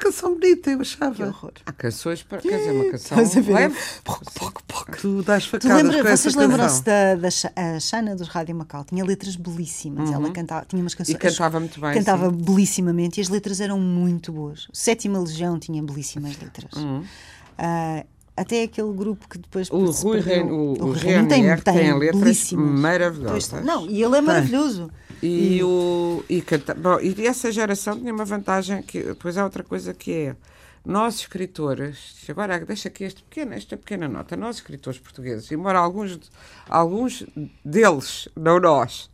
canção 0.00 0.34
bonita, 0.34 0.70
eu 0.70 0.76
Que 0.78 0.82
achava. 0.82 1.26
horror. 1.26 1.52
Há 1.66 1.72
canções 1.72 2.22
para. 2.22 2.38
Quer 2.40 2.58
dizer, 2.58 2.70
uma 2.72 2.90
canção. 2.90 3.20
Estás 3.22 3.36
a 3.36 3.40
ver? 3.40 3.54
leve. 3.54 3.76
Tu 5.00 5.22
dás 5.22 5.44
Tu 5.44 5.50
facadas 5.50 5.82
lembra, 5.82 6.02
com 6.10 6.16
vocês 6.16 6.34
lembram-se 6.34 6.82
da, 6.82 7.14
da 7.14 7.30
Xana 7.80 8.16
dos 8.16 8.28
Rádio 8.28 8.54
Macau? 8.56 8.84
Tinha 8.84 9.04
letras 9.04 9.36
belíssimas. 9.36 10.10
Ela 10.10 10.30
cantava, 10.32 10.64
tinha 10.66 10.82
umas 10.82 10.94
canções. 10.94 11.14
Uhum. 11.14 11.20
E 11.20 11.30
cantava 11.30 11.60
muito 11.60 11.80
bem, 11.80 11.94
Cantava 11.94 12.30
sim. 12.30 12.36
belíssimamente 12.36 13.20
e 13.20 13.22
as 13.22 13.28
letras 13.28 13.60
eram 13.60 13.78
muito 13.78 14.32
boas. 14.32 14.66
Sétima 14.72 15.18
Legião 15.20 15.58
tinha 15.58 15.82
belíssimas 15.82 16.36
letras. 16.38 16.72
Ah, 17.58 18.04
até 18.40 18.62
aquele 18.62 18.92
grupo 18.92 19.28
que 19.28 19.38
depois. 19.38 19.68
O 19.70 19.90
Rui 19.90 20.22
perdeu. 20.22 20.34
Rein- 20.44 20.50
o- 20.52 20.84
o 20.88 20.92
Rein 20.92 21.26
Reinier 21.28 21.62
tem 21.62 21.98
letras 21.98 22.20
belíssimas. 22.20 22.80
maravilhosas. 22.80 23.48
Pois, 23.48 23.64
não, 23.64 23.86
e 23.88 24.02
ele 24.02 24.16
é 24.16 24.20
maravilhoso. 24.20 24.90
E, 25.22 25.62
o, 25.62 26.24
e, 26.30 26.40
canta, 26.40 26.74
bom, 26.74 26.98
e 27.00 27.26
essa 27.26 27.52
geração 27.52 27.98
tinha 27.98 28.12
uma 28.12 28.24
vantagem 28.24 28.82
que 28.82 29.02
depois 29.02 29.36
há 29.36 29.44
outra 29.44 29.62
coisa 29.62 29.92
que 29.92 30.12
é 30.12 30.36
nós 30.82 31.16
escritores, 31.16 31.98
agora 32.26 32.58
deixa 32.64 32.88
aqui 32.88 33.04
este 33.04 33.22
pequeno, 33.24 33.52
esta 33.52 33.76
pequena 33.76 34.08
nota, 34.08 34.34
nós 34.34 34.56
escritores 34.56 34.98
portugueses, 34.98 35.52
embora 35.52 35.78
alguns, 35.78 36.18
alguns 36.66 37.22
deles, 37.62 38.28
não 38.34 38.58
nós, 38.58 39.10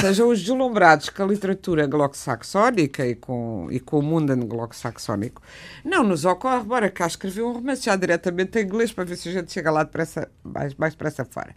sejam 0.00 0.28
os 0.28 0.40
deslumbrados 0.40 1.08
com 1.08 1.22
a 1.22 1.26
literatura 1.26 1.84
anglo-saxónica 1.84 3.06
e 3.06 3.14
com, 3.14 3.68
e 3.70 3.80
com 3.80 3.98
o 3.98 4.02
mundo 4.02 4.30
anglo-saxónico, 4.30 5.42
não 5.84 6.02
nos 6.04 6.24
ocorre, 6.24 6.64
bora 6.64 6.90
cá 6.90 7.06
escrever 7.06 7.42
um 7.42 7.52
romance 7.52 7.84
já 7.84 7.96
diretamente 7.96 8.58
em 8.58 8.62
inglês 8.64 8.92
para 8.92 9.04
ver 9.04 9.16
se 9.16 9.28
a 9.28 9.32
gente 9.32 9.52
chega 9.52 9.70
lá 9.70 9.82
depressa, 9.82 10.30
mais, 10.42 10.74
mais 10.74 10.94
depressa 10.94 11.24
fora. 11.24 11.54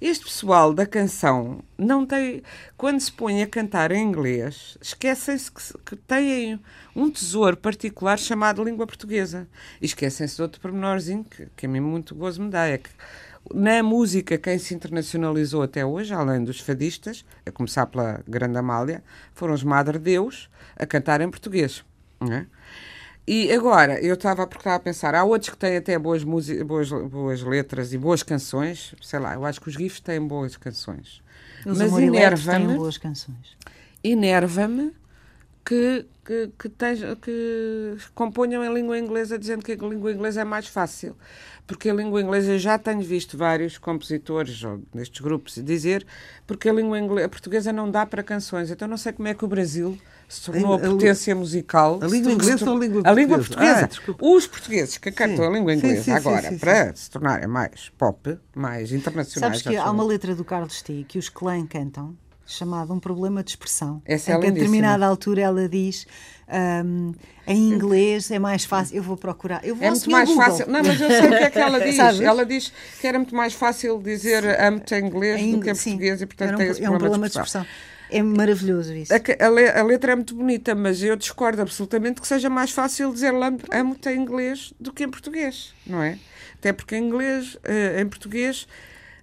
Este 0.00 0.24
pessoal 0.24 0.74
da 0.74 0.86
canção 0.86 1.62
não 1.78 2.04
tem. 2.04 2.42
Quando 2.76 3.00
se 3.00 3.12
põe 3.12 3.42
a 3.42 3.46
cantar 3.46 3.90
em 3.92 4.02
inglês, 4.02 4.76
esquecem-se 4.80 5.50
que, 5.50 5.62
que 5.84 5.96
têm 5.96 6.60
um 6.94 7.10
tesouro 7.10 7.56
particular 7.56 8.18
chamado 8.18 8.64
língua 8.64 8.86
portuguesa. 8.86 9.48
E 9.80 9.86
esquecem-se 9.86 10.36
de 10.36 10.42
outro 10.42 10.60
pormenorzinho 10.60 11.24
que, 11.24 11.46
que 11.56 11.66
a 11.66 11.68
mim 11.68 11.80
muito 11.80 12.14
gozo 12.14 12.42
me 12.42 12.50
dá. 12.50 12.66
É 12.66 12.78
que 12.78 12.90
na 13.54 13.82
música, 13.82 14.36
quem 14.38 14.58
se 14.58 14.74
internacionalizou 14.74 15.62
até 15.62 15.84
hoje, 15.84 16.12
além 16.14 16.42
dos 16.44 16.60
fadistas, 16.60 17.24
a 17.44 17.50
começar 17.50 17.86
pela 17.86 18.20
Grande 18.26 18.58
Amália, 18.58 19.02
foram 19.34 19.54
os 19.54 19.62
Madre 19.62 19.98
Deus 19.98 20.48
a 20.76 20.86
cantar 20.86 21.20
em 21.20 21.30
português. 21.30 21.84
não 22.20 22.32
é? 22.32 22.46
E 23.28 23.50
agora, 23.52 24.00
eu 24.00 24.14
estava 24.14 24.46
porque 24.46 24.60
estava 24.60 24.76
a 24.76 24.80
pensar, 24.80 25.14
há 25.14 25.24
outros 25.24 25.50
que 25.50 25.56
têm 25.56 25.76
até 25.76 25.98
boas, 25.98 26.22
boas, 26.22 26.88
boas 27.10 27.42
letras 27.42 27.92
e 27.92 27.98
boas 27.98 28.22
canções, 28.22 28.94
sei 29.02 29.18
lá, 29.18 29.34
eu 29.34 29.44
acho 29.44 29.60
que 29.60 29.68
os 29.68 29.74
GIFs 29.74 29.98
têm 30.00 30.20
boas 30.24 30.56
canções. 30.56 31.20
Os 31.66 31.76
Mas 31.76 31.92
enerva-me, 31.98 32.74
boas 32.76 32.96
canções. 32.98 33.56
enerva-me 34.04 34.92
que, 35.64 36.06
que, 36.24 36.50
que, 36.56 36.68
teja- 36.68 37.16
que 37.16 37.96
componham 38.14 38.64
em 38.64 38.72
língua 38.72 38.96
inglesa 38.98 39.36
dizendo 39.36 39.64
que 39.64 39.72
a 39.72 39.76
língua 39.76 40.12
inglesa 40.12 40.42
é 40.42 40.44
mais 40.44 40.68
fácil. 40.68 41.16
Porque 41.66 41.90
a 41.90 41.94
língua 41.94 42.20
inglesa, 42.22 42.52
eu 42.52 42.58
já 42.60 42.78
tenho 42.78 43.00
visto 43.02 43.36
vários 43.36 43.76
compositores 43.76 44.62
nestes 44.94 45.20
grupos 45.20 45.54
dizer 45.64 46.06
porque 46.46 46.68
a 46.68 46.72
língua 46.72 46.96
inglesa, 46.98 47.26
a 47.26 47.28
portuguesa 47.28 47.72
não 47.72 47.90
dá 47.90 48.06
para 48.06 48.22
canções. 48.22 48.70
Então 48.70 48.86
não 48.86 48.96
sei 48.96 49.12
como 49.12 49.26
é 49.26 49.34
que 49.34 49.44
o 49.44 49.48
Brasil 49.48 49.98
se 50.28 50.42
tornou 50.42 50.74
a 50.74 50.76
A- 50.76 50.86
a- 50.86 50.90
potência 50.90 51.34
musical. 51.34 51.98
a 52.02 52.06
língua 52.06 52.30
inglesa 52.30 52.70
ou 52.70 52.76
a 52.76 52.80
língua 52.80 53.02
A 53.04 53.12
língua 53.12 53.38
portuguesa? 53.38 53.88
portuguesa. 53.88 54.18
Ah. 54.22 54.26
Os 54.36 54.46
portugueses 54.46 54.98
que 54.98 55.10
cantam 55.10 55.36
Sim. 55.44 55.46
a 55.46 55.50
língua 55.50 55.74
inglesa 55.74 55.96
sim, 55.98 56.02
sim, 56.04 56.10
agora, 56.12 56.42
sim, 56.42 56.48
sim. 56.50 56.58
para 56.58 56.94
se 56.94 57.10
tornarem 57.10 57.48
mais 57.48 57.88
pop, 57.98 58.38
mais 58.54 58.92
internacionais. 58.92 59.58
Sabes 59.60 59.62
que 59.62 59.76
há 59.76 59.90
uma 59.90 60.04
letra 60.04 60.34
do 60.36 60.44
Carlos 60.44 60.80
T 60.82 61.04
que 61.08 61.18
os 61.18 61.28
clã 61.28 61.66
cantam, 61.66 62.16
chamada 62.46 62.92
Um 62.92 63.00
Problema 63.00 63.42
de 63.42 63.50
Expressão. 63.50 64.00
Essa 64.04 64.32
é 64.32 64.36
em 64.36 64.40
que 64.40 64.46
a 64.46 64.50
determinada 64.50 65.04
altura 65.06 65.40
ela 65.42 65.68
diz 65.68 66.06
ahm, 66.48 67.12
em 67.46 67.70
inglês 67.72 68.30
é 68.30 68.38
mais 68.38 68.64
fácil. 68.64 68.96
Eu 68.96 69.02
vou 69.02 69.16
procurar. 69.16 69.64
Eu 69.64 69.74
vou 69.74 69.84
É 69.86 69.90
muito 69.90 70.10
mais 70.10 70.28
Google. 70.28 70.44
fácil. 70.44 70.66
Não, 70.68 70.82
mas 70.82 71.00
eu 71.00 71.08
sei 71.08 71.26
o 71.26 71.28
que 71.28 71.34
é 71.34 71.50
que 71.50 71.58
ela 71.58 71.80
diz. 71.84 71.96
Sabes? 71.96 72.20
ela 72.20 72.46
diz 72.46 72.72
que 73.00 73.06
era 73.06 73.18
muito 73.18 73.34
mais 73.34 73.52
fácil 73.52 74.00
dizer 74.02 74.44
amo-te 74.60 74.94
em 74.94 75.06
inglês 75.06 75.40
Em 75.40 75.52
do 75.52 75.60
que 75.60 75.70
em 75.70 75.74
sim. 75.74 75.90
português 75.90 76.22
e, 76.22 76.26
portanto, 76.26 76.54
um, 76.54 76.56
tem 76.56 76.68
esse 76.68 76.84
é 76.84 76.88
um 76.90 76.98
problema, 76.98 77.26
de 77.28 77.32
expressão. 77.32 77.66
É 78.08 78.22
maravilhoso 78.22 78.94
isso. 78.94 79.12
A, 79.12 79.16
a 79.44 79.48
le- 79.48 79.68
a 79.68 79.82
letra 79.82 80.12
é 80.12 80.14
muito 80.14 80.34
bonita, 80.36 80.74
mas 80.76 81.02
eu 81.02 81.16
discordo 81.16 81.60
absolutamente 81.60 82.20
que 82.20 82.28
seja 82.28 82.48
mais 82.48 82.70
fácil 82.70 83.12
dizer 83.12 83.32
amo-te 83.72 84.08
em 84.08 84.16
inglês 84.20 84.72
do 84.78 84.92
que 84.92 85.02
em 85.02 85.10
português, 85.10 85.74
não 85.84 86.00
é? 86.00 86.16
Até 86.54 86.72
porque 86.72 86.94
em 86.96 87.04
inglês, 87.04 87.58
eh, 87.64 88.00
em 88.00 88.06
português, 88.08 88.68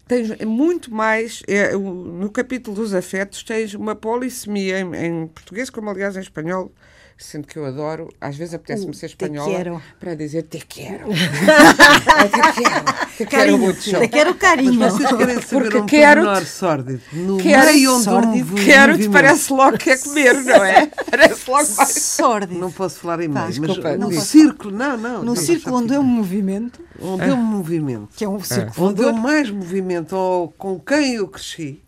tens 0.07 0.37
muito 0.45 0.93
mais. 0.93 1.43
é, 1.47 1.73
no 1.73 2.29
capítulo 2.31 2.75
dos 2.75 2.93
afetos, 2.93 3.43
tens 3.43 3.73
uma 3.73 3.95
polissemia 3.95 4.79
em, 4.79 4.95
em 4.95 5.27
português, 5.27 5.69
como 5.69 5.89
aliás 5.89 6.15
em 6.15 6.21
espanhol. 6.21 6.71
Sendo 7.15 7.47
que 7.47 7.57
eu 7.57 7.65
adoro, 7.65 8.09
às 8.19 8.35
vezes 8.35 8.53
apetece-me 8.53 8.93
ser 8.93 9.07
te 9.07 9.11
espanhola 9.11 9.55
quero. 9.55 9.81
para 9.99 10.15
dizer 10.15 10.43
te 10.43 10.57
quero. 10.67 11.05
Ai, 11.09 12.27
te 12.29 12.63
quero. 12.63 13.07
Te 13.17 13.25
quero 13.25 13.57
muito. 13.57 13.95
Até 13.95 14.07
quero 14.07 14.35
carinho. 14.35 14.73
Mas 14.73 14.93
vocês 14.93 15.09
querem 15.15 15.41
saber 15.41 15.69
Porque 15.71 15.77
um 15.77 15.85
pormenor 15.85 16.45
sórdido. 16.45 17.01
No 17.13 17.37
Quero- 17.37 17.65
meio 17.67 17.93
onde 17.95 18.03
sórdido. 18.03 18.55
Quero-te 18.55 18.87
movimento- 19.07 19.11
parece 19.11 19.53
logo 19.53 19.77
que 19.77 19.89
é 19.91 19.97
comer, 19.97 20.33
não 20.43 20.65
é? 20.65 20.87
Parece 21.09 21.49
logo 21.49 21.69
mais. 21.77 21.89
Sórdido. 21.93 22.59
Não 22.59 22.71
posso 22.71 22.99
falar 22.99 23.21
em 23.21 23.27
meio, 23.27 23.47
desculpa, 23.47 23.89
mas 23.89 23.99
no 23.99 24.11
círculo, 24.19 24.75
não, 24.75 24.97
não. 24.97 25.23
No 25.23 25.35
círculo 25.35 25.77
onde 25.77 25.93
é 25.93 25.99
um 25.99 26.03
movimento, 26.03 26.81
Onde 26.99 27.23
é 27.29 27.33
um 27.33 27.37
movimento. 27.43 28.09
que 28.15 28.25
é 28.25 28.27
um 28.29 28.41
círculo 28.43 28.87
Onde 28.89 29.01
é 29.01 29.03
voador, 29.05 29.21
mais 29.21 29.49
movimento, 29.51 30.13
ou 30.15 30.51
com 30.57 30.79
quem 30.79 31.15
eu 31.15 31.27
cresci, 31.27 31.79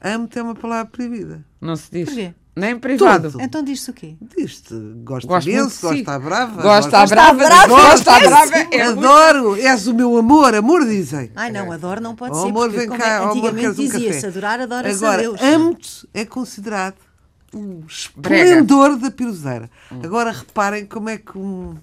amo-te 0.00 0.38
é 0.38 0.42
uma 0.42 0.54
palavra 0.54 0.86
proibida. 0.90 1.44
Não 1.60 1.74
se 1.76 1.90
diz. 1.90 2.04
Porquê? 2.08 2.32
Nem 2.56 2.70
em 2.72 2.78
privado. 2.78 3.32
Tudo. 3.32 3.42
Então 3.42 3.64
diz-se 3.64 3.90
o 3.90 3.92
quê? 3.92 4.14
Diz-te, 4.36 4.74
gosto, 5.02 5.26
Gosto 5.26 5.50
imenso, 5.50 5.80
gosto 5.88 6.04
si. 6.04 6.10
à 6.10 6.18
brava. 6.18 6.62
Gosto 6.62 6.94
à 6.94 7.00
gosto- 7.00 7.14
brava, 7.14 7.66
gosto 7.68 8.08
à 8.08 8.20
brava. 8.20 8.56
Adoro, 8.56 8.68
É 8.72 8.82
adoro, 8.82 9.56
és 9.56 9.86
o 9.88 9.94
meu 9.94 10.16
amor, 10.16 10.54
amor 10.54 10.84
dizem. 10.86 11.32
Ai 11.34 11.50
não, 11.50 11.72
adoro 11.72 12.00
não 12.00 12.14
pode 12.14 12.36
Oh, 12.36 12.42
ser, 12.42 12.48
amor, 12.50 12.70
porque 12.70 12.86
vem 12.86 12.96
cá, 12.98 13.08
é- 13.08 13.20
oh, 13.20 13.22
amor, 13.24 13.32
antigamente 13.48 13.80
um 13.80 13.84
dizia-se 13.84 14.26
adorar, 14.26 14.60
adora-se 14.60 15.04
a 15.04 15.08
Agora, 15.08 15.22
Deus. 15.22 15.42
amo-te 15.42 16.08
é 16.14 16.24
considerado 16.24 16.94
um 17.52 17.82
Brega. 18.16 18.44
esplendor 18.50 18.96
da 18.98 19.10
piroseira. 19.10 19.68
Agora 20.02 20.30
reparem 20.30 20.86
como 20.86 21.08
é 21.08 21.18
que 21.18 21.36
um, 21.36 21.74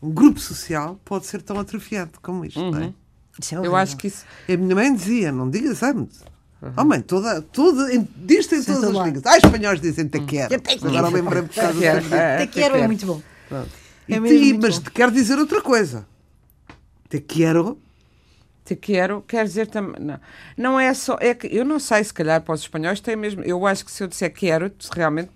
um 0.00 0.10
grupo 0.12 0.38
social 0.38 0.96
pode 1.04 1.26
ser 1.26 1.42
tão 1.42 1.58
atrofiante 1.58 2.12
como 2.22 2.44
isto, 2.44 2.60
não 2.70 2.78
é? 2.78 2.92
Isso 3.40 3.54
é 3.56 3.58
Eu 3.66 3.74
acho 3.74 3.96
que 3.96 4.06
isso. 4.06 4.24
A 4.48 4.56
minha 4.56 4.76
mãe 4.76 4.94
dizia, 4.94 5.32
não 5.32 5.50
digas 5.50 5.82
amo-te. 5.82 6.18
Oh, 6.76 6.84
mãe, 6.84 7.00
toda, 7.00 7.42
toda, 7.42 7.92
em- 7.94 8.08
diz-te 8.16 8.54
em 8.56 8.62
Sim, 8.62 8.74
todas 8.74 8.96
as 8.96 9.06
línguas. 9.06 9.26
Ah, 9.26 9.36
espanhóis 9.36 9.80
dizem 9.80 10.08
te 10.08 10.20
quero. 10.20 10.54
Agora 10.82 11.08
lembrei-me 11.08 11.48
por 11.48 11.54
causa 11.54 11.84
É, 11.84 12.46
Te 12.46 12.52
quero 12.52 12.76
é 12.76 12.86
muito 12.86 13.06
bom. 13.06 13.22
E 14.08 14.14
É 14.14 14.20
muito 14.20 14.60
mas 14.60 14.78
bom. 14.78 14.84
te 14.84 14.90
quero 14.90 15.12
dizer 15.12 15.38
outra 15.38 15.60
coisa. 15.62 16.06
Te 17.08 17.20
quero. 17.20 17.78
Te 18.64 18.74
quero, 18.76 19.22
quer 19.28 19.44
dizer 19.44 19.66
também. 19.66 20.02
Não, 20.02 20.20
não 20.56 20.80
é 20.80 20.92
só. 20.94 21.18
É 21.20 21.34
que, 21.34 21.46
eu 21.54 21.64
não 21.66 21.78
sei, 21.78 22.02
se 22.02 22.14
calhar 22.14 22.40
para 22.40 22.54
os 22.54 22.62
espanhóis 22.62 22.98
tem 23.00 23.14
mesmo. 23.14 23.42
Eu 23.42 23.66
acho 23.66 23.84
que 23.84 23.90
se 23.92 24.02
eu 24.02 24.06
disser 24.08 24.32
quero, 24.32 24.72
realmente 24.94 25.32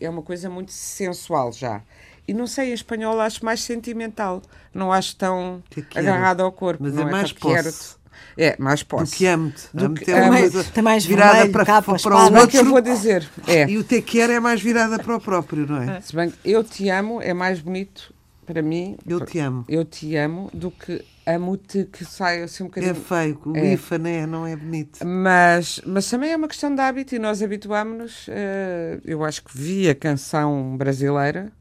é 0.00 0.10
uma 0.10 0.22
coisa 0.22 0.50
muito 0.50 0.72
sensual 0.72 1.52
já. 1.52 1.80
E 2.26 2.34
não 2.34 2.46
sei, 2.46 2.70
em 2.70 2.72
espanhol 2.74 3.20
acho 3.20 3.44
mais 3.44 3.60
sentimental. 3.62 4.42
Não 4.74 4.92
acho 4.92 5.14
tão 5.16 5.62
agarrado 5.94 6.40
ao 6.40 6.50
corpo. 6.50 6.82
Mas 6.82 6.94
não 6.94 7.08
é 7.08 7.10
mais 7.12 7.28
te 7.28 7.34
quero-te. 7.36 7.64
posse. 7.76 7.96
É, 8.36 8.56
mais 8.58 8.80
Do 8.80 8.86
posse. 8.86 9.16
que 9.16 9.26
amo-te. 9.26 9.62
Do 9.74 9.86
Amo-te 9.86 10.04
que- 10.04 10.10
é 10.10 10.22
uma 10.24 10.38
é 10.38 10.40
coisa 10.40 10.64
tem 10.64 10.82
mais 10.82 11.04
virada 11.04 11.32
vermelho, 11.32 11.52
para, 11.52 11.64
capa, 11.66 11.96
para 11.98 12.16
o 12.16 12.36
é 12.38 12.46
que 12.46 12.56
eu 12.58 12.64
vou 12.64 12.74
outro. 12.76 12.92
dizer? 12.92 13.28
É. 13.46 13.68
E 13.68 13.76
o 13.78 13.84
te 13.84 14.00
quero 14.02 14.32
é 14.32 14.40
mais 14.40 14.60
virada 14.62 14.98
para 14.98 15.16
o 15.16 15.20
próprio, 15.20 15.66
não 15.66 15.82
é? 15.82 16.00
Se 16.00 16.14
bem 16.14 16.30
que 16.30 16.36
eu 16.50 16.62
te 16.64 16.88
amo 16.88 17.20
é 17.20 17.34
mais 17.34 17.60
bonito 17.60 18.12
para 18.46 18.62
mim. 18.62 18.96
Eu 19.06 19.24
te 19.24 19.38
amo. 19.38 19.64
Eu 19.68 19.84
te 19.84 20.16
amo 20.16 20.50
do 20.52 20.70
que 20.70 21.04
amo-te 21.24 21.84
que 21.92 22.04
sai 22.04 22.42
assim 22.42 22.64
um 22.64 22.66
É 22.66 22.68
bocadinho. 22.68 22.94
feio. 22.96 23.40
O 23.46 23.56
É. 23.56 23.74
IFA 23.74 23.98
não 23.98 24.10
é, 24.10 24.26
não 24.26 24.46
é 24.46 24.56
bonito. 24.56 25.06
Mas, 25.06 25.80
mas 25.86 26.10
também 26.10 26.32
é 26.32 26.36
uma 26.36 26.48
questão 26.48 26.74
de 26.74 26.80
hábito 26.80 27.14
e 27.14 27.18
nós 27.18 27.40
habituámos-nos. 27.42 28.26
eh, 28.28 28.98
eu 29.04 29.24
acho 29.24 29.44
que 29.44 29.56
vi 29.56 29.88
a 29.88 29.94
canção 29.94 30.76
brasileira. 30.76 31.52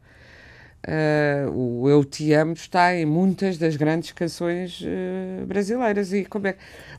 Eh, 0.86 1.46
o 1.54 1.88
Eu 1.90 2.04
Te 2.04 2.32
Amo 2.34 2.54
está 2.54 2.96
em 2.96 3.06
muitas 3.06 3.58
das 3.58 3.76
grandes 3.76 4.12
canções 4.12 4.82
eh, 4.84 5.44
brasileiras. 5.46 6.12
E 6.14 6.26
como 6.26 6.48
é 6.48 6.56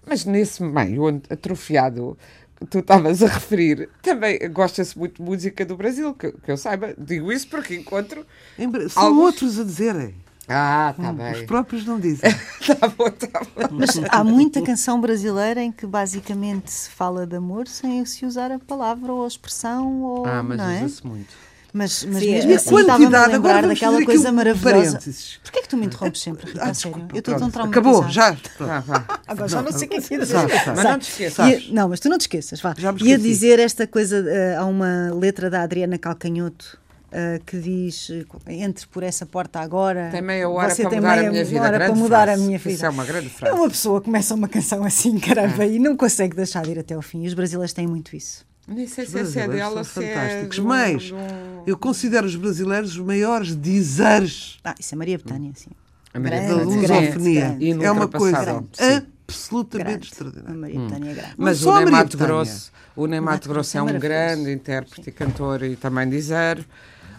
Mas 0.07 0.25
nesse 0.25 0.63
meio 0.63 1.05
onde- 1.05 1.23
atrofiado 1.31 2.17
que 2.59 2.67
tu 2.67 2.79
estavas 2.79 3.23
a 3.23 3.27
referir, 3.27 3.89
também 4.03 4.39
gosta-se 4.53 4.97
muito 4.99 5.17
de 5.17 5.23
música 5.23 5.65
do 5.67 5.77
Brasil, 5.77 6.15
que, 6.15 6.31
que 6.33 6.51
eu 6.51 6.57
saiba. 6.57 6.95
Digo 6.97 7.33
isso 7.33 7.49
porque 7.49 7.75
encontro. 7.75 8.25
Em 8.59 8.71
São 8.89 9.03
Alguns- 9.05 9.25
outros 9.25 9.59
a 9.59 9.65
dizerem. 9.65 10.15
Ah, 10.49 10.93
está 10.97 11.11
Os 11.13 11.17
bem. 11.39 11.47
próprios 11.47 11.85
não 11.87 11.99
dizem. 12.01 12.29
Está 12.61 12.89
bom, 12.99 13.07
está 13.07 13.41
bom. 13.41 13.69
Mas 13.71 13.91
há 14.11 14.25
muita 14.25 14.61
canção 14.61 15.01
brasileira 15.01 15.63
em 15.63 15.71
que 15.73 15.87
basicamente 15.87 16.71
se 16.71 16.91
fala 16.91 17.27
de 17.27 17.37
amor 17.37 17.69
sem 17.69 18.05
se 18.05 18.27
usar 18.27 18.51
a 18.51 18.59
palavra 18.59 19.13
ou 19.13 19.25
a 19.25 19.29
expressão 19.29 20.03
ou 20.03 20.27
Ah, 20.27 20.43
mas 20.43 20.59
não 20.59 20.69
é? 20.69 20.85
usa-se 20.85 21.07
muito. 21.07 21.33
Mas, 21.75 22.05
mas 22.05 22.19
Sim, 22.23 22.33
mesmo 22.33 22.51
é. 22.51 22.55
A 22.55 22.57
assim 22.57 22.77
estava-me 22.77 22.83
a 22.91 22.95
quantidade, 23.09 23.35
agora 23.35 23.55
lembrar 23.55 23.69
daquela 23.75 24.05
coisa 24.05 24.31
um 24.31 24.33
maravilhosa. 24.35 24.75
parênteses. 24.93 25.41
Porquê 25.43 25.59
é 25.59 25.63
que 25.63 25.69
tu 25.69 25.77
me 25.79 25.87
interrompes 25.87 26.21
sempre, 26.21 26.47
Rita? 26.47 26.61
Ah, 26.63 26.71
a 26.71 26.75
sério? 26.75 26.93
desculpa, 26.99 27.15
Eu 27.17 27.19
estou 27.21 27.37
tão 27.39 27.51
traumatizada. 27.51 27.91
Acabou, 27.91 28.11
já. 28.11 28.37
Vá, 28.59 28.81
vá. 28.81 29.21
Agora 29.27 29.49
já 29.49 29.63
não 29.63 29.73
sei 29.73 29.87
o 29.87 29.91
que 29.91 29.97
é 29.97 30.01
que 30.03 30.15
ia 30.15 30.21
dizer. 30.21 30.37
Mas 30.77 30.85
não 30.85 30.99
te 30.99 31.09
esqueças. 31.11 31.69
Não, 31.71 31.89
mas 31.89 32.01
tu 32.01 32.09
não 32.11 32.19
te 32.19 32.23
esqueças, 32.23 32.61
vá. 32.61 32.75
Ia 33.03 33.17
dizer 33.19 33.59
esta 33.59 33.87
coisa, 33.87 34.23
eh, 34.29 34.55
há 34.57 34.67
uma 34.67 35.15
letra 35.19 35.49
da 35.49 35.63
Adriana 35.63 35.97
Calcanhoto 35.97 36.79
eh, 37.11 37.41
que 37.47 37.57
diz 37.59 38.11
eh, 38.11 38.25
entre 38.53 38.87
por 38.89 39.03
essa 39.03 39.25
porta 39.25 39.59
agora. 39.61 40.11
Tem 40.13 40.21
meia 40.21 40.47
hora 40.51 40.69
você 40.75 40.83
para 40.83 40.91
tem 40.91 41.01
mudar 41.01 41.13
a 41.13 41.17
meia 41.17 41.31
minha 41.31 41.45
vida. 41.47 41.61
hora 41.63 41.79
para 41.79 41.95
mudar 41.95 42.23
frase. 42.27 42.43
a 42.43 42.45
minha 42.45 42.57
Isso 42.59 42.69
vida. 42.69 42.87
é 42.87 42.91
uma 42.91 43.05
grande 43.07 43.27
É 43.29 43.31
frase. 43.31 43.57
uma 43.59 43.69
pessoa 43.71 43.99
que 44.01 44.05
começa 44.05 44.35
uma 44.35 44.49
canção 44.49 44.85
assim, 44.85 45.19
caramba, 45.19 45.65
e 45.65 45.79
não 45.79 45.97
consegue 45.97 46.37
deixar 46.37 46.63
de 46.65 46.73
ir 46.73 46.79
até 46.79 46.93
ao 46.93 47.01
fim. 47.03 47.23
E 47.25 47.29
os 47.29 47.33
brasileiros 47.35 47.73
têm 47.73 47.87
muito 47.87 48.15
isso. 48.15 48.45
Nem 48.69 48.87
sei 48.87 49.07
se 49.07 49.19
essa 49.19 49.41
é 49.41 49.49
dela, 49.49 49.83
são 49.85 50.03
se 50.03 50.09
é 50.09 50.15
fantásticos. 50.15 50.55
de 50.57 50.61
um- 50.63 50.65
Mas 50.67 51.03
de 51.03 51.15
um- 51.15 51.63
eu 51.67 51.77
considero 51.77 52.27
os 52.27 52.37
brasileiros 52.37 52.93
os 52.97 53.05
maiores 53.05 53.57
dizeres 53.61 54.59
Ah, 54.65 54.75
isso 54.79 54.95
é 54.95 54.99
Maria 54.99 55.19
Betânia, 55.19 55.53
sim. 55.55 55.71
A 56.15 56.21
Maria 56.21 56.41
Grande, 56.43 56.55
da 56.55 56.65
lusofonia. 56.65 57.41
grande. 57.49 57.85
É 57.85 57.91
uma 57.91 58.07
coisa 58.09 58.65
sim. 58.73 59.03
absolutamente 59.27 59.85
Grande. 59.89 60.05
A 60.05 60.09
extraordinária. 60.09 60.57
Maria 60.61 60.81
Betânia 60.81 61.11
é 61.11 61.15
grande. 61.15 61.35
Mas 61.39 61.65
o 61.65 61.71
a 61.71 61.75
Ney 61.77 61.85
Maria 61.85 61.99
Mato 61.99 62.17
Betânia. 62.17 62.27
Grosso, 62.35 62.73
o 62.95 63.07
Ney 63.07 63.21
Mato 63.21 63.49
Grosso 63.49 63.79
é 63.79 63.83
um 63.83 63.99
grande 63.99 64.53
intérprete 64.53 65.09
e 65.09 65.13
cantor 65.13 65.63
e 65.63 65.75
também 65.77 66.09
dizer. 66.09 66.65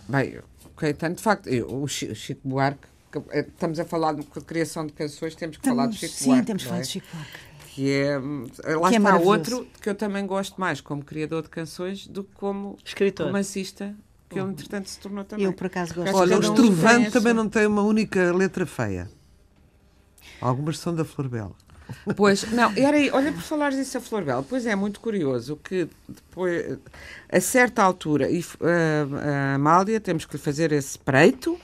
Bem, 0.07 0.39
ok, 0.65 0.93
tanto 0.93 1.17
de 1.17 1.23
facto, 1.23 1.47
eu, 1.47 1.67
o 1.81 1.87
Chi- 1.87 2.07
o 2.11 2.15
Chico 2.15 2.41
Buarque, 2.47 2.87
que, 3.11 3.19
eh, 3.31 3.39
estamos 3.47 3.79
a 3.79 3.85
falar 3.85 4.13
de 4.13 4.23
criação 4.45 4.85
de 4.85 4.93
canções, 4.93 5.33
temos 5.35 5.57
que 5.57 5.67
falar 5.67 5.87
do 5.87 5.95
Chico 5.95 6.13
sim, 6.13 6.25
Buarque. 6.29 6.45
temos 6.45 6.63
que 6.63 6.69
falar 6.69 6.79
é? 6.79 6.83
de 6.83 6.87
Chico 6.89 7.07
Buarque. 7.13 7.31
Que 7.73 7.91
é, 7.91 8.19
hum, 8.19 8.45
lá 8.63 8.89
Que 8.89 8.95
é 8.95 8.97
está 8.97 8.99
maravilhoso. 8.99 9.29
outro 9.31 9.67
que 9.81 9.89
eu 9.89 9.95
também 9.95 10.27
gosto 10.27 10.59
mais 10.59 10.79
como 10.79 11.03
criador 11.03 11.41
de 11.41 11.49
canções 11.49 12.05
do 12.05 12.23
que 12.23 12.35
como 12.35 12.77
Escritor. 12.85 13.27
romancista, 13.27 13.95
que 14.29 14.37
ele 14.39 14.49
entretanto 14.51 14.89
se 14.89 14.99
tornou 14.99 15.23
também. 15.23 15.45
Eu, 15.45 15.53
por 15.53 15.67
acaso, 15.67 15.93
gosto. 15.95 16.15
Olha, 16.15 16.37
o 16.37 16.41
Estrovante 16.41 17.11
também 17.11 17.33
não 17.33 17.49
tem 17.49 17.65
uma 17.65 17.81
única 17.81 18.31
letra 18.35 18.65
feia. 18.65 19.09
Algumas 20.39 20.77
são 20.77 20.93
da 20.93 21.03
Flor 21.05 21.27
Bela. 21.29 21.55
Pois, 22.15 22.49
não, 22.51 22.71
era 22.75 22.95
aí, 22.95 23.09
olha 23.11 23.31
por 23.31 23.41
falares 23.41 23.77
disso 23.77 23.97
a 23.97 24.01
Flor 24.01 24.23
Bela, 24.23 24.43
pois 24.47 24.65
é 24.65 24.75
muito 24.75 24.99
curioso 24.99 25.59
que 25.63 25.87
depois, 26.07 26.77
a 27.29 27.39
certa 27.41 27.83
altura, 27.83 28.29
e 28.31 28.43
a 28.61 29.55
Amália, 29.55 29.99
temos 29.99 30.25
que 30.25 30.33
lhe 30.37 30.41
fazer 30.41 30.71
esse 30.71 30.97
preito, 30.97 31.59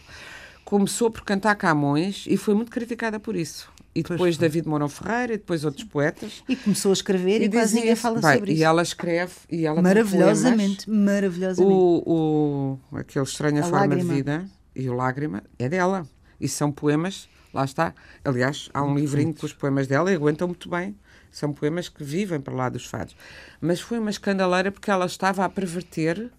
começou 0.66 1.10
por 1.10 1.24
cantar 1.24 1.56
Camões 1.56 2.26
e 2.28 2.36
foi 2.36 2.54
muito 2.54 2.72
criticada 2.72 3.20
por 3.20 3.36
isso. 3.36 3.72
E 4.00 4.04
Pois 4.04 4.18
depois 4.18 4.36
foi. 4.38 4.48
David 4.48 4.68
Mourão 4.68 4.90
Ferreira 4.90 5.34
e 5.34 5.38
depois 5.38 5.64
outros 5.66 5.84
poetas. 5.86 6.44
E 6.48 6.56
começou 6.56 6.92
a 6.92 6.94
escrever 6.94 7.42
e, 7.42 7.50
quase 7.50 7.76
ninguém 7.76 7.96
fala 7.96 8.22
Bem, 8.22 8.34
sobre 8.36 8.52
E 8.52 8.56
isso. 8.56 8.64
ela 8.64 8.82
escreve, 8.82 9.34
e 9.50 9.66
ela 9.66 9.82
Maravilhosamente, 9.82 10.90
maravilhosamente. 10.90 11.74
o, 11.74 12.80
o, 12.92 12.98
aquele 12.98 13.26
Estranha 13.26 13.62
A 13.62 13.64
Forma 13.64 13.80
Lágrima. 13.80 14.10
de 14.10 14.16
Vida 14.16 14.46
e 14.76 14.90
o 14.90 14.94
Lágrima 14.94 15.44
é 15.58 15.68
dela. 15.70 16.08
E 16.40 16.48
são 16.48 16.72
poemas, 16.72 17.28
lá 17.54 17.66
está. 17.66 17.94
Aliás, 18.24 18.70
há 18.74 18.82
um 18.84 18.96
livrinho 18.96 19.34
com 19.34 19.46
os 19.46 19.54
poemas 19.54 19.88
dela 19.88 20.12
e 20.12 20.16
aguentam 20.16 20.48
muito 20.48 20.70
bem. 20.70 20.96
São 21.32 21.54
poemas 21.54 21.88
que 21.90 22.04
vivem 22.04 22.40
para 22.40 22.54
lá 22.54 22.70
dos 22.70 22.86
fados. 22.86 23.16
Mas 23.62 23.80
foi 23.80 24.00
uma 24.00 24.10
escandaleira 24.10 24.72
porque 24.72 24.90
ela 24.90 25.06
estava 25.06 25.46
a 25.46 25.50
perverter 25.50 26.30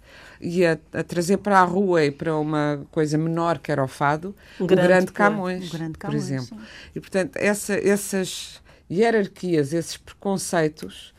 e 0.41 0.65
a, 0.67 0.79
a 0.93 1.03
trazer 1.03 1.37
para 1.39 1.61
a 1.61 1.65
rua 1.65 2.05
e 2.05 2.11
para 2.11 2.37
uma 2.37 2.85
coisa 2.91 3.17
menor 3.17 3.59
que 3.59 3.71
era 3.71 3.83
o 3.85 3.89
fado, 3.89 4.35
Um 4.61 4.65
o 4.65 4.67
grande. 4.67 5.13
Camões, 5.13 5.69
O 5.69 5.73
grande 5.77 5.93
por 5.93 5.99
Camões, 5.99 6.23
exemplo. 6.25 6.47
sim. 6.59 6.65
E, 6.95 7.01
portanto, 7.01 7.37
essa, 7.37 7.75
essas 7.75 8.61
hierarquias, 8.91 9.73
esses 9.73 9.97
preconceitos, 9.97 11.15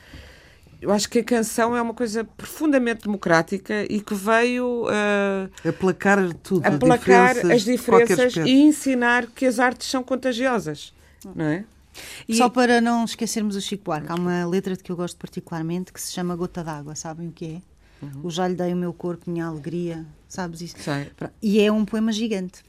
eu 0.81 0.91
acho 0.91 1.07
que 1.09 1.19
a 1.19 1.23
canção 1.23 1.75
é 1.75 1.81
uma 1.81 1.93
coisa 1.93 2.23
profundamente 2.23 3.03
democrática 3.03 3.85
e 3.89 4.01
que 4.01 4.15
veio 4.15 4.87
ah, 4.89 5.47
Aplacar 5.69 6.33
tudo. 6.43 6.65
aplacar 6.65 7.35
diferenças 7.35 7.51
as 7.51 7.61
diferenças 7.63 8.35
e 8.37 8.61
ensinar 8.61 9.27
que 9.27 9.45
as 9.45 9.59
artes 9.59 9.87
são 9.87 10.03
contagiosas, 10.03 10.93
não 11.35 11.45
é? 11.45 11.63
E- 12.27 12.35
Só 12.35 12.49
para 12.49 12.79
não 12.81 13.03
esquecermos 13.05 13.55
o 13.55 13.61
Chico 13.61 13.83
Buarque, 13.85 14.11
há 14.11 14.15
uma 14.15 14.45
letra 14.45 14.75
de 14.77 14.83
que 14.83 14.91
eu 14.91 14.95
gosto 14.95 15.17
particularmente 15.17 15.91
que 15.91 15.99
se 16.01 16.11
chama 16.11 16.35
Gota 16.35 16.63
d'Água, 16.63 16.95
sabem 16.95 17.27
o 17.27 17.31
que 17.31 17.45
é? 17.45 18.05
Uhum. 18.05 18.21
O 18.23 18.29
já 18.31 18.47
lhe 18.47 18.55
dei 18.55 18.73
o 18.73 18.77
meu 18.77 18.93
corpo, 18.93 19.29
minha 19.29 19.45
alegria, 19.45 20.05
sabes 20.27 20.61
isso? 20.61 20.75
Sei, 20.79 21.11
E 21.41 21.59
é 21.61 21.71
um 21.71 21.85
poema 21.85 22.11
gigante. 22.11 22.63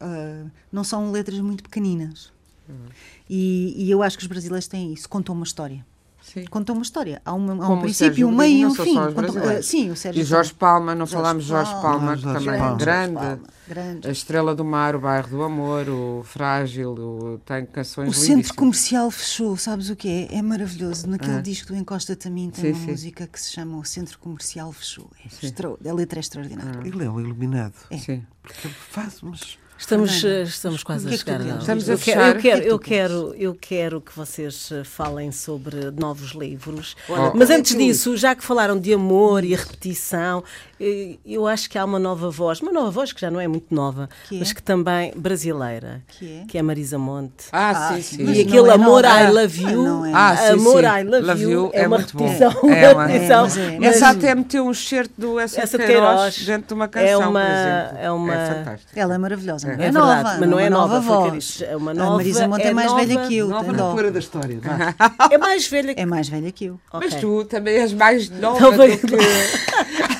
Ah, 0.00 0.46
não 0.70 0.84
são 0.84 1.10
letras 1.10 1.40
muito 1.40 1.62
pequeninas. 1.62 2.32
Uhum. 2.68 2.86
E, 3.28 3.74
e 3.84 3.90
eu 3.90 4.02
acho 4.02 4.16
que 4.16 4.22
os 4.22 4.28
brasileiros 4.28 4.68
têm 4.68 4.92
isso, 4.92 5.08
contam 5.08 5.34
uma 5.34 5.44
história. 5.44 5.84
Sim. 6.32 6.44
Contam 6.46 6.74
uma 6.74 6.82
história. 6.82 7.20
Há, 7.24 7.32
uma, 7.32 7.64
há 7.64 7.68
um 7.70 7.80
princípio, 7.80 8.28
um 8.28 8.32
meio 8.32 8.58
e 8.58 8.66
um 8.66 8.74
fim. 8.74 8.94
brasileiros. 9.12 9.58
ah, 9.58 9.62
sim, 9.62 9.90
o 9.90 9.96
Sérgio 9.96 10.20
E 10.20 10.24
Jorge 10.24 10.54
Palma, 10.54 10.94
não 10.94 11.06
Jorge 11.06 11.14
falámos 11.14 11.44
de 11.44 11.48
Jorge 11.50 11.72
Palma. 11.82 12.12
Ah, 12.12 12.16
que 12.16 12.22
também 12.22 12.60
é 12.60 12.74
grande. 12.76 13.40
Grande. 13.68 14.08
A 14.08 14.10
Estrela 14.10 14.54
do 14.54 14.64
Mar, 14.64 14.96
o 14.96 15.00
Bairro 15.00 15.28
do 15.28 15.42
Amor, 15.42 15.86
o 15.90 16.22
Frágil, 16.24 16.92
o... 16.92 17.38
tem 17.44 17.66
canções 17.66 18.08
O 18.08 18.12
centro 18.14 18.32
lindíssimas. 18.36 18.56
comercial 18.56 19.10
fechou, 19.10 19.56
sabes 19.58 19.90
o 19.90 19.96
que 19.96 20.08
é? 20.30 20.36
É 20.38 20.40
maravilhoso. 20.42 21.06
Naquele 21.06 21.36
Ah. 21.36 21.40
disco 21.42 21.68
do 21.68 21.76
Encosta-te 21.76 22.28
a 22.28 22.30
mim 22.30 22.48
tem 22.48 22.64
Sim, 22.64 22.70
uma 22.72 22.80
sim. 22.86 22.90
música 22.92 23.26
que 23.26 23.38
se 23.38 23.52
chama 23.52 23.76
O 23.76 23.84
Centro 23.84 24.18
Comercial 24.18 24.72
Fechou. 24.72 25.10
É 25.22 25.46
extra... 25.46 25.68
A 25.68 25.92
letra 25.92 26.18
é 26.18 26.20
extraordinária. 26.20 26.80
Ele 26.82 27.04
é 27.04 27.10
um 27.10 27.20
iluminado. 27.20 27.74
Sim. 27.98 28.24
Porque 28.42 28.68
ele 28.68 28.74
faz 28.90 29.22
umas. 29.22 29.58
Estamos, 29.78 30.24
eh, 30.24 30.42
estamos 30.42 30.82
quase 30.82 31.06
a 31.06 31.08
que 31.08 31.14
é 31.14 31.18
que 31.18 31.24
chegar. 31.24 31.38
não? 31.38 31.58
Estamos 31.58 31.88
a 31.88 31.92
eu, 31.92 31.98
quero, 31.98 32.20
fechar. 32.20 32.28
eu, 32.36 32.40
quero, 32.40 32.40
que 32.40 32.48
é 32.48 32.60
que 32.60 32.68
eu, 32.72 32.78
queres? 32.78 33.08
quero, 33.12 33.34
eu 33.38 33.54
quero 33.54 34.00
que 34.00 34.14
vocês 34.16 34.70
eh, 34.72 34.82
falem 34.84 35.30
sobre 35.30 35.90
novos 35.92 36.32
livros. 36.32 36.96
Olha, 37.08 37.32
Mas 37.34 37.48
é 37.48 37.54
antes 37.56 37.72
que 37.72 37.78
disso, 37.78 38.16
já 38.16 38.34
que 38.34 38.42
falaram 38.44 38.78
de 38.78 38.92
amor 38.92 39.44
e 39.44 39.54
repetição, 39.54 40.42
eh, 40.80 41.16
eu 41.24 41.46
acho 41.46 41.70
que 41.70 41.78
há 41.78 41.84
uma 41.84 41.98
nova 41.98 42.28
voz, 42.28 42.60
uma 42.60 42.72
nova 42.72 42.90
voz 42.90 43.12
que 43.12 43.20
já 43.20 43.30
não 43.30 43.40
é 43.40 43.46
muito 43.46 43.72
nova, 43.72 44.08
Que 44.28 44.36
é? 44.36 44.38
mas 44.40 44.52
que 44.52 44.62
também 44.62 45.12
brasileira, 45.16 46.02
Que 46.18 46.44
é? 46.56 46.60
a 46.60 46.62
Marisa 46.62 46.98
Monte. 46.98 47.44
Ah, 47.52 47.68
Ah, 47.70 47.94
sim, 47.94 48.02
sim. 48.02 48.24
E 48.32 48.40
aquele 48.42 48.68
é 48.70 48.72
amor. 48.72 49.04
I 49.04 49.30
love 49.30 49.62
you, 49.62 50.02
Ah, 50.12 50.34
é. 50.34 50.36
Sim, 50.48 50.52
amor 50.54 50.82
sim. 50.82 50.88
I 50.88 51.02
love, 51.04 51.26
Love 51.26 51.42
you, 51.42 51.70
é, 51.72 51.82
é 51.82 51.86
uma 51.86 51.98
muito 51.98 52.16
bom. 52.16 52.24
repetição. 52.26 52.70
É 52.72 52.92
uma- 52.92 53.06
repetição, 53.06 53.46
é- 53.46 53.86
Essa 53.86 54.08
até 54.08 54.34
meteu 54.34 54.64
um 54.66 54.70
excerto 54.72 55.14
do 55.16 55.38
Essa, 55.38 55.78
Queiroz, 55.78 56.44
dentro 56.44 56.68
de 56.68 56.74
uma 56.74 56.84
é 56.86 56.88
canção, 56.88 57.30
uma- 57.30 57.40
por 57.40 57.50
exemplo. 57.50 57.98
é 58.00 58.10
uma- 58.10 58.46
fantástico. 58.54 58.92
Ela 58.96 59.14
é 59.14 59.18
maravilhosa, 59.18 59.67
não 59.76 59.84
é, 59.84 59.86
É 59.86 59.90
nova. 59.90 60.14
verdade, 60.14 60.40
mas 60.40 60.48
não 60.48 60.58
é 60.58 60.68
uma 60.68 60.70
nova, 60.78 60.96
eu 60.96 61.02
voz. 61.02 61.62
É 61.66 61.76
uma 61.76 61.90
A 61.90 61.94
nova, 61.94 62.16
Marisa 62.16 62.48
Monte 62.48 62.62
é, 62.62 62.68
é 62.68 62.74
mais 62.74 62.90
nova, 62.90 63.04
velha 63.06 63.26
que 63.26 63.36
eu. 63.36 63.48
Nova 63.48 63.72
na 63.72 64.10
da 64.10 64.18
história. 64.18 64.60
É 65.30 65.38
mais 65.38 65.66
velha 65.68 65.94
que 65.94 66.00
É 66.00 66.06
mais 66.06 66.28
velha 66.28 66.52
que 66.52 66.64
eu. 66.66 66.80
Mas 66.92 67.14
tu 67.14 67.44
também 67.44 67.76
és 67.76 67.92
mais 67.92 68.30
nova 68.30 68.58
Talvez- 68.58 69.00
do 69.00 69.06
que... 69.06 69.16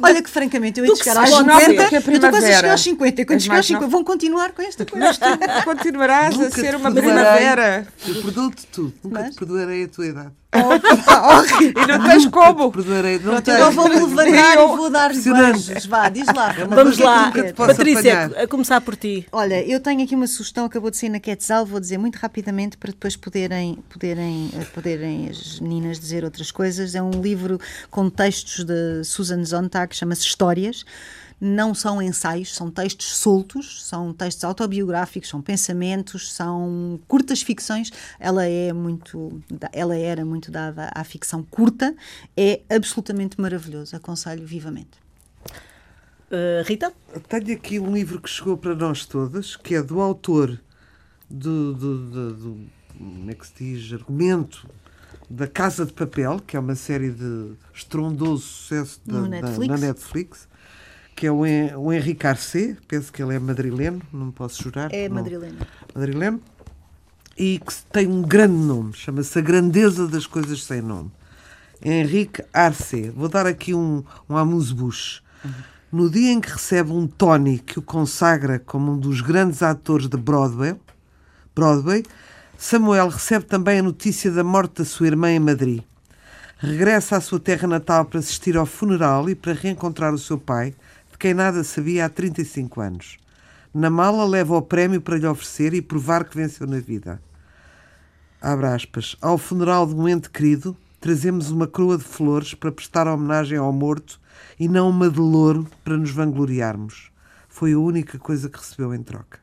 Olha 0.00 0.22
que 0.22 0.30
francamente 0.30 0.78
eu 0.78 0.86
ia 0.86 0.94
chegar 0.96 1.16
aos 1.16 1.30
pode 1.30 1.44
50. 1.50 1.58
dizer 1.58 1.88
que 1.88 1.96
a 1.96 1.98
Eu 1.98 2.12
estou 2.14 2.30
quase 2.30 2.46
a 2.46 2.56
chegar 2.56 2.70
aos 2.70 2.80
50. 2.82 3.20
E 3.20 3.24
quando 3.24 3.40
chegar 3.40 3.56
aos 3.56 3.58
mais 3.58 3.66
50 3.66 3.80
nova. 3.84 3.90
vão 3.96 4.04
continuar 4.04 4.52
com 4.52 4.62
esta 4.62 4.86
coisa. 4.86 5.06
Mas 5.06 5.18
tu 5.18 5.64
continuarás 5.64 6.40
a 6.40 6.50
ser 6.50 6.76
uma 6.76 6.90
primavera. 6.92 7.86
Eu 8.06 8.22
perdoo-te 8.22 8.66
tudo. 8.66 8.94
Nunca 9.02 9.30
te 9.30 9.36
perdoarei 9.36 9.84
a 9.84 9.88
tua 9.88 10.06
idade. 10.06 10.30
E 10.50 11.86
não 11.86 12.04
tens 12.04 12.26
como. 12.26 12.72
Perdoarei, 12.72 13.18
não 13.18 13.40
tenho. 13.42 13.58
eu 13.58 13.72
vou-me 13.72 13.96
levantar 13.96 14.54
e 14.54 14.56
vou 14.56 14.90
dar 14.90 15.10
Impressionante. 15.10 15.66
beijos. 15.66 15.86
Vá, 15.86 16.08
diz 16.08 16.26
lá. 16.26 16.54
Vamos 16.68 16.98
é 16.98 17.04
lá, 17.04 17.32
posso 17.54 17.76
Patrícia, 17.76 18.24
apanhar. 18.24 18.44
a 18.44 18.48
começar 18.48 18.80
por 18.80 18.96
ti. 18.96 19.26
Olha, 19.30 19.62
eu 19.66 19.78
tenho 19.78 20.02
aqui 20.02 20.14
uma 20.14 20.26
sugestão, 20.26 20.64
acabou 20.64 20.90
de 20.90 20.96
sair 20.96 21.10
na 21.10 21.20
Quetzal, 21.20 21.66
vou 21.66 21.78
dizer 21.78 21.98
muito 21.98 22.16
rapidamente 22.16 22.78
para 22.78 22.90
depois 22.90 23.14
poderem, 23.14 23.78
poderem, 23.90 24.50
eh, 24.54 24.64
poderem 24.74 25.28
as 25.28 25.60
meninas 25.60 25.98
dizer 25.98 26.24
outras 26.24 26.50
coisas. 26.50 26.94
É 26.94 27.02
um 27.02 27.10
livro 27.10 27.60
com 27.90 28.08
textos 28.08 28.64
de 28.64 29.04
Susan 29.04 29.44
Sontag, 29.44 29.94
chama-se 29.94 30.22
Histórias. 30.22 30.84
Não 31.40 31.72
são 31.74 32.02
ensaios, 32.02 32.54
são 32.54 32.70
textos 32.70 33.16
soltos, 33.16 33.84
são 33.86 34.12
textos 34.12 34.42
autobiográficos, 34.44 35.28
são 35.28 35.40
pensamentos, 35.40 36.32
são 36.32 36.98
curtas 37.06 37.42
ficções. 37.42 37.92
Ela 38.18 38.44
é 38.44 38.72
muito, 38.72 39.40
ela 39.72 39.96
era 39.96 40.24
muito 40.24 40.50
dada 40.50 40.90
à 40.94 41.04
ficção 41.04 41.42
curta, 41.44 41.94
é 42.36 42.60
absolutamente 42.68 43.40
maravilhoso, 43.40 43.94
aconselho 43.94 44.44
vivamente. 44.44 44.98
Uh, 46.30 46.62
Rita? 46.66 46.92
Tenho 47.28 47.56
aqui 47.56 47.78
um 47.78 47.92
livro 47.94 48.20
que 48.20 48.28
chegou 48.28 48.56
para 48.58 48.74
nós 48.74 49.06
todas, 49.06 49.56
que 49.56 49.74
é 49.74 49.82
do 49.82 50.00
autor 50.00 50.60
do, 51.30 51.72
do, 51.72 52.10
do, 52.10 52.34
do- 52.34 52.66
como 52.98 53.30
é 53.30 53.34
que 53.34 53.46
se 53.46 53.52
diz, 53.58 53.92
argumento 53.92 54.68
da 55.30 55.46
Casa 55.46 55.86
de 55.86 55.92
Papel, 55.92 56.40
que 56.40 56.56
é 56.56 56.60
uma 56.60 56.74
série 56.74 57.10
de 57.12 57.52
estrondoso 57.72 58.42
sucesso 58.42 59.00
da- 59.06 59.20
da- 59.20 59.58
na 59.68 59.76
Netflix, 59.78 60.47
que 61.18 61.26
é 61.26 61.32
o, 61.32 61.44
Hen- 61.44 61.74
o 61.76 61.92
Henrique 61.92 62.26
Arcet, 62.26 62.76
penso 62.86 63.12
que 63.12 63.20
ele 63.20 63.34
é 63.34 63.38
madrileno, 63.40 64.00
não 64.12 64.30
posso 64.30 64.62
jurar. 64.62 64.88
É 64.94 65.08
não- 65.08 65.16
madrilena. 65.16 65.56
madrileno, 65.92 66.40
e 67.36 67.58
que 67.58 67.72
tem 67.92 68.06
um 68.06 68.22
grande 68.22 68.54
nome, 68.54 68.92
chama-se 68.92 69.36
A 69.38 69.42
Grandeza 69.42 70.06
das 70.06 70.26
Coisas 70.26 70.62
Sem 70.62 70.80
Nome. 70.80 71.10
Henrique 71.84 72.42
Arce. 72.52 73.10
Vou 73.10 73.28
dar 73.28 73.46
aqui 73.46 73.72
um, 73.74 74.02
um 74.28 74.36
amuse-bouche. 74.36 75.20
No 75.90 76.10
dia 76.10 76.32
em 76.32 76.40
que 76.40 76.50
recebe 76.50 76.90
um 76.92 77.06
Tony 77.06 77.58
que 77.58 77.78
o 77.78 77.82
consagra 77.82 78.58
como 78.58 78.92
um 78.92 78.98
dos 78.98 79.20
grandes 79.20 79.62
atores 79.62 80.08
de 80.08 80.16
Broadway, 80.16 80.74
Broadway, 81.54 82.04
Samuel 82.56 83.08
recebe 83.08 83.44
também 83.44 83.78
a 83.78 83.82
notícia 83.82 84.30
da 84.30 84.42
morte 84.44 84.78
da 84.78 84.84
sua 84.84 85.06
irmã 85.06 85.30
em 85.30 85.38
Madrid. 85.38 85.82
Regressa 86.58 87.16
à 87.16 87.20
sua 87.20 87.38
terra 87.38 87.68
natal 87.68 88.04
para 88.04 88.18
assistir 88.18 88.56
ao 88.56 88.66
funeral 88.66 89.30
e 89.30 89.34
para 89.36 89.52
reencontrar 89.52 90.12
o 90.12 90.18
seu 90.18 90.36
pai, 90.36 90.74
de 91.18 91.20
quem 91.20 91.34
nada 91.34 91.64
sabia 91.64 92.06
há 92.06 92.08
35 92.08 92.80
anos. 92.80 93.16
Na 93.74 93.90
mala 93.90 94.24
leva 94.24 94.56
o 94.56 94.62
prémio 94.62 95.00
para 95.00 95.18
lhe 95.18 95.26
oferecer 95.26 95.74
e 95.74 95.82
provar 95.82 96.24
que 96.24 96.36
venceu 96.36 96.64
na 96.64 96.78
vida. 96.78 97.20
Abre 98.40 98.66
aspas. 98.68 99.16
Ao 99.20 99.36
funeral 99.36 99.84
de 99.84 99.94
um 99.96 100.08
ente 100.08 100.30
querido, 100.30 100.76
trazemos 101.00 101.50
uma 101.50 101.66
coroa 101.66 101.98
de 101.98 102.04
flores 102.04 102.54
para 102.54 102.70
prestar 102.70 103.08
homenagem 103.08 103.58
ao 103.58 103.72
morto 103.72 104.20
e 104.60 104.68
não 104.68 104.88
uma 104.88 105.10
de 105.10 105.18
louro 105.18 105.66
para 105.82 105.96
nos 105.96 106.12
vangloriarmos. 106.12 107.10
Foi 107.48 107.72
a 107.72 107.78
única 107.78 108.16
coisa 108.16 108.48
que 108.48 108.56
recebeu 108.58 108.94
em 108.94 109.02
troca. 109.02 109.40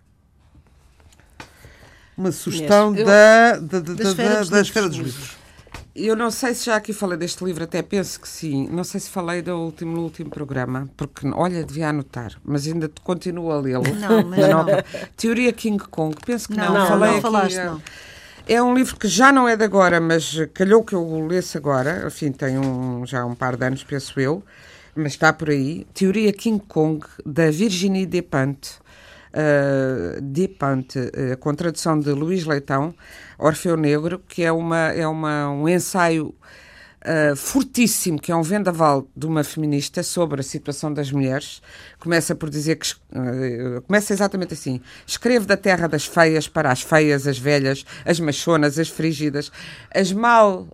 Uma 2.17 2.32
sugestão 2.32 2.95
Eu- 2.95 3.05
da, 3.05 3.57
da, 3.57 3.80
da, 3.82 3.93
Da 3.93 4.43
da, 4.45 4.61
Esfera 4.61 4.88
dos 4.88 4.97
Livros. 4.97 5.38
Eu 5.96 6.14
não 6.14 6.30
sei 6.30 6.54
se 6.54 6.66
já 6.66 6.76
aqui 6.76 6.91
falei 6.91 7.18
deste 7.18 7.41
livro, 7.46 7.64
até 7.64 7.82
penso 7.82 8.20
que 8.20 8.28
sim. 8.28 8.68
Não 8.70 8.84
sei 8.84 9.00
se 9.00 9.10
falei 9.10 9.41
do 9.41 9.56
último, 9.56 9.96
no 9.96 10.04
último 10.04 10.30
programa, 10.30 10.89
porque, 10.98 11.26
olha, 11.34 11.64
devia 11.64 11.88
anotar, 11.88 12.34
mas 12.43 12.68
ainda 12.68 12.91
continuo 13.02 13.50
a 13.50 13.62
lê-lo. 13.62 13.86
Não, 13.96 14.26
mas 14.28 14.39
não. 14.50 14.66
Teoria 15.16 15.54
King 15.54 15.82
Kong, 15.82 16.14
penso 16.26 16.50
que 16.50 16.58
não. 16.58 16.74
Não, 16.74 16.88
falei 16.88 17.12
não 17.12 17.22
falaste, 17.22 17.58
eh, 17.58 17.66
não. 17.66 17.82
É 18.46 18.62
um 18.62 18.76
livro 18.76 18.98
que 18.98 19.08
já 19.08 19.32
não 19.32 19.48
é 19.48 19.56
de 19.56 19.64
agora, 19.64 20.02
mas 20.02 20.38
calhou 20.54 20.84
que 20.84 20.93
eu 20.93 21.02
o 21.02 21.28
lesse 21.28 21.58
agora. 21.58 22.04
Enfim, 22.06 22.32
tem 22.34 22.60
um, 22.60 23.06
já 23.06 23.26
um 23.26 23.34
par 23.34 23.56
de 23.56 23.66
anos, 23.66 23.84
penso 23.84 24.20
eu, 24.20 24.43
mas 24.93 25.14
está 25.14 25.32
por 25.32 25.50
aí. 25.50 25.88
Teoria 25.93 26.34
King 26.34 26.62
Kong, 26.68 27.06
da 27.26 27.50
Virginie 27.50 28.06
Despentes. 28.06 28.80
Uh, 29.36 30.22
Despentes, 30.22 30.96
uh, 30.96 31.38
com 31.42 31.54
tradução 31.54 32.00
de 32.00 32.10
Luís 32.12 32.46
Leitão, 32.46 32.96
Orfeu 33.38 33.76
Negro, 33.76 34.22
que 34.30 34.44
é, 34.44 34.52
uma, 34.52 34.94
é 34.94 35.06
uma, 35.06 35.50
um 35.52 35.68
ensaio 35.68 36.28
uh, 36.28 37.36
fortíssimo, 37.36 38.18
que 38.18 38.32
é 38.32 38.36
um 38.36 38.42
vendaval 38.42 39.06
de 39.14 39.26
uma 39.26 39.44
feminista 39.44 40.02
sobre 40.04 40.40
a 40.40 40.44
situação 40.44 40.94
das 40.94 41.12
mulheres. 41.12 41.62
Começa 42.00 42.34
por 42.34 42.50
dizer 42.50 42.78
que. 42.78 42.94
uh, 42.94 43.82
começa 43.82 44.14
exatamente 44.14 44.54
assim: 44.54 44.80
escreve 45.06 45.46
da 45.46 45.58
terra 45.58 45.88
das 45.88 46.06
feias 46.06 46.48
para 46.48 46.72
as 46.72 46.82
feias, 46.82 47.28
as 47.28 47.38
velhas, 47.38 47.86
as 48.06 48.22
machonas, 48.22 48.80
as 48.80 48.88
frígidas, 48.88 49.52
as 49.94 50.14
mal. 50.14 50.66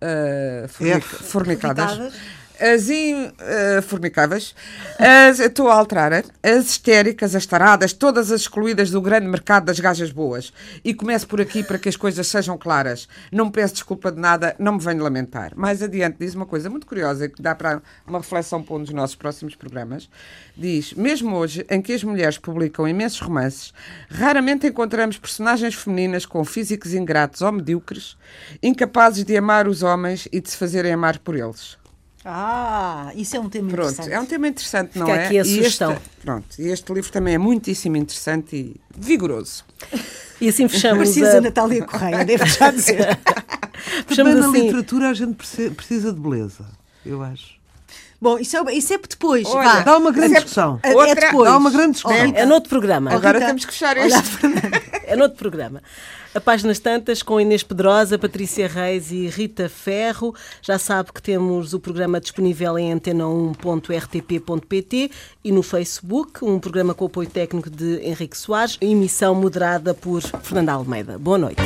uh, 0.00 0.68
fornic- 0.68 1.04
fornicadas. 1.04 2.14
As 2.58 2.88
in, 2.88 3.26
uh, 3.26 3.82
fornicáveis, 3.82 4.54
as, 4.98 5.40
estou 5.40 5.68
a 5.68 5.74
alterar, 5.74 6.12
hein? 6.12 6.24
as 6.42 6.70
histéricas, 6.70 7.34
as 7.34 7.44
taradas, 7.44 7.92
todas 7.92 8.32
as 8.32 8.42
excluídas 8.42 8.90
do 8.90 9.00
grande 9.02 9.26
mercado 9.26 9.66
das 9.66 9.78
gajas 9.78 10.10
boas. 10.10 10.52
E 10.82 10.94
começo 10.94 11.26
por 11.28 11.38
aqui 11.38 11.62
para 11.62 11.78
que 11.78 11.88
as 11.88 11.96
coisas 11.96 12.26
sejam 12.26 12.56
claras. 12.56 13.08
Não 13.30 13.50
peço 13.50 13.74
desculpa 13.74 14.10
de 14.10 14.18
nada, 14.18 14.56
não 14.58 14.72
me 14.72 14.80
venho 14.80 15.02
lamentar. 15.02 15.52
Mais 15.54 15.82
adiante 15.82 16.16
diz 16.18 16.34
uma 16.34 16.46
coisa 16.46 16.70
muito 16.70 16.86
curiosa 16.86 17.28
que 17.28 17.42
dá 17.42 17.54
para 17.54 17.82
uma 18.06 18.20
reflexão 18.20 18.62
para 18.62 18.74
um 18.74 18.82
dos 18.82 18.92
nossos 18.92 19.16
próximos 19.16 19.54
programas. 19.54 20.08
Diz: 20.56 20.94
Mesmo 20.94 21.36
hoje, 21.36 21.66
em 21.68 21.82
que 21.82 21.92
as 21.92 22.02
mulheres 22.02 22.38
publicam 22.38 22.88
imensos 22.88 23.20
romances, 23.20 23.74
raramente 24.08 24.66
encontramos 24.66 25.18
personagens 25.18 25.74
femininas 25.74 26.24
com 26.24 26.42
físicos 26.42 26.94
ingratos 26.94 27.42
ou 27.42 27.52
medíocres, 27.52 28.16
incapazes 28.62 29.24
de 29.24 29.36
amar 29.36 29.68
os 29.68 29.82
homens 29.82 30.26
e 30.32 30.40
de 30.40 30.48
se 30.48 30.56
fazerem 30.56 30.92
amar 30.92 31.18
por 31.18 31.36
eles. 31.36 31.76
Ah, 32.28 33.12
isso 33.14 33.36
é 33.36 33.40
um 33.40 33.48
tema 33.48 33.70
Pronto, 33.70 33.92
interessante. 33.92 34.12
é 34.12 34.20
um 34.20 34.26
tema 34.26 34.48
interessante, 34.48 34.98
não 34.98 35.06
Fica 35.06 35.18
é? 35.18 35.24
aqui 35.26 35.34
a 35.34 35.38
E 35.38 35.40
este- 35.42 35.54
sugestão. 35.54 35.96
pronto, 36.22 36.46
e 36.58 36.66
este 36.68 36.92
livro 36.92 37.12
também 37.12 37.34
é 37.34 37.38
muitíssimo 37.38 37.96
interessante 37.96 38.56
e 38.56 38.76
vigoroso. 38.98 39.64
E 40.40 40.48
assim 40.48 40.66
fechamos 40.66 41.04
Precisa 41.04 41.38
a... 41.38 41.40
Natália 41.40 41.84
Correia, 41.84 42.24
devo 42.24 42.44
já 42.46 42.70
dizer. 42.72 43.16
Também 44.16 44.34
na 44.34 44.48
assim. 44.48 44.62
literatura 44.62 45.08
a 45.10 45.14
gente 45.14 45.34
precisa 45.74 46.12
de 46.12 46.18
beleza, 46.20 46.64
eu 47.04 47.22
acho. 47.22 47.54
Bom, 48.20 48.38
isso 48.38 48.56
é, 48.56 48.74
isso 48.74 48.92
é 48.94 48.98
depois. 48.98 49.46
Olha, 49.46 49.68
vá. 49.68 49.80
Dá 49.80 49.96
uma 49.96 50.10
grande 50.10 50.32
é- 50.34 50.36
discussão. 50.36 50.80
É- 50.82 50.92
é 50.92 50.96
outra- 50.96 51.14
depois. 51.14 51.50
Dá 51.50 51.56
uma 51.56 51.70
grande 51.70 51.92
discussão. 51.92 52.32
É 52.34 52.44
noutro 52.46 52.68
programa. 52.68 53.12
Agora 53.12 53.38
Rita, 53.38 53.46
temos 53.46 53.64
que 53.64 53.72
fechar 53.72 53.96
olha, 53.98 54.06
este. 54.06 54.38
É 55.08 55.14
noutro 55.14 55.38
programa. 55.38 55.80
A 56.34 56.40
Páginas 56.40 56.78
Tantas 56.78 57.22
com 57.22 57.40
Inês 57.40 57.62
Pedrosa, 57.62 58.18
Patrícia 58.18 58.68
Reis 58.68 59.10
e 59.10 59.26
Rita 59.28 59.70
Ferro. 59.70 60.34
Já 60.60 60.78
sabe 60.78 61.10
que 61.12 61.22
temos 61.22 61.72
o 61.72 61.80
programa 61.80 62.20
disponível 62.20 62.78
em 62.78 62.92
antena1.rtp.pt 62.92 65.10
e 65.44 65.52
no 65.52 65.62
Facebook, 65.62 66.44
um 66.44 66.58
programa 66.58 66.92
com 66.92 67.06
apoio 67.06 67.28
técnico 67.30 67.70
de 67.70 68.00
Henrique 68.02 68.36
Soares, 68.36 68.76
emissão 68.80 69.34
moderada 69.34 69.94
por 69.94 70.20
Fernanda 70.42 70.72
Almeida. 70.72 71.16
Boa 71.18 71.38
noite. 71.38 71.62